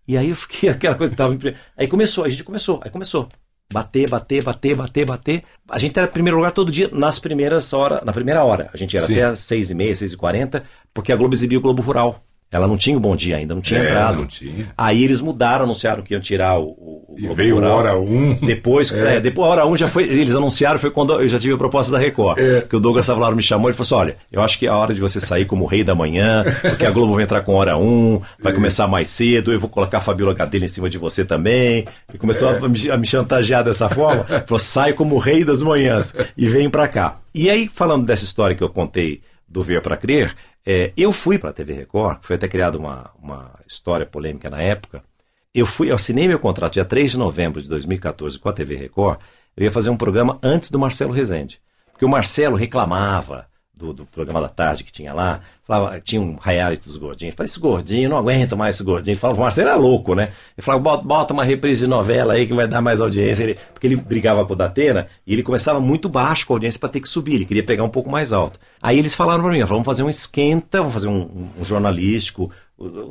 [0.06, 1.64] E aí eu fiquei aquela coisa que tava em primeiro.
[1.76, 3.28] Aí começou, a gente começou, aí começou.
[3.72, 5.44] Bater, bater, bater, bater, bater.
[5.68, 8.68] A gente era em primeiro lugar todo dia nas primeiras horas, na primeira hora.
[8.72, 9.12] A gente era Sim.
[9.12, 12.20] até às seis e meia, seis e quarenta, porque a Globo exibia o Globo Rural.
[12.52, 14.18] Ela não tinha o Bom Dia ainda, não tinha é, entrado.
[14.18, 14.70] Não tinha.
[14.76, 16.70] Aí eles mudaram, anunciaram que iam tirar o.
[16.70, 18.02] o e veio a hora 1.
[18.02, 18.34] Um.
[18.34, 19.16] Depois, é.
[19.16, 20.02] É, depois a hora 1 um já foi.
[20.02, 22.40] Eles anunciaram, foi quando eu já tive a proposta da Record.
[22.40, 22.62] É.
[22.62, 24.76] Que o Douglas Savalaro me chamou e falou assim: olha, eu acho que é a
[24.76, 27.76] hora de você sair como rei da manhã, porque a Globo vai entrar com hora
[27.76, 30.98] 1, um, vai começar mais cedo, eu vou colocar a Fabiola Gadelha em cima de
[30.98, 31.86] você também.
[32.12, 32.58] E começou é.
[32.58, 34.24] a me, a, me, chantagear dessa forma.
[34.24, 37.20] falou: sai como rei das manhãs e vem pra cá.
[37.32, 39.20] E aí, falando dessa história que eu contei
[39.50, 40.34] do Ver para Crer,
[40.66, 44.60] é, eu fui para a TV Record, foi até criada uma, uma história polêmica na
[44.60, 45.02] época.
[45.54, 48.76] Eu fui, eu assinei meu contrato dia 3 de novembro de 2014 com a TV
[48.76, 49.18] Record.
[49.56, 51.60] Eu ia fazer um programa antes do Marcelo Rezende.
[51.90, 55.40] Porque o Marcelo reclamava do, do, programa da tarde que tinha lá,
[55.70, 57.36] falava, tinha um reality dos gordinhos.
[57.36, 59.16] Falei, esse gordinho, não aguento mais esse gordinho.
[59.16, 60.32] Falava, o Marcelo era louco, né?
[60.56, 63.44] Ele falava, bota, bota, uma reprise de novela aí que vai dar mais audiência.
[63.44, 66.80] Ele, porque ele brigava com o Datena e ele começava muito baixo com a audiência
[66.80, 67.36] para ter que subir.
[67.36, 68.58] Ele queria pegar um pouco mais alto.
[68.82, 72.50] Aí eles falaram para mim, vamos fazer um esquenta, vamos fazer um, um jornalístico,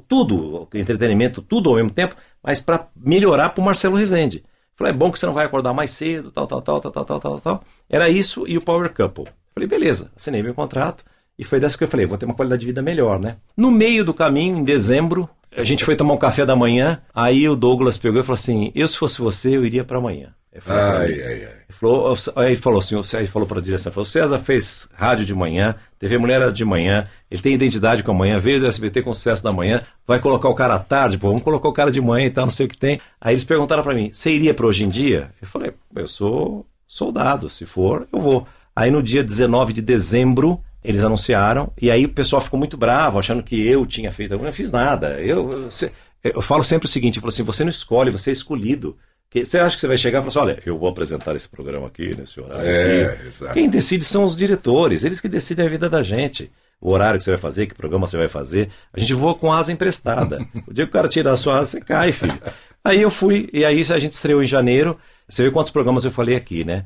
[0.07, 4.43] tudo, entretenimento, tudo ao mesmo tempo, mas para melhorar para o Marcelo Rezende.
[4.76, 7.05] Falei, é bom que você não vai acordar mais cedo, tal, tal, tal, tal, tal,
[7.05, 7.64] tal, tal, tal.
[7.89, 9.26] Era isso e o Power Couple.
[9.53, 11.05] Falei, beleza, assinei meu contrato.
[11.39, 13.37] E foi dessa que eu falei, vou ter uma qualidade de vida melhor, né?
[13.55, 17.01] No meio do caminho, em dezembro, a gente foi tomar um café da manhã.
[17.15, 20.33] Aí o Douglas pegou e falou assim: Eu, se fosse você, eu iria para amanhã.
[20.59, 21.59] Falei, ai, ai, ai.
[21.69, 25.33] Ele falou, aí falou assim: ele falou para a direção: falou, César fez rádio de
[25.33, 29.03] manhã, TV Mulher era de manhã, ele tem identidade com a manhã, veio do SBT
[29.03, 31.91] com sucesso da manhã, vai colocar o cara à tarde, pô, vamos colocar o cara
[31.91, 32.99] de manhã e tal, não sei o que tem.
[33.21, 35.31] Aí eles perguntaram para mim: Você iria para hoje em dia?
[35.41, 38.47] Eu falei: Eu sou soldado, se for, eu vou.
[38.75, 43.19] Aí no dia 19 de dezembro, eles anunciaram, e aí o pessoal ficou muito bravo,
[43.19, 44.34] achando que eu tinha feito.
[44.34, 45.19] Eu não fiz nada.
[45.21, 45.91] Eu, eu,
[46.23, 48.97] eu falo sempre o seguinte: eu falo assim, você não escolhe, você é escolhido.
[49.32, 51.86] Você acha que você vai chegar e falar assim, olha, eu vou apresentar esse programa
[51.86, 53.27] aqui, nesse horário é, aqui.
[53.27, 53.53] Exato.
[53.53, 56.51] Quem decide são os diretores, eles que decidem a vida da gente.
[56.82, 58.71] O horário que você vai fazer, que programa você vai fazer.
[58.91, 60.39] A gente voa com asa emprestada.
[60.65, 62.41] o dia que o cara tirar a sua asa, você cai, filho.
[62.84, 64.97] Aí eu fui, e aí a gente estreou em janeiro.
[65.27, 66.86] Você vê quantos programas eu falei aqui, né?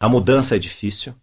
[0.00, 1.14] A mudança é difícil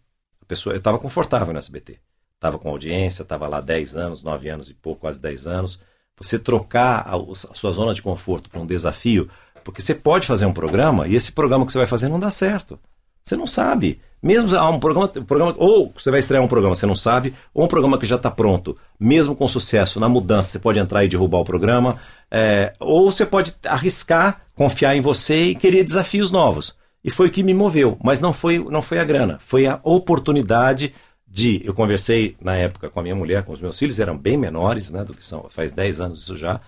[0.51, 1.97] pessoa, eu estava confortável no SBT.
[2.41, 5.79] Estava com audiência, estava lá 10 anos, 9 anos e pouco, quase 10 anos.
[6.17, 9.29] Você trocar a, a sua zona de conforto para um desafio,
[9.63, 12.31] porque você pode fazer um programa e esse programa que você vai fazer não dá
[12.31, 12.79] certo.
[13.23, 14.01] Você não sabe.
[14.23, 17.65] Mesmo um programa, um programa, ou você vai estrear um programa, você não sabe, ou
[17.65, 21.07] um programa que já está pronto, mesmo com sucesso, na mudança, você pode entrar e
[21.07, 21.99] derrubar o programa,
[22.31, 26.75] é, ou você pode arriscar, confiar em você e querer desafios novos.
[27.03, 29.79] E foi o que me moveu, mas não foi, não foi a grana, foi a
[29.83, 30.91] oportunidade
[31.31, 31.61] de.
[31.65, 34.91] Eu conversei na época com a minha mulher, com os meus filhos, eram bem menores,
[34.91, 36.59] né, do que são, faz 10 anos isso já.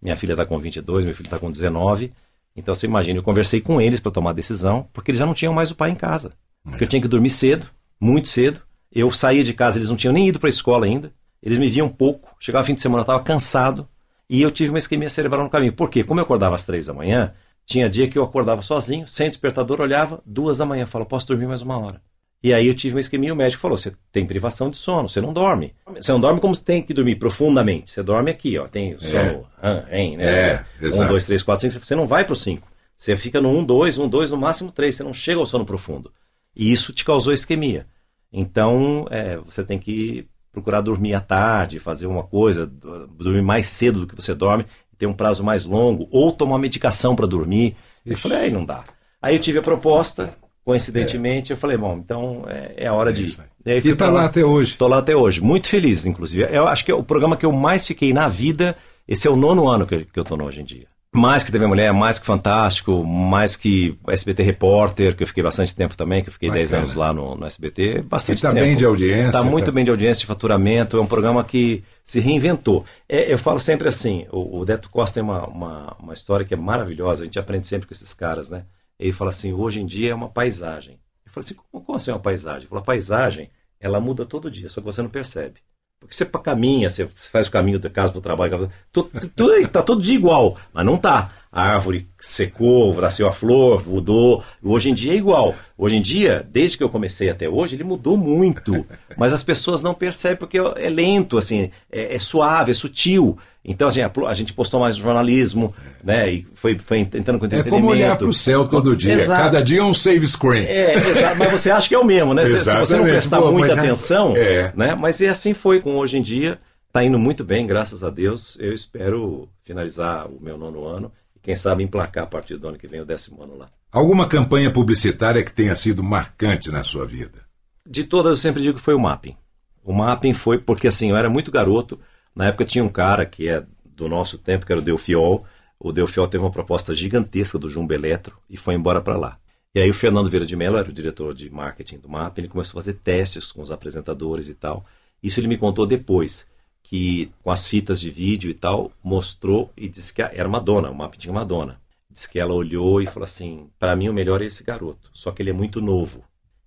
[0.00, 2.12] Minha filha está com 22, meu filho está com 19.
[2.54, 5.34] Então você imagina, eu conversei com eles para tomar a decisão, porque eles já não
[5.34, 6.34] tinham mais o pai em casa.
[6.62, 7.66] Porque eu tinha que dormir cedo,
[7.98, 8.60] muito cedo.
[8.92, 11.10] Eu saía de casa, eles não tinham nem ido para a escola ainda.
[11.42, 12.36] Eles me viam pouco.
[12.38, 13.88] Chegava fim de semana, eu estava cansado.
[14.28, 15.72] E eu tive uma isquemia cerebral no caminho.
[15.72, 16.04] Por quê?
[16.04, 17.34] Como eu acordava às três da manhã,
[17.66, 21.46] tinha dia que eu acordava sozinho, sem despertador, olhava, duas da manhã, falo, posso dormir
[21.46, 22.00] mais uma hora.
[22.44, 25.08] E aí eu tive uma isquemia e o médico falou: você tem privação de sono,
[25.08, 25.72] você não dorme.
[25.96, 27.90] Você não dorme como você tem que dormir profundamente.
[27.90, 28.68] Você dorme aqui, ó.
[28.68, 29.98] Tem sono, é.
[29.98, 30.26] hein, né?
[30.26, 31.82] É, um, dois, três, quatro, cinco.
[31.82, 32.68] Você não vai pro cinco.
[32.98, 34.94] Você fica no um, dois, um, dois, no máximo três.
[34.94, 36.12] Você não chega ao sono profundo.
[36.54, 37.86] E isso te causou isquemia.
[38.30, 43.68] Então, é, você tem que procurar dormir à tarde, fazer uma coisa, do- dormir mais
[43.68, 44.66] cedo do que você dorme,
[44.98, 47.74] ter um prazo mais longo, ou tomar medicação para dormir.
[48.04, 48.84] Eu falei, aí não dá.
[49.22, 53.24] Aí eu tive a proposta, coincidentemente, eu falei, bom, então é, é a hora de
[53.26, 53.36] ir.
[53.66, 53.78] aí.
[53.78, 54.72] E tá pra lá até hoje.
[54.72, 56.46] Estou lá até hoje, muito feliz, inclusive.
[56.50, 59.36] Eu acho que é o programa que eu mais fiquei na vida, esse é o
[59.36, 60.86] nono ano que, que eu estou hoje em dia.
[61.16, 65.72] Mais que TV Mulher, mais que Fantástico, mais que SBT Repórter, que eu fiquei bastante
[65.74, 66.82] tempo também, que eu fiquei 10 Bacana.
[66.82, 68.64] anos lá no, no SBT, bastante E tá tempo.
[68.64, 71.84] bem de audiência, Está muito tá- bem de audiência, de faturamento, é um programa que
[72.04, 72.84] se reinventou.
[73.08, 76.52] É, eu falo sempre assim, o, o Deto Costa tem uma, uma, uma história que
[76.52, 78.64] é maravilhosa, a gente aprende sempre com esses caras, né?
[78.98, 81.00] Ele fala assim, hoje em dia é uma paisagem.
[81.24, 82.62] Eu falo assim, como, como assim é uma paisagem?
[82.62, 85.60] Ele fala, paisagem, ela muda todo dia, só que você não percebe.
[86.00, 89.82] Porque você caminha, você faz o caminho da casa para o trabalho, tudo, tudo, tá
[89.82, 91.32] todo dia igual, mas não tá.
[91.54, 94.42] A árvore secou, nasceu a flor, mudou.
[94.60, 95.54] Hoje em dia é igual.
[95.78, 98.84] Hoje em dia, desde que eu comecei até hoje, ele mudou muito.
[99.16, 103.38] Mas as pessoas não percebem porque é lento, assim, é, é suave, é sutil.
[103.64, 106.28] Então, assim, a, gente postou mais jornalismo, né?
[106.28, 107.70] E foi, foi entrando com É entretenimento.
[107.70, 109.12] como olhar para o céu todo dia.
[109.12, 109.40] Exato.
[109.40, 110.64] Cada dia é um save screen.
[110.64, 112.48] É, exato, mas você acha que é o mesmo, né?
[112.48, 114.72] Se, se você não prestar Pô, muita é- atenção, é.
[114.74, 114.96] né?
[114.96, 116.58] Mas é assim foi com hoje em dia.
[116.92, 118.56] Tá indo muito bem, graças a Deus.
[118.58, 122.78] Eu espero finalizar o meu nono ano e quem sabe emplacar a partir do ano
[122.78, 123.68] que vem o décimo ano lá.
[123.92, 127.44] Alguma campanha publicitária que tenha sido marcante na sua vida?
[127.86, 129.36] De todas, eu sempre digo que foi o mapping.
[129.84, 132.00] O mapping foi porque assim, eu era muito garoto.
[132.34, 135.44] Na época tinha um cara que é do nosso tempo, que era o Delfiol.
[135.78, 139.38] O Delfiol teve uma proposta gigantesca do Jumbo Eletro e foi embora para lá.
[139.74, 142.40] E aí o Fernando Vieira de Mello era o diretor de marketing do mapping.
[142.40, 144.86] Ele começou a fazer testes com os apresentadores e tal.
[145.22, 146.48] Isso ele me contou depois,
[146.84, 150.94] que com as fitas de vídeo e tal, mostrou e disse que era Madonna, o
[150.94, 151.80] mapping tinha Madonna.
[152.08, 155.32] Diz que ela olhou e falou assim: para mim o melhor é esse garoto, só
[155.32, 156.22] que ele é muito novo.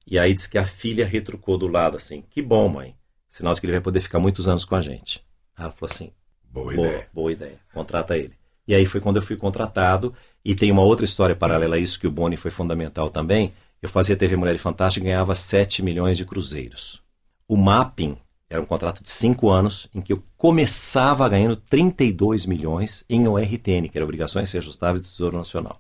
[0.06, 2.96] E aí diz que a filha retrucou do lado assim: que bom, mãe.
[3.30, 5.24] Sinal de que ele vai poder ficar muitos anos com a gente.
[5.58, 6.12] Ela falou assim:
[6.44, 7.10] Boa boa, ideia.
[7.14, 8.34] boa ideia, contrata ele.
[8.68, 10.14] E aí foi quando eu fui contratado.
[10.44, 13.54] E tem uma outra história paralela a isso, que o Boni foi fundamental também.
[13.82, 17.02] Eu fazia TV Mulher e Fantástico e ganhava 7 milhões de cruzeiros.
[17.48, 18.18] O Mapping
[18.50, 23.90] era um contrato de 5 anos, em que eu começava ganhando 32 milhões em ORTN,
[23.92, 25.80] que era Obrigações Reajustáveis do Tesouro Nacional.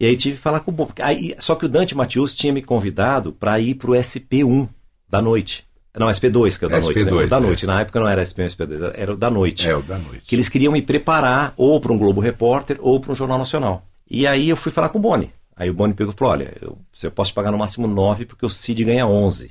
[0.00, 0.90] E aí tive que falar com o Boni.
[1.00, 4.68] Aí, só que o Dante Matius tinha me convidado para ir para o SP1
[5.08, 5.66] da noite.
[5.96, 7.04] Não, SP2, que é o da noite.
[7.04, 7.10] né?
[7.10, 7.40] SP2, O da é.
[7.40, 7.66] noite.
[7.66, 10.22] Na época não era SP1 SP2, era o da noite É, o da noite.
[10.26, 13.84] que eles queriam me preparar ou para um Globo Repórter ou para um Jornal Nacional.
[14.08, 15.32] E aí eu fui falar com o Boni.
[15.56, 18.26] Aí o Boni pegou e falou: olha, eu, eu posso te pagar no máximo 9
[18.26, 19.50] porque o Cid ganha 11.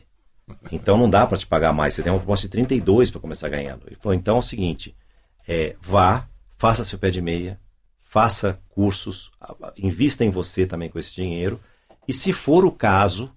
[0.71, 1.93] Então não dá para te pagar mais.
[1.93, 3.83] Você tem uma proposta de 32 para começar ganhando.
[3.87, 4.95] Ele falou: então é o seguinte,
[5.47, 6.27] é, vá,
[6.57, 7.59] faça seu pé de meia,
[8.03, 9.31] faça cursos,
[9.77, 11.59] invista em você também com esse dinheiro.
[12.07, 13.31] E se for o caso,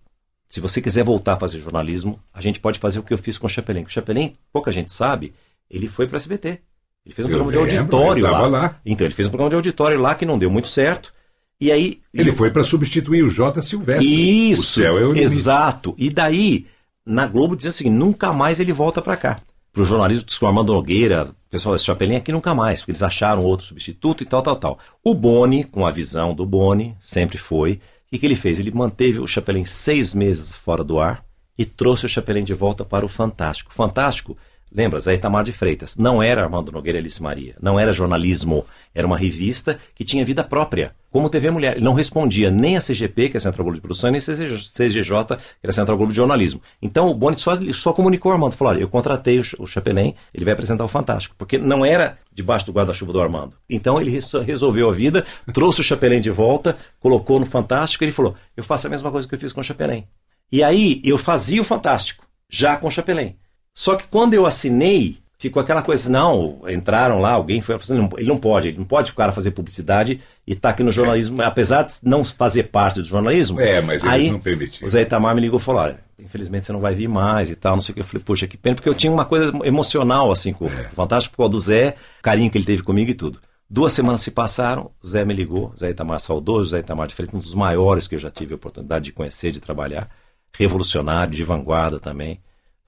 [0.49, 3.37] se você quiser voltar a fazer jornalismo, a gente pode fazer o que eu fiz
[3.39, 3.83] com o Chapelin.
[3.83, 5.35] O Chapelin, pouca gente sabe,
[5.69, 6.61] ele foi para o SBT.
[7.05, 8.59] Ele fez um Eu programa de lembro, auditório eu tava lá.
[8.61, 8.81] lá.
[8.87, 11.13] Então, ele fez um programa de auditório lá que não deu muito certo.
[11.61, 12.01] E aí.
[12.15, 13.63] Ele foi para substituir o J.
[13.63, 14.51] Silvestre.
[14.53, 15.23] Isso, O céu é o limite.
[15.25, 15.95] exato.
[15.99, 16.67] E daí,
[17.11, 19.41] na Globo dizia o seguinte: nunca mais ele volta para cá.
[19.73, 22.93] Pro jornalismo disse que o Armando Nogueira, o pessoal desse Chapelin aqui nunca mais, porque
[22.93, 24.79] eles acharam outro substituto e tal, tal, tal.
[25.03, 27.75] O Boni, com a visão do Boni, sempre foi.
[27.75, 27.79] O
[28.11, 28.59] que, que ele fez?
[28.59, 31.25] Ele manteve o Chapelin seis meses fora do ar
[31.57, 33.73] e trouxe o Chapelin de volta para o Fantástico.
[33.73, 34.37] Fantástico,
[34.73, 38.65] lembra, Zé Itamar de Freitas, não era Armando Nogueira Alice Maria, não era jornalismo,
[38.95, 41.77] era uma revista que tinha vida própria, como TV Mulher.
[41.77, 44.23] Ele não respondia nem a CGP, que é a Central Globo de Produção, nem a
[44.23, 45.03] CGJ,
[45.37, 46.61] que era a Central Globo de Jornalismo.
[46.81, 50.15] Então o Boni só, só comunicou ao Armando, falou, olha, eu contratei o, o Chapelin,
[50.33, 53.57] ele vai apresentar o Fantástico, porque não era debaixo do guarda-chuva do Armando.
[53.69, 58.07] Então ele res- resolveu a vida, trouxe o Chapelin de volta, colocou no Fantástico, e
[58.07, 60.05] ele falou, eu faço a mesma coisa que eu fiz com o Chapelin.
[60.53, 63.37] E aí eu fazia o Fantástico, já com o Chapelin.
[63.75, 68.11] Só que quando eu assinei, ficou aquela coisa, não, entraram lá, alguém foi, ele não,
[68.19, 71.43] ele não pode, ele não pode o cara fazer publicidade e tá aqui no jornalismo,
[71.43, 73.59] apesar de não fazer parte do jornalismo.
[73.59, 74.87] É, mas eles aí, não permitiram.
[74.87, 77.57] O Zé Itamar me ligou e falou, olha, infelizmente você não vai vir mais e
[77.57, 78.01] tal, não sei o que.
[78.03, 81.35] Eu falei, puxa, que pena, porque eu tinha uma coisa emocional, assim, com o Fantástico,
[81.35, 83.41] por causa do Zé, carinho que ele teve comigo e tudo.
[83.69, 87.39] Duas semanas se passaram, Zé me ligou, Zé Itamar saudoso, Zé Itamar de Freitas, um
[87.41, 90.11] dos maiores que eu já tive a oportunidade de conhecer, de trabalhar,
[90.53, 92.41] revolucionário, de vanguarda também.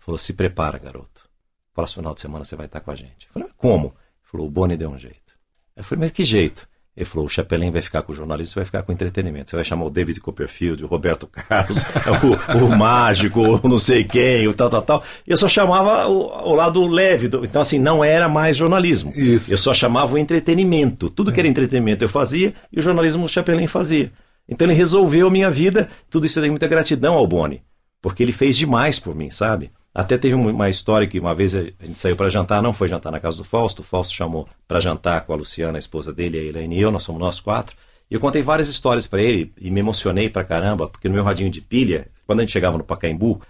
[0.04, 1.28] Falou, se prepara, garoto.
[1.72, 3.26] Próximo final de semana você vai estar com a gente.
[3.26, 3.86] Eu falei, mas como?
[3.86, 5.38] Ele falou, o Boni deu um jeito.
[5.76, 6.68] Eu falei, mas que jeito?
[6.94, 9.50] Ele falou: o Chapelin vai ficar com o jornalismo, você vai ficar com o entretenimento.
[9.50, 11.82] Você vai chamar o David Copperfield, o Roberto Carlos,
[12.58, 15.02] o, o, mágico, o não sei quem, o tal, tal, tal.
[15.26, 17.28] E eu só chamava o, o lado leve.
[17.28, 19.10] Do, então, assim, não era mais jornalismo.
[19.16, 19.50] Isso.
[19.50, 21.08] Eu só chamava o entretenimento.
[21.08, 24.12] Tudo que era entretenimento eu fazia e o jornalismo o Chapelin fazia.
[24.46, 25.88] Então ele resolveu a minha vida.
[26.10, 27.62] Tudo isso eu tenho muita gratidão ao Boni,
[28.02, 29.70] porque ele fez demais por mim, sabe?
[29.94, 33.12] Até teve uma história que uma vez a gente saiu para jantar, não foi jantar
[33.12, 36.38] na casa do Fausto, o Fausto chamou para jantar com a Luciana, a esposa dele,
[36.38, 37.76] a Elaine e eu, nós somos nós quatro.
[38.10, 41.24] E eu contei várias histórias para ele e me emocionei pra caramba, porque no meu
[41.24, 43.42] radinho de pilha, quando a gente chegava no Pacaembu,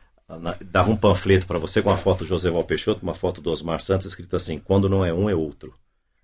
[0.64, 3.50] dava um panfleto para você com uma foto do José Val Peixoto, uma foto do
[3.50, 5.74] Osmar Santos, escrito assim: quando não é um, é outro.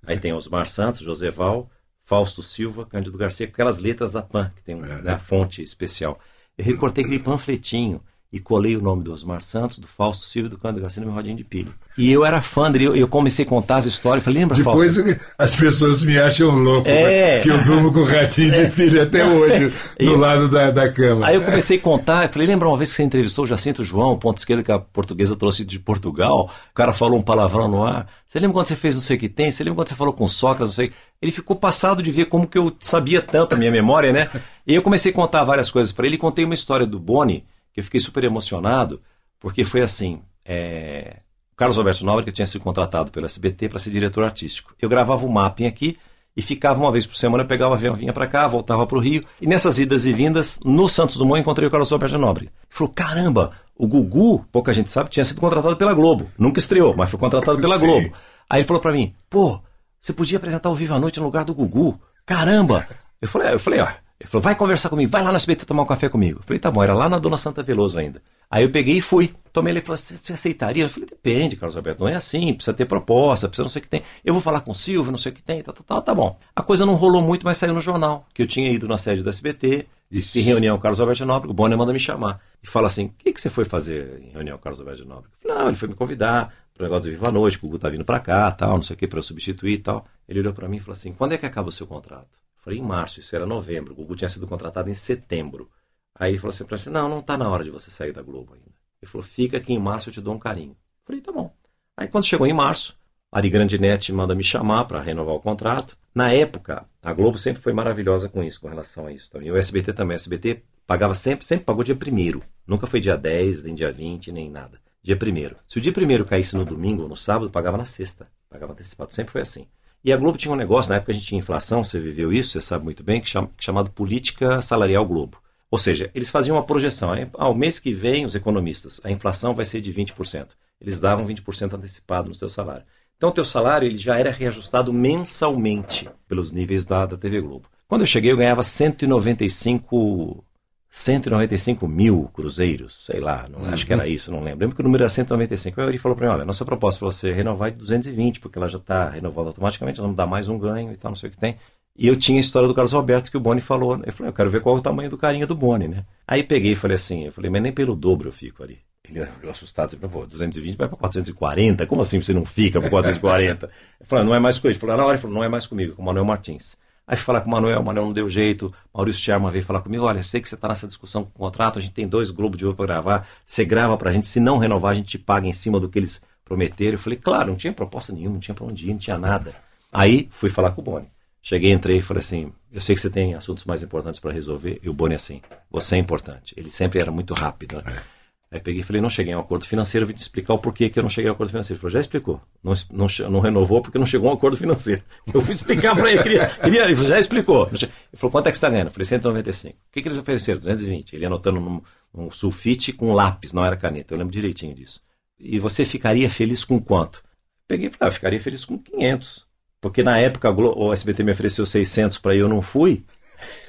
[0.04, 1.70] Aí tem Osmar Santos, José Val,
[2.04, 6.18] Fausto Silva, Cândido Garcia, com aquelas letras da PAN, que tem uma né, fonte especial.
[6.56, 8.00] Eu recortei aquele panfletinho
[8.30, 11.14] e colei o nome do Osmar Santos, do Fausto Silva do Cândido Garcia no meu
[11.16, 11.70] rodinho de pilha.
[11.96, 14.96] E eu era fã dele, eu, eu comecei a contar as histórias, falei, lembra, Depois
[14.96, 15.20] Fausto?
[15.38, 17.36] as pessoas me acham louco, É.
[17.36, 17.40] né?
[17.40, 19.68] que eu durmo com o ratinho de pilha até hoje,
[19.98, 21.26] do Eu- lado da, da cama.
[21.26, 23.82] Aí eu comecei a contar, eu falei, lembra uma vez que você entrevistou o Jacinto
[23.82, 27.82] João, ponto esquerda que a portuguesa trouxe de Portugal, o cara falou um palavrão no
[27.82, 28.06] ar.
[28.26, 29.50] Você lembra quando você fez não sei o que tem?
[29.50, 30.92] Você lembra quando você falou com Sócrates, não sei.
[31.22, 34.28] Ele ficou passado de ver como que eu sabia tanto a minha memória, né?
[34.66, 37.42] E eu comecei a contar várias coisas para ele e contei uma história do Boni,
[37.78, 39.00] eu fiquei super emocionado,
[39.38, 41.18] porque foi assim, é,
[41.52, 44.74] o Carlos Alberto Nobre, que tinha sido contratado pelo SBT para ser diretor artístico.
[44.80, 45.96] Eu gravava o mapping aqui
[46.36, 49.00] e ficava uma vez por semana, eu pegava avião, vinha para cá, voltava para o
[49.00, 49.24] Rio.
[49.40, 52.46] E nessas idas e vindas, no Santos Dumont, encontrei o Carlos Alberto Nobre.
[52.46, 56.28] Ele falou: caramba, o Gugu, pouca gente sabe, tinha sido contratado pela Globo.
[56.36, 57.86] Nunca estreou, mas foi contratado pela Sim.
[57.86, 58.12] Globo.
[58.50, 59.60] Aí ele falou para mim: pô,
[60.00, 62.00] você podia apresentar o Viva a Noite no lugar do Gugu?
[62.26, 62.88] Caramba!
[63.20, 63.88] Eu falei, eu falei, ó.
[64.20, 66.40] Ele falou, vai conversar comigo, vai lá no SBT tomar um café comigo.
[66.40, 68.20] Eu falei, tá bom, era lá na Dona Santa Veloso ainda.
[68.50, 69.32] Aí eu peguei e fui.
[69.52, 70.84] Tomei ele e falou, você aceitaria?
[70.84, 73.82] Eu falei, depende, Carlos Alberto, não é assim, precisa ter proposta, precisa não sei o
[73.82, 74.02] que tem.
[74.24, 76.14] Eu vou falar com o Silvio, não sei o que tem, tá, tá, tá, tá
[76.14, 76.36] bom.
[76.54, 79.22] A coisa não rolou muito, mas saiu no jornal, que eu tinha ido na sede
[79.22, 80.40] do SBT, Ixi.
[80.40, 82.40] em reunião com o Carlos Alberto Nobre, o Bonner manda me chamar.
[82.60, 85.04] E fala assim, o que, que você foi fazer em reunião com o Carlos Alberto
[85.04, 85.30] Nobre?
[85.30, 87.66] Eu falei, não, ele foi me convidar para o negócio do Viva a Noite, que
[87.66, 89.78] o Gugu tá vindo para cá, tal, não sei o que, para eu substituir e
[89.78, 90.04] tal.
[90.28, 92.47] Ele olhou para mim e falou assim, quando é que acaba o seu contrato?
[92.58, 93.92] Falei, em março, isso era novembro.
[93.92, 95.70] O Gugu tinha sido contratado em setembro.
[96.14, 98.22] Aí ele falou assim para mim, não, não tá na hora de você sair da
[98.22, 98.76] Globo ainda.
[99.00, 100.76] Ele falou, fica que em março eu te dou um carinho.
[101.04, 101.54] Falei, tá bom.
[101.96, 102.98] Aí quando chegou em março,
[103.30, 105.96] Ari Grandinetti manda me chamar para renovar o contrato.
[106.14, 109.48] Na época, a Globo sempre foi maravilhosa com isso, com relação a isso também.
[109.48, 110.16] E o SBT também.
[110.16, 112.42] O SBT pagava sempre, sempre pagou dia primeiro.
[112.66, 114.80] Nunca foi dia 10, nem dia 20, nem nada.
[115.02, 115.56] Dia primeiro.
[115.66, 118.28] Se o dia primeiro caísse no domingo ou no sábado, pagava na sexta.
[118.48, 119.14] Pagava antecipado.
[119.14, 119.66] Sempre foi assim.
[120.04, 122.52] E a Globo tinha um negócio, na época a gente tinha inflação, você viveu isso,
[122.52, 125.38] você sabe muito bem, que chama, chamado Política Salarial Globo.
[125.70, 127.10] Ou seja, eles faziam uma projeção.
[127.34, 130.48] Ao mês que vem, os economistas, a inflação vai ser de 20%.
[130.80, 132.84] Eles davam 20% antecipado no seu salário.
[133.16, 137.68] Então, o teu salário ele já era reajustado mensalmente pelos níveis da, da TV Globo.
[137.88, 140.44] Quando eu cheguei, eu ganhava 195,
[140.90, 144.60] 195 mil cruzeiros, sei lá, não, acho que era isso, não lembro.
[144.60, 145.80] Lembro que o número era 195.
[145.80, 148.40] Aí ele falou para mim, olha, nossa proposta para você é renovar é de 220,
[148.40, 151.16] porque ela já está renovada automaticamente, nós vamos dar mais um ganho e tal, não
[151.16, 151.56] sei o que tem.
[151.96, 154.00] E eu tinha a história do Carlos Alberto que o Boni falou.
[154.06, 156.04] Eu falei, eu quero ver qual é o tamanho do carinha do Boni, né?
[156.26, 158.78] Aí peguei e falei assim, eu falei, mas nem pelo dobro eu fico ali.
[159.08, 162.90] Ele olhou assustado, assim, pô, 220 vai para 440, como assim você não fica para
[162.90, 163.70] 440?
[164.00, 164.74] Eu falei, não é mais comigo.
[164.74, 166.76] Ele falou, na hora ele falou, não é mais comigo, com o Manuel Martins.
[167.08, 168.70] Aí fui falar com o Manuel, o Manuel não deu jeito.
[168.92, 171.78] Maurício Sherman veio falar comigo: olha, sei que você está nessa discussão com o contrato,
[171.78, 174.38] a gente tem dois Globo de Ouro para gravar, você grava para a gente, se
[174.38, 176.92] não renovar, a gente te paga em cima do que eles prometeram.
[176.92, 179.54] Eu falei: claro, não tinha proposta nenhuma, não tinha para onde ir, não tinha nada.
[179.90, 181.06] Aí fui falar com o Boni.
[181.42, 184.78] Cheguei, entrei e falei assim: eu sei que você tem assuntos mais importantes para resolver.
[184.82, 185.40] E o Boni assim:
[185.70, 186.52] você é importante.
[186.58, 187.82] Ele sempre era muito rápido.
[187.82, 188.02] Né?
[188.50, 190.88] Aí peguei e falei, não cheguei a um acordo financeiro, vim te explicar o porquê
[190.88, 191.74] que eu não cheguei a um acordo financeiro.
[191.74, 192.40] Ele falou, já explicou.
[192.64, 195.02] Não, não, não renovou porque não chegou a um acordo financeiro.
[195.32, 197.68] Eu fui explicar para ele, queria, queria, ele falou, já explicou.
[197.68, 198.86] Ele falou, quanto é que você está ganhando?
[198.86, 199.74] Eu falei, 195.
[199.74, 200.60] O que, que eles ofereceram?
[200.60, 201.12] 220.
[201.14, 201.82] Ele anotando num,
[202.14, 204.14] num sulfite com lápis, não era caneta.
[204.14, 205.02] Eu lembro direitinho disso.
[205.38, 207.22] E você ficaria feliz com quanto?
[207.66, 209.46] Peguei e falei, ah, eu ficaria feliz com 500.
[209.80, 213.04] Porque na época o SBT me ofereceu 600 para eu não fui.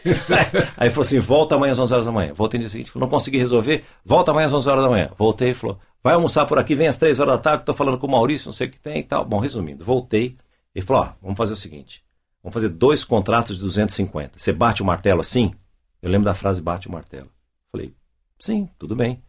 [0.77, 2.33] Aí falou assim: volta amanhã às 11 horas da manhã.
[2.33, 5.11] Voltei no dia seguinte, falou, não consegui resolver, volta amanhã às 11 horas da manhã.
[5.17, 7.97] Voltei e falou: vai almoçar por aqui, vem às 3 horas da tarde, estou falando
[7.97, 9.25] com o Maurício, não sei o que tem e tal.
[9.25, 10.37] Bom, resumindo, voltei.
[10.73, 12.03] Ele falou: ó, vamos fazer o seguinte:
[12.43, 14.33] vamos fazer dois contratos de 250.
[14.37, 15.53] Você bate o martelo assim?
[16.01, 17.29] Eu lembro da frase bate o martelo.
[17.71, 17.93] Falei:
[18.39, 19.21] sim, tudo bem.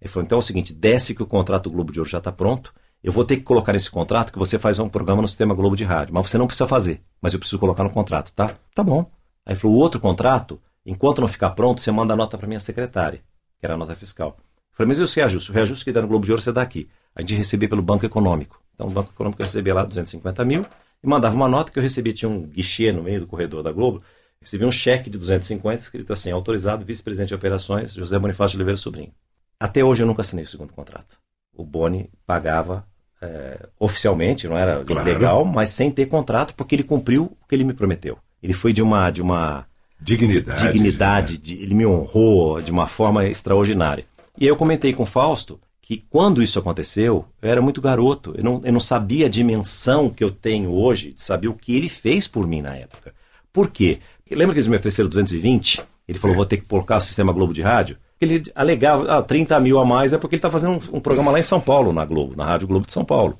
[0.00, 2.30] Ele falou: então é o seguinte, desce que o contrato Globo de Ouro já está
[2.30, 2.72] pronto.
[3.02, 5.76] Eu vou ter que colocar nesse contrato que você faz um programa no sistema Globo
[5.76, 6.12] de Rádio.
[6.12, 7.00] Mas você não precisa fazer.
[7.22, 8.56] Mas eu preciso colocar no contrato, tá?
[8.74, 9.08] Tá bom.
[9.48, 12.46] Aí ele falou: o outro contrato, enquanto não ficar pronto, você manda a nota para
[12.46, 13.20] minha secretária,
[13.58, 14.36] que era a nota fiscal.
[14.38, 14.44] Eu
[14.74, 15.50] falei: mas e o reajuste?
[15.50, 16.86] O reajuste que dá no Globo de Ouro você dá aqui.
[17.16, 18.60] A gente recebia pelo Banco Econômico.
[18.74, 20.66] Então o Banco Econômico recebia lá 250 mil
[21.02, 23.72] e mandava uma nota que eu recebi, tinha um guichê no meio do corredor da
[23.72, 24.02] Globo,
[24.40, 28.76] recebi um cheque de 250 escrito assim, autorizado vice-presidente de operações José Bonifácio de Oliveira
[28.76, 29.12] Sobrinho.
[29.58, 31.18] Até hoje eu nunca assinei o segundo contrato.
[31.56, 32.86] O Boni pagava
[33.20, 35.04] é, oficialmente, não era Claro.
[35.04, 38.18] legal, mas sem ter contrato, porque ele cumpriu o que ele me prometeu.
[38.42, 39.66] Ele foi de uma, de uma
[40.00, 40.62] Dignidade.
[40.72, 44.04] dignidade, de- ele me honrou de uma forma extraordinária.
[44.38, 48.34] E aí eu comentei com o Fausto que quando isso aconteceu, eu era muito garoto,
[48.36, 51.74] eu não, eu não sabia a dimensão que eu tenho hoje, de saber o que
[51.74, 53.12] ele fez por mim na época.
[53.52, 53.98] Por quê?
[54.30, 55.80] Lembra que eles me ofereceram 220?
[56.06, 57.96] Ele falou, vou ter que colocar o sistema Globo de rádio?
[58.20, 61.30] Ele alegava, ah, 30 mil a mais é porque ele está fazendo um, um programa
[61.30, 63.38] lá em São Paulo, na Globo, na Rádio Globo de São Paulo.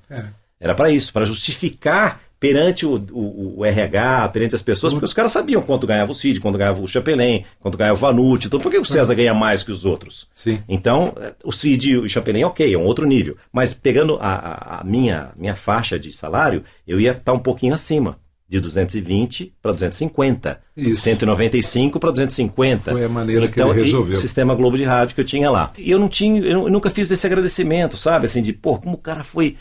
[0.58, 5.12] Era para isso, para justificar perante o, o- o RH, perante as pessoas, porque os
[5.12, 8.60] caras sabiam quanto ganhava o Cid, quanto ganhava o Chapelin, quanto ganhava o Vanucci, então
[8.60, 10.28] por que o César ganha mais que os outros?
[10.34, 10.60] Sim.
[10.68, 13.36] Então, o Cid e o Chapelin, ok, é um outro nível.
[13.52, 18.16] Mas pegando a, a- minha, minha faixa de salário, eu ia estar um pouquinho acima.
[18.50, 20.58] De 220 para 250.
[20.74, 21.02] Isso.
[21.02, 22.92] 195 para 250.
[22.92, 24.14] Foi a maneira que então, ele e resolveu.
[24.14, 25.70] o sistema Globo de Rádio que eu tinha lá.
[25.76, 28.24] E eu não tinha, eu nunca fiz esse agradecimento, sabe?
[28.24, 29.56] Assim, de, pô, como o cara foi.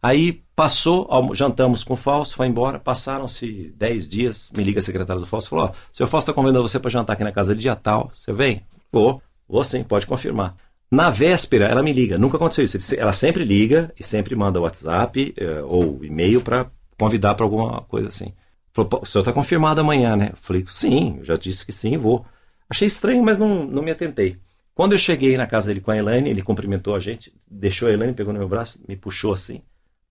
[0.00, 5.20] Aí passou, jantamos com o Fausto, foi embora, passaram-se 10 dias, me liga a secretária
[5.20, 7.32] do Fausto e falou: Ó, o senhor Fausto está convidando você para jantar aqui na
[7.32, 8.10] casa dele dia tal.
[8.14, 8.62] Você vem?
[8.92, 10.56] Vou, vou sim, pode confirmar.
[10.90, 12.94] Na véspera, ela me liga, nunca aconteceu isso.
[12.96, 16.66] Ela sempre liga e sempre manda WhatsApp eh, ou e-mail para
[16.98, 18.32] convidar para alguma coisa assim.
[18.72, 20.32] Falou, "Pô, o senhor está confirmado amanhã, né?
[20.40, 22.24] Falei, sim, já disse que sim, vou.
[22.70, 24.38] Achei estranho, mas não, não me atentei.
[24.74, 27.92] Quando eu cheguei na casa dele com a Elaine, ele cumprimentou a gente, deixou a
[27.92, 29.60] Elaine, pegou no meu braço, me puxou assim,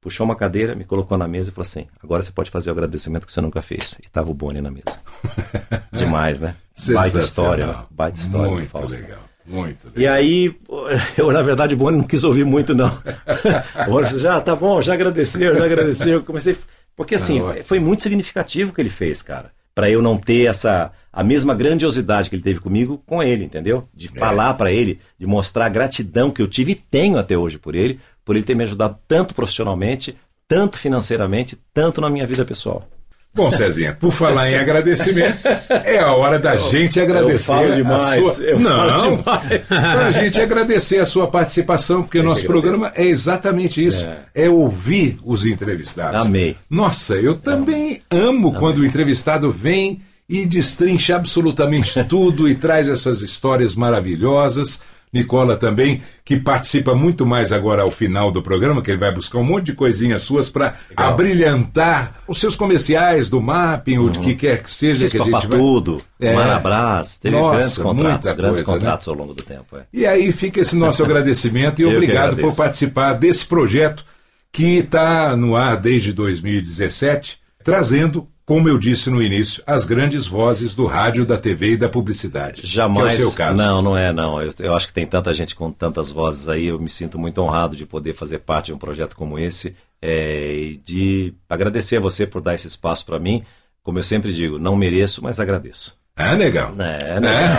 [0.07, 2.71] puxou uma cadeira, me colocou na mesa e falou assim: agora você pode fazer o
[2.71, 3.97] agradecimento que você nunca fez.
[4.01, 4.97] E tava o Boni na mesa.
[5.91, 6.55] Demais, né?
[6.93, 7.83] Baita história, né?
[7.91, 8.51] Baita história.
[8.53, 9.01] Muito Fausto.
[9.01, 9.19] legal.
[9.45, 10.01] Muito legal.
[10.01, 10.55] E aí,
[11.17, 12.97] eu na verdade, o Boni não quis ouvir muito, não.
[13.89, 16.13] O disse, já, tá bom, já agradeceu, já agradeceu.
[16.13, 16.57] Eu comecei.
[16.95, 17.65] Porque assim, ótimo.
[17.65, 19.51] foi muito significativo o que ele fez, cara.
[19.75, 20.89] Pra eu não ter essa.
[21.11, 23.89] a mesma grandiosidade que ele teve comigo com ele, entendeu?
[23.93, 27.59] De falar pra ele, de mostrar a gratidão que eu tive e tenho até hoje
[27.59, 30.17] por ele, por ele ter me ajudado tanto profissionalmente,
[30.49, 32.85] tanto financeiramente, tanto na minha vida pessoal.
[33.33, 37.51] Bom, Cezinha, por falar em agradecimento, é a hora da gente agradecer.
[37.51, 38.43] eu falo a demais, sua...
[38.43, 39.71] eu Não, falo demais.
[39.71, 44.05] a gente agradecer a sua participação, porque o nosso programa é exatamente isso:
[44.35, 44.49] é.
[44.49, 46.25] ouvir os entrevistados.
[46.25, 46.57] Amei.
[46.69, 53.21] Nossa, eu também amo quando o entrevistado vem e destrincha absolutamente tudo e traz essas
[53.21, 54.81] histórias maravilhosas.
[55.13, 59.39] Nicola também, que participa muito mais agora ao final do programa, que ele vai buscar
[59.39, 64.35] um monte de coisinhas suas para abrilhantar os seus comerciais do mapping, ou de que
[64.35, 65.57] quer que seja Fiz que a gente vai.
[65.57, 66.33] tudo, É.
[66.33, 68.79] Marabras, teve Nossa, grandes contratos, grandes coisa, né?
[68.79, 69.77] contratos ao longo do tempo.
[69.77, 69.83] é.
[69.93, 74.03] E aí fica esse nosso agradecimento e Eu obrigado por participar desse projeto
[74.51, 80.73] que está no ar desde 2017, trazendo, como eu disse no início, as grandes vozes
[80.73, 82.61] do rádio, da TV e da publicidade.
[82.65, 83.15] Jamais.
[83.17, 83.57] Que é o seu caso.
[83.57, 84.41] Não, não é, não.
[84.41, 86.67] Eu, eu acho que tem tanta gente com tantas vozes aí.
[86.67, 90.53] Eu me sinto muito honrado de poder fazer parte de um projeto como esse é,
[90.55, 93.43] e de agradecer a você por dar esse espaço para mim.
[93.83, 95.97] Como eu sempre digo, não mereço, mas agradeço.
[96.15, 96.73] Ah, legal.
[96.79, 97.49] É, né?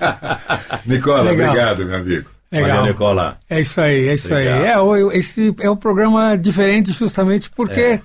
[0.86, 1.50] Nicola, Legal.
[1.50, 2.30] obrigado, meu amigo.
[2.50, 2.76] Legal.
[2.78, 3.38] Valeu, Nicola.
[3.50, 4.62] É isso aí, é isso Obrigado.
[4.62, 4.66] aí.
[4.68, 8.00] É, o- esse é um programa diferente justamente porque é,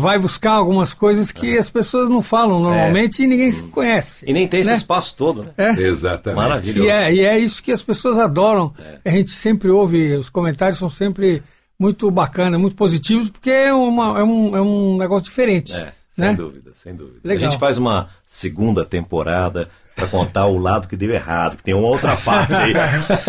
[0.00, 4.24] vai buscar algumas coisas que as pessoas não falam normalmente e ninguém se conhece.
[4.28, 4.76] E nem tem esse né?
[4.76, 5.50] espaço todo, né?
[5.56, 5.70] É.
[5.72, 6.36] Exatamente.
[6.36, 6.82] Maravilha.
[6.82, 8.72] E é, e é isso que as pessoas adoram.
[9.04, 11.42] A gente sempre ouve, os comentários são sempre
[11.78, 15.74] muito bacanas, muito positivos, porque é, uma, é, um, é um negócio diferente.
[15.74, 16.34] É, sem né?
[16.34, 17.20] dúvida, sem dúvida.
[17.24, 17.48] Legal.
[17.48, 21.74] A gente faz uma segunda temporada para contar o lado que deu errado, que tem
[21.74, 22.72] uma outra parte aí.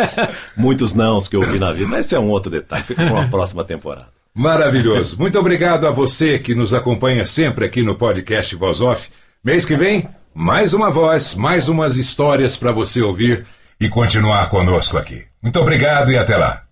[0.56, 2.84] Muitos nãos que eu ouvi na vida, mas esse é um outro detalhe.
[2.84, 4.08] Fica para uma próxima temporada.
[4.36, 5.16] Maravilhoso.
[5.20, 9.12] Muito obrigado a você que nos acompanha sempre aqui no podcast Voz Off.
[9.44, 13.46] Mês que vem, mais uma voz, mais umas histórias para você ouvir
[13.80, 15.24] e continuar conosco aqui.
[15.42, 16.64] Muito obrigado e até lá.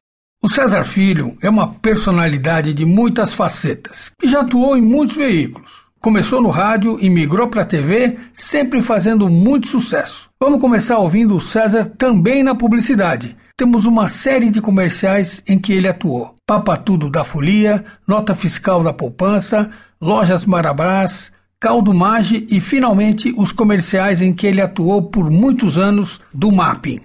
[0.43, 5.71] O César Filho é uma personalidade de muitas facetas, que já atuou em muitos veículos.
[5.99, 10.31] Começou no rádio e migrou para a TV, sempre fazendo muito sucesso.
[10.39, 13.37] Vamos começar ouvindo o César também na publicidade.
[13.61, 16.33] Temos uma série de comerciais em que ele atuou.
[16.47, 19.69] Papa Tudo da Folia, Nota Fiscal da Poupança,
[20.01, 26.19] Lojas Marabras, Caldo Mage e, finalmente, os comerciais em que ele atuou por muitos anos
[26.33, 27.01] do Mapping.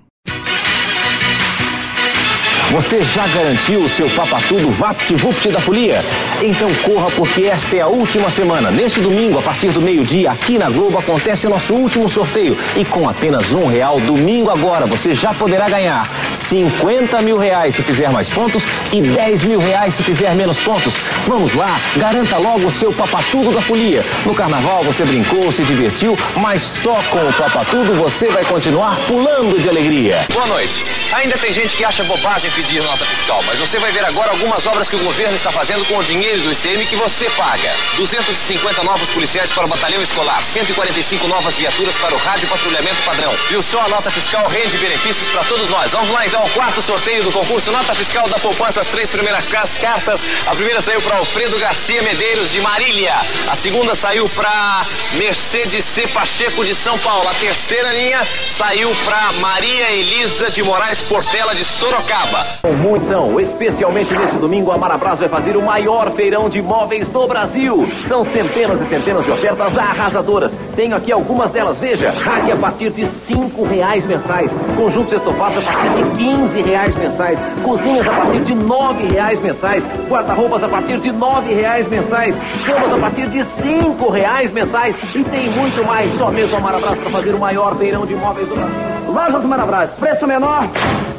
[2.72, 6.04] Você já garantiu o seu papatudo VaptVupt da Folia?
[6.42, 8.72] Então corra porque esta é a última semana.
[8.72, 12.58] Neste domingo, a partir do meio-dia, aqui na Globo, acontece nosso último sorteio.
[12.76, 17.84] E com apenas um real, domingo agora, você já poderá ganhar 50 mil reais se
[17.84, 20.94] fizer mais pontos e 10 mil reais se fizer menos pontos.
[21.28, 24.04] Vamos lá, garanta logo o seu papatudo da folia.
[24.24, 29.60] No carnaval você brincou, se divertiu, mas só com o papatudo você vai continuar pulando
[29.60, 30.26] de alegria.
[30.32, 30.84] Boa noite.
[31.12, 34.66] Ainda tem gente que acha bobagem pedir nota fiscal, mas você vai ver agora algumas
[34.66, 37.70] obras que o governo está fazendo com o dinheiro do ICM que você paga.
[37.96, 43.30] 250 novos policiais para o batalhão escolar, 145 novas viaturas para o rádio patrulhamento padrão.
[43.50, 45.92] Viu só a nota fiscal rende benefícios para todos nós.
[45.92, 50.24] Vamos lá então quarto sorteio do concurso Nota Fiscal da Poupança, as três primeiras cartas.
[50.46, 53.20] A primeira saiu para Alfredo Garcia Medeiros de Marília.
[53.46, 56.08] A segunda saiu para Mercedes C.
[56.08, 57.28] Pacheco de São Paulo.
[57.28, 62.45] A terceira linha saiu para Maria Elisa de Moraes Portela de Sorocaba.
[62.82, 67.86] Munição, especialmente nesse domingo, a Marabras vai fazer o maior feirão de imóveis do Brasil.
[68.08, 70.52] São centenas e centenas de ofertas arrasadoras.
[70.74, 72.10] Tenho aqui algumas delas, veja.
[72.10, 74.50] Rádio a partir de cinco reais mensais.
[74.76, 77.38] Conjuntos estofados a partir de 15 reais mensais.
[77.62, 79.84] Cozinhas a partir de nove reais mensais.
[80.08, 82.36] Guarda-roupas a partir de nove reais mensais.
[82.66, 84.96] Camas a partir de cinco reais mensais.
[85.14, 86.12] E tem muito mais.
[86.18, 88.96] Só mesmo a Marabras para fazer o maior feirão de imóveis do Brasil.
[89.08, 90.68] Lojas Marabras, preço menor,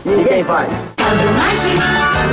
[0.05, 0.96] ninguém faz.
[1.07, 1.77] Caldo mágico,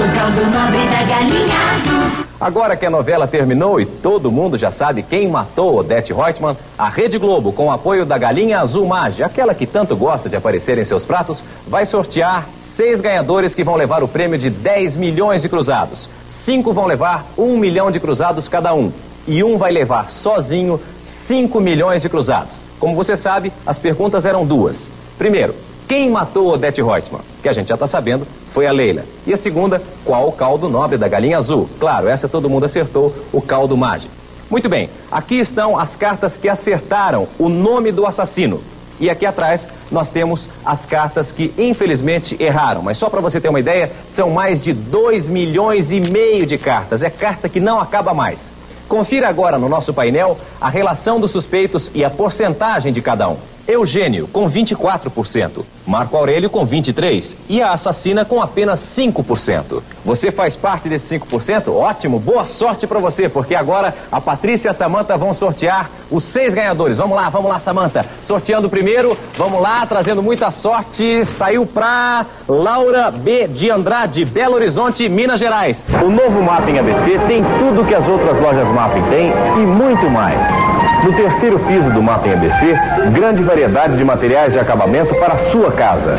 [0.03, 2.27] o caldo nobre da galinha azul.
[2.41, 6.89] Agora que a novela terminou e todo mundo já sabe quem matou Odete Reutemann, a
[6.89, 10.77] Rede Globo, com o apoio da Galinha Azul Mage, aquela que tanto gosta de aparecer
[10.77, 15.43] em seus pratos, vai sortear seis ganhadores que vão levar o prêmio de 10 milhões
[15.43, 16.11] de cruzados.
[16.29, 18.91] Cinco vão levar um milhão de cruzados cada um.
[19.29, 22.57] E um vai levar sozinho 5 milhões de cruzados.
[22.81, 24.91] Como você sabe, as perguntas eram duas.
[25.17, 25.55] Primeiro,
[25.87, 27.23] quem matou Odete Reutemann?
[27.43, 29.05] Que a gente já está sabendo, foi a Leila.
[29.27, 31.69] E a segunda, qual o caldo nobre da galinha azul?
[31.79, 34.13] Claro, essa todo mundo acertou, o caldo mágico.
[34.51, 38.61] Muito bem, aqui estão as cartas que acertaram o nome do assassino.
[39.01, 42.83] E aqui atrás nós temos as cartas que infelizmente erraram.
[42.83, 46.57] Mas só para você ter uma ideia, são mais de 2 milhões e meio de
[46.57, 47.03] cartas.
[47.03, 48.51] É carta que não acaba mais.
[48.89, 53.37] Confira agora no nosso painel a relação dos suspeitos e a porcentagem de cada um.
[53.67, 55.65] Eugênio, com 24%.
[55.87, 57.37] Marco Aurélio, com 23%.
[57.49, 59.83] E a assassina, com apenas 5%.
[60.05, 61.69] Você faz parte desse 5%?
[61.75, 66.25] Ótimo, boa sorte para você, porque agora a Patrícia e a Samanta vão sortear os
[66.25, 66.99] seis ganhadores.
[66.99, 68.07] Vamos lá, vamos lá, Samanta.
[68.23, 71.25] Sorteando primeiro, vamos lá, trazendo muita sorte.
[71.27, 73.49] Saiu pra Laura B.
[73.49, 75.85] de Andrade, Belo Horizonte, Minas Gerais.
[76.03, 80.74] O novo Mapping ABC tem tudo que as outras lojas Mapping têm e muito mais.
[81.05, 82.75] No terceiro piso do Mapping ABC,
[83.13, 86.17] grande variedade de materiais de acabamento para a sua casa.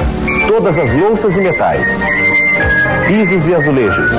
[0.48, 1.82] Todas as louças e metais.
[3.08, 4.12] Pisos e azulejos.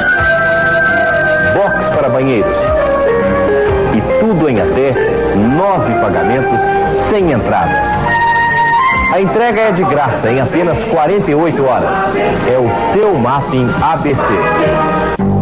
[1.54, 2.52] Box para banheiros.
[3.94, 4.92] E tudo em até
[5.36, 6.58] nove pagamentos
[7.10, 7.80] sem entrada.
[9.12, 12.16] A entrega é de graça em apenas 48 horas.
[12.48, 15.35] É o seu Mapping ABC.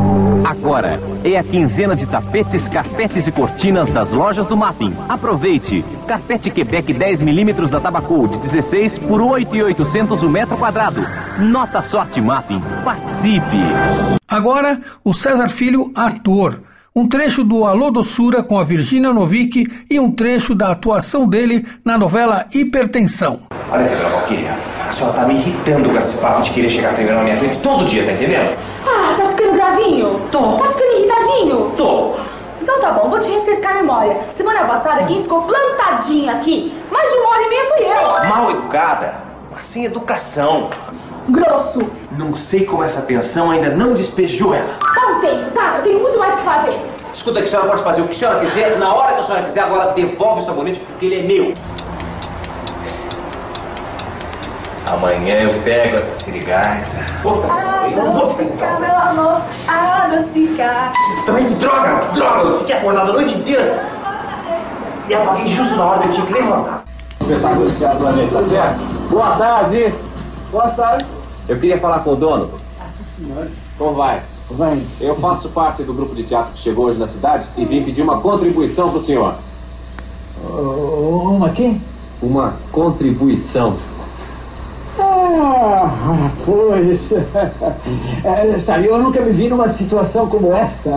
[0.54, 4.94] Agora é a quinzena de tapetes, carpetes e cortinas das lojas do Mapping.
[5.08, 5.84] Aproveite!
[6.06, 11.04] Carpete Quebec 10mm da Tabacu de 16 por 8,800 o metro quadrado.
[11.38, 12.62] Nota sorte Mapping.
[12.84, 13.58] Participe!
[14.28, 16.60] Agora, o César Filho, ator.
[16.94, 21.66] Um trecho do Alô Doçura com a Virgínia Novick e um trecho da atuação dele
[21.84, 23.40] na novela Hipertensão.
[23.70, 24.52] Olha aqui, Valquíria,
[24.88, 27.60] a senhora tá me irritando com esse papo de querer chegar primeiro na minha frente
[27.62, 28.56] todo dia, tá entendendo?
[29.74, 30.20] Gravinho?
[30.30, 30.56] Tô.
[30.56, 31.70] Tá ficando irritadinho?
[31.76, 32.14] Tô.
[32.62, 34.16] Então tá bom, vou te refrescar a memória.
[34.36, 38.28] Semana passada quem ficou plantadinha aqui, mais de uma hora e meia fui eu.
[38.28, 39.14] Mal educada,
[39.50, 40.70] mas sem educação.
[41.28, 41.80] Grosso.
[42.12, 44.74] Não sei como essa pensão ainda não despejou ela.
[44.78, 45.76] Tá feio, tá?
[45.78, 46.80] Eu tenho muito mais o que fazer.
[47.14, 49.24] Escuta que a senhora pode fazer o que a senhora quiser, na hora que a
[49.24, 51.54] senhora quiser, agora devolve o sabonete porque ele é meu.
[54.86, 56.90] Amanhã eu pego essa sirigaita.
[57.22, 60.92] Ficar eu não vou ficar meu amor, adocicar.
[61.26, 63.86] Também que droga, que droga, eu fiquei acordado a noite inteira.
[65.08, 66.84] E apaguei justo na hora que eu tinha que levantar.
[67.20, 68.78] Espetáculo Teatro Planeta, tá certo?
[69.10, 69.94] Boa tarde!
[70.50, 71.06] Boa tarde!
[71.48, 72.50] Eu queria falar com o dono.
[73.78, 74.22] Como vai?
[74.50, 74.82] Vai.
[75.00, 78.02] Eu faço parte do grupo de teatro que chegou hoje na cidade e vim pedir
[78.02, 79.36] uma contribuição pro senhor.
[80.42, 81.80] Uma quem?
[82.22, 83.76] Uma contribuição.
[84.98, 87.12] Ah, pois.
[88.24, 90.90] É, sabe, eu nunca me vi numa situação como esta.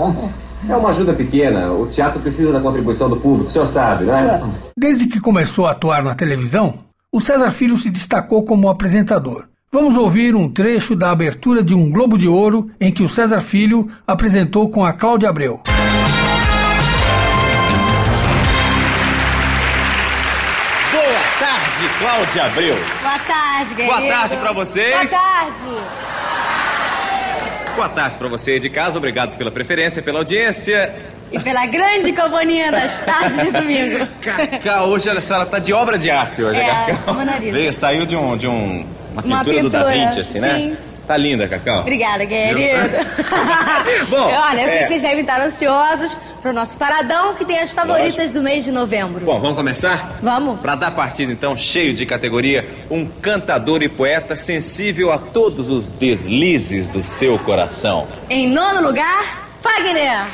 [0.69, 1.71] É uma ajuda pequena.
[1.71, 4.41] O teatro precisa da contribuição do público, o senhor sabe, né?
[4.77, 6.75] Desde que começou a atuar na televisão,
[7.11, 9.45] o César Filho se destacou como apresentador.
[9.71, 13.41] Vamos ouvir um trecho da abertura de um Globo de Ouro em que o César
[13.41, 15.61] Filho apresentou com a Cláudia Abreu.
[21.39, 22.75] Tarde, Cláudia Abreu.
[23.01, 23.93] Boa tarde, querido.
[23.95, 25.09] Boa tarde pra vocês.
[25.11, 25.81] Boa tarde.
[27.75, 28.97] Boa tarde pra você de casa.
[28.97, 30.95] Obrigado pela preferência, pela audiência.
[31.31, 34.07] E pela grande companhia das tardes de domingo.
[34.21, 37.51] Cacau, hoje a senhora tá de obra de arte hoje, É, uma nariz.
[37.53, 40.55] Veio, saiu de um, de um uma, Uma pintura, do Da pintura, Vinci, assim, né?
[40.55, 40.77] sim.
[41.07, 41.79] Tá linda, Cacau.
[41.81, 42.79] Obrigada, querido.
[44.09, 44.81] Bom, Olha, eu sei é.
[44.81, 48.71] que vocês devem estar ansiosos pro nosso paradão, que tem as favoritas do mês de
[48.71, 49.25] novembro.
[49.25, 50.13] Bom, vamos começar?
[50.23, 50.61] Vamos.
[50.61, 55.91] Pra dar partida, então, cheio de categoria, um cantador e poeta sensível a todos os
[55.91, 58.07] deslizes do seu coração.
[58.29, 60.25] Em nono lugar, Fagner.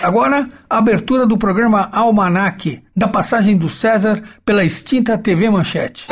[0.00, 6.06] Agora, a abertura do programa Almanac, da passagem do César pela extinta TV Manchete.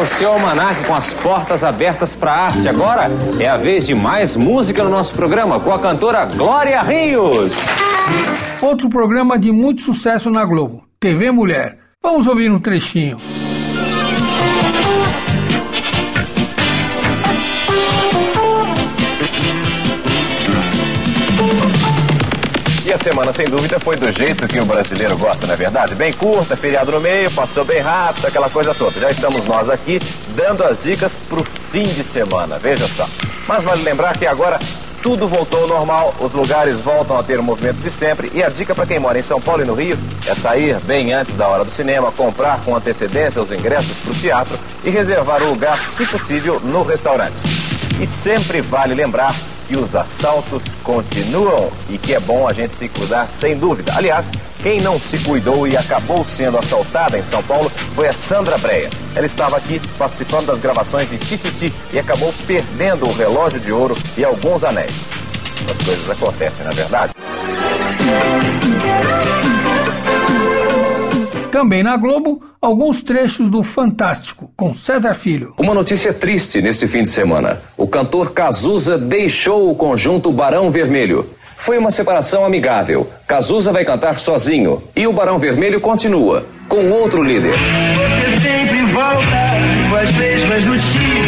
[0.00, 2.68] O seu almanac com as portas abertas para a arte.
[2.68, 7.54] Agora é a vez de mais música no nosso programa com a cantora Glória Rios.
[8.62, 11.78] Outro programa de muito sucesso na Globo, TV Mulher.
[12.02, 13.18] Vamos ouvir um trechinho.
[23.02, 25.94] Semana, sem dúvida, foi do jeito que o brasileiro gosta, não é verdade?
[25.94, 29.00] Bem curta, feriado no meio, passou bem rápido, aquela coisa toda.
[29.00, 30.00] Já estamos nós aqui
[30.36, 33.08] dando as dicas pro fim de semana, veja só.
[33.48, 34.58] Mas vale lembrar que agora
[35.02, 38.50] tudo voltou ao normal, os lugares voltam a ter o movimento de sempre e a
[38.50, 41.48] dica para quem mora em São Paulo e no Rio é sair bem antes da
[41.48, 45.82] hora do cinema, comprar com antecedência os ingressos para o teatro e reservar o lugar,
[45.96, 47.36] se possível, no restaurante.
[47.98, 49.34] E sempre vale lembrar
[49.70, 53.92] que os assaltos continuam e que é bom a gente se cuidar sem dúvida.
[53.94, 54.26] Aliás,
[54.64, 58.90] quem não se cuidou e acabou sendo assaltada em São Paulo foi a Sandra Breia.
[59.14, 63.96] Ela estava aqui participando das gravações de Tititi e acabou perdendo o relógio de ouro
[64.18, 64.92] e alguns anéis.
[65.70, 67.12] As coisas acontecem, na é verdade?
[71.50, 75.54] Também na Globo, alguns trechos do Fantástico, com César Filho.
[75.58, 77.60] Uma notícia triste neste fim de semana.
[77.76, 81.28] O cantor Cazuza deixou o conjunto Barão Vermelho.
[81.56, 83.10] Foi uma separação amigável.
[83.26, 87.52] Cazuza vai cantar sozinho e o Barão Vermelho continua, com outro líder.
[87.52, 91.20] Você sempre volta com as mesmas notícias.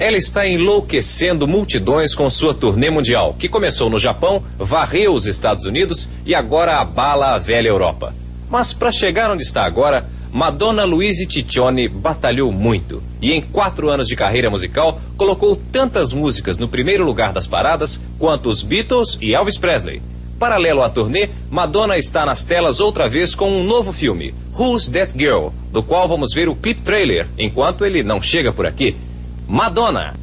[0.00, 5.66] Ela está enlouquecendo multidões com sua turnê mundial, que começou no Japão, varreu os Estados
[5.66, 8.14] Unidos e agora abala a velha Europa.
[8.50, 14.06] Mas para chegar onde está agora, Madonna Luiz Ciccione batalhou muito e em quatro anos
[14.06, 19.34] de carreira musical colocou tantas músicas no primeiro lugar das paradas quanto os Beatles e
[19.34, 20.02] Elvis Presley.
[20.38, 25.12] Paralelo à turnê, Madonna está nas telas outra vez com um novo filme, Who's That
[25.16, 28.96] Girl, do qual vamos ver o clip trailer enquanto ele não chega por aqui.
[29.46, 30.14] Madonna.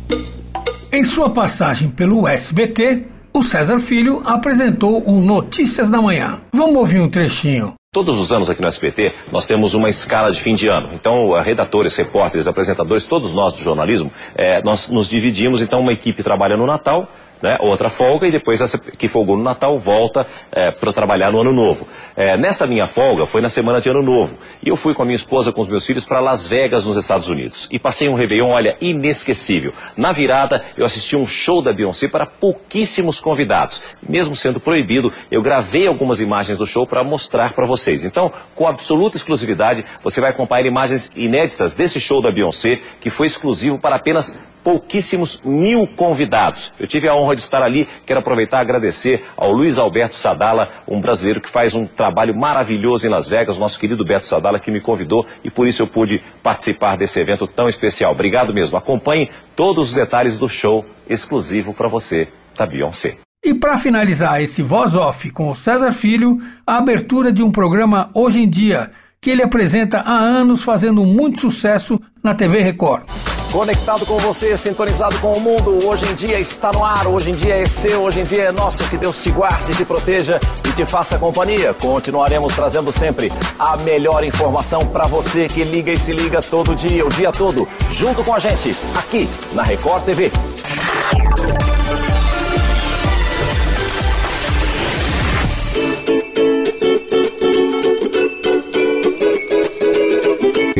[0.91, 3.05] Em sua passagem pelo SBT,
[3.37, 6.39] o César Filho apresentou o Notícias da Manhã.
[6.51, 7.75] Vamos ouvir um trechinho.
[7.93, 10.89] Todos os anos aqui no SBT, nós temos uma escala de fim de ano.
[10.93, 15.61] Então, redatores, repórteres, apresentadores, todos nós do jornalismo, eh, nós nos dividimos.
[15.61, 17.07] Então, uma equipe trabalha no Natal,
[17.41, 20.25] né, outra folga e depois essa que folgou no Natal volta
[20.79, 21.87] para trabalhar no Ano Novo.
[22.15, 25.05] Eh, nessa minha folga foi na semana de Ano Novo e eu fui com a
[25.05, 28.15] minha esposa, com os meus filhos para Las Vegas, nos Estados Unidos e passei um
[28.15, 29.73] Réveillon, olha, inesquecível.
[29.95, 35.13] Na virada eu assisti um show da Beyoncé para pouquíssimos convidados, mesmo sendo proibido.
[35.29, 38.05] Eu gravei algumas imagens do show para mostrar para vocês.
[38.05, 43.27] Então, com absoluta exclusividade, você vai acompanhar imagens inéditas desse show da Beyoncé que foi
[43.27, 46.73] exclusivo para apenas pouquíssimos mil convidados.
[46.77, 50.67] Eu tive a honra de estar ali, quero aproveitar e agradecer ao Luiz Alberto Sadala,
[50.85, 54.69] um brasileiro que faz um trabalho maravilhoso em Las Vegas, nosso querido Beto Sadala que
[54.69, 58.11] me convidou e por isso eu pude participar desse evento tão especial.
[58.11, 58.77] Obrigado mesmo.
[58.77, 62.27] Acompanhe todos os detalhes do show exclusivo para você
[62.57, 63.19] da Beyoncé.
[63.41, 68.09] E para finalizar esse voz off com o César Filho, a abertura de um programa
[68.13, 68.91] Hoje em Dia,
[69.21, 73.03] que ele apresenta há anos fazendo muito sucesso na TV Record.
[73.51, 75.87] Conectado com você, sintonizado com o mundo.
[75.87, 78.51] Hoje em dia está no ar, hoje em dia é seu, hoje em dia é
[78.51, 78.87] nosso.
[78.89, 81.73] Que Deus te guarde, te proteja e te faça companhia.
[81.73, 87.05] Continuaremos trazendo sempre a melhor informação para você que liga e se liga todo dia,
[87.05, 90.31] o dia todo, junto com a gente, aqui na Record TV.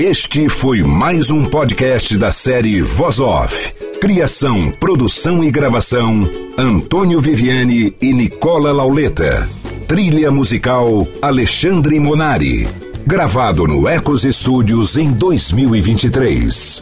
[0.08, 3.74] Este foi mais um podcast da série Voz Off.
[4.00, 6.22] Criação, produção e gravação:
[6.58, 9.50] Antônio Viviane e Nicola Lauleta.
[9.86, 12.70] Trilha musical: Alexandre Monari.
[13.06, 16.82] Gravado no Ecos Studios em 2023.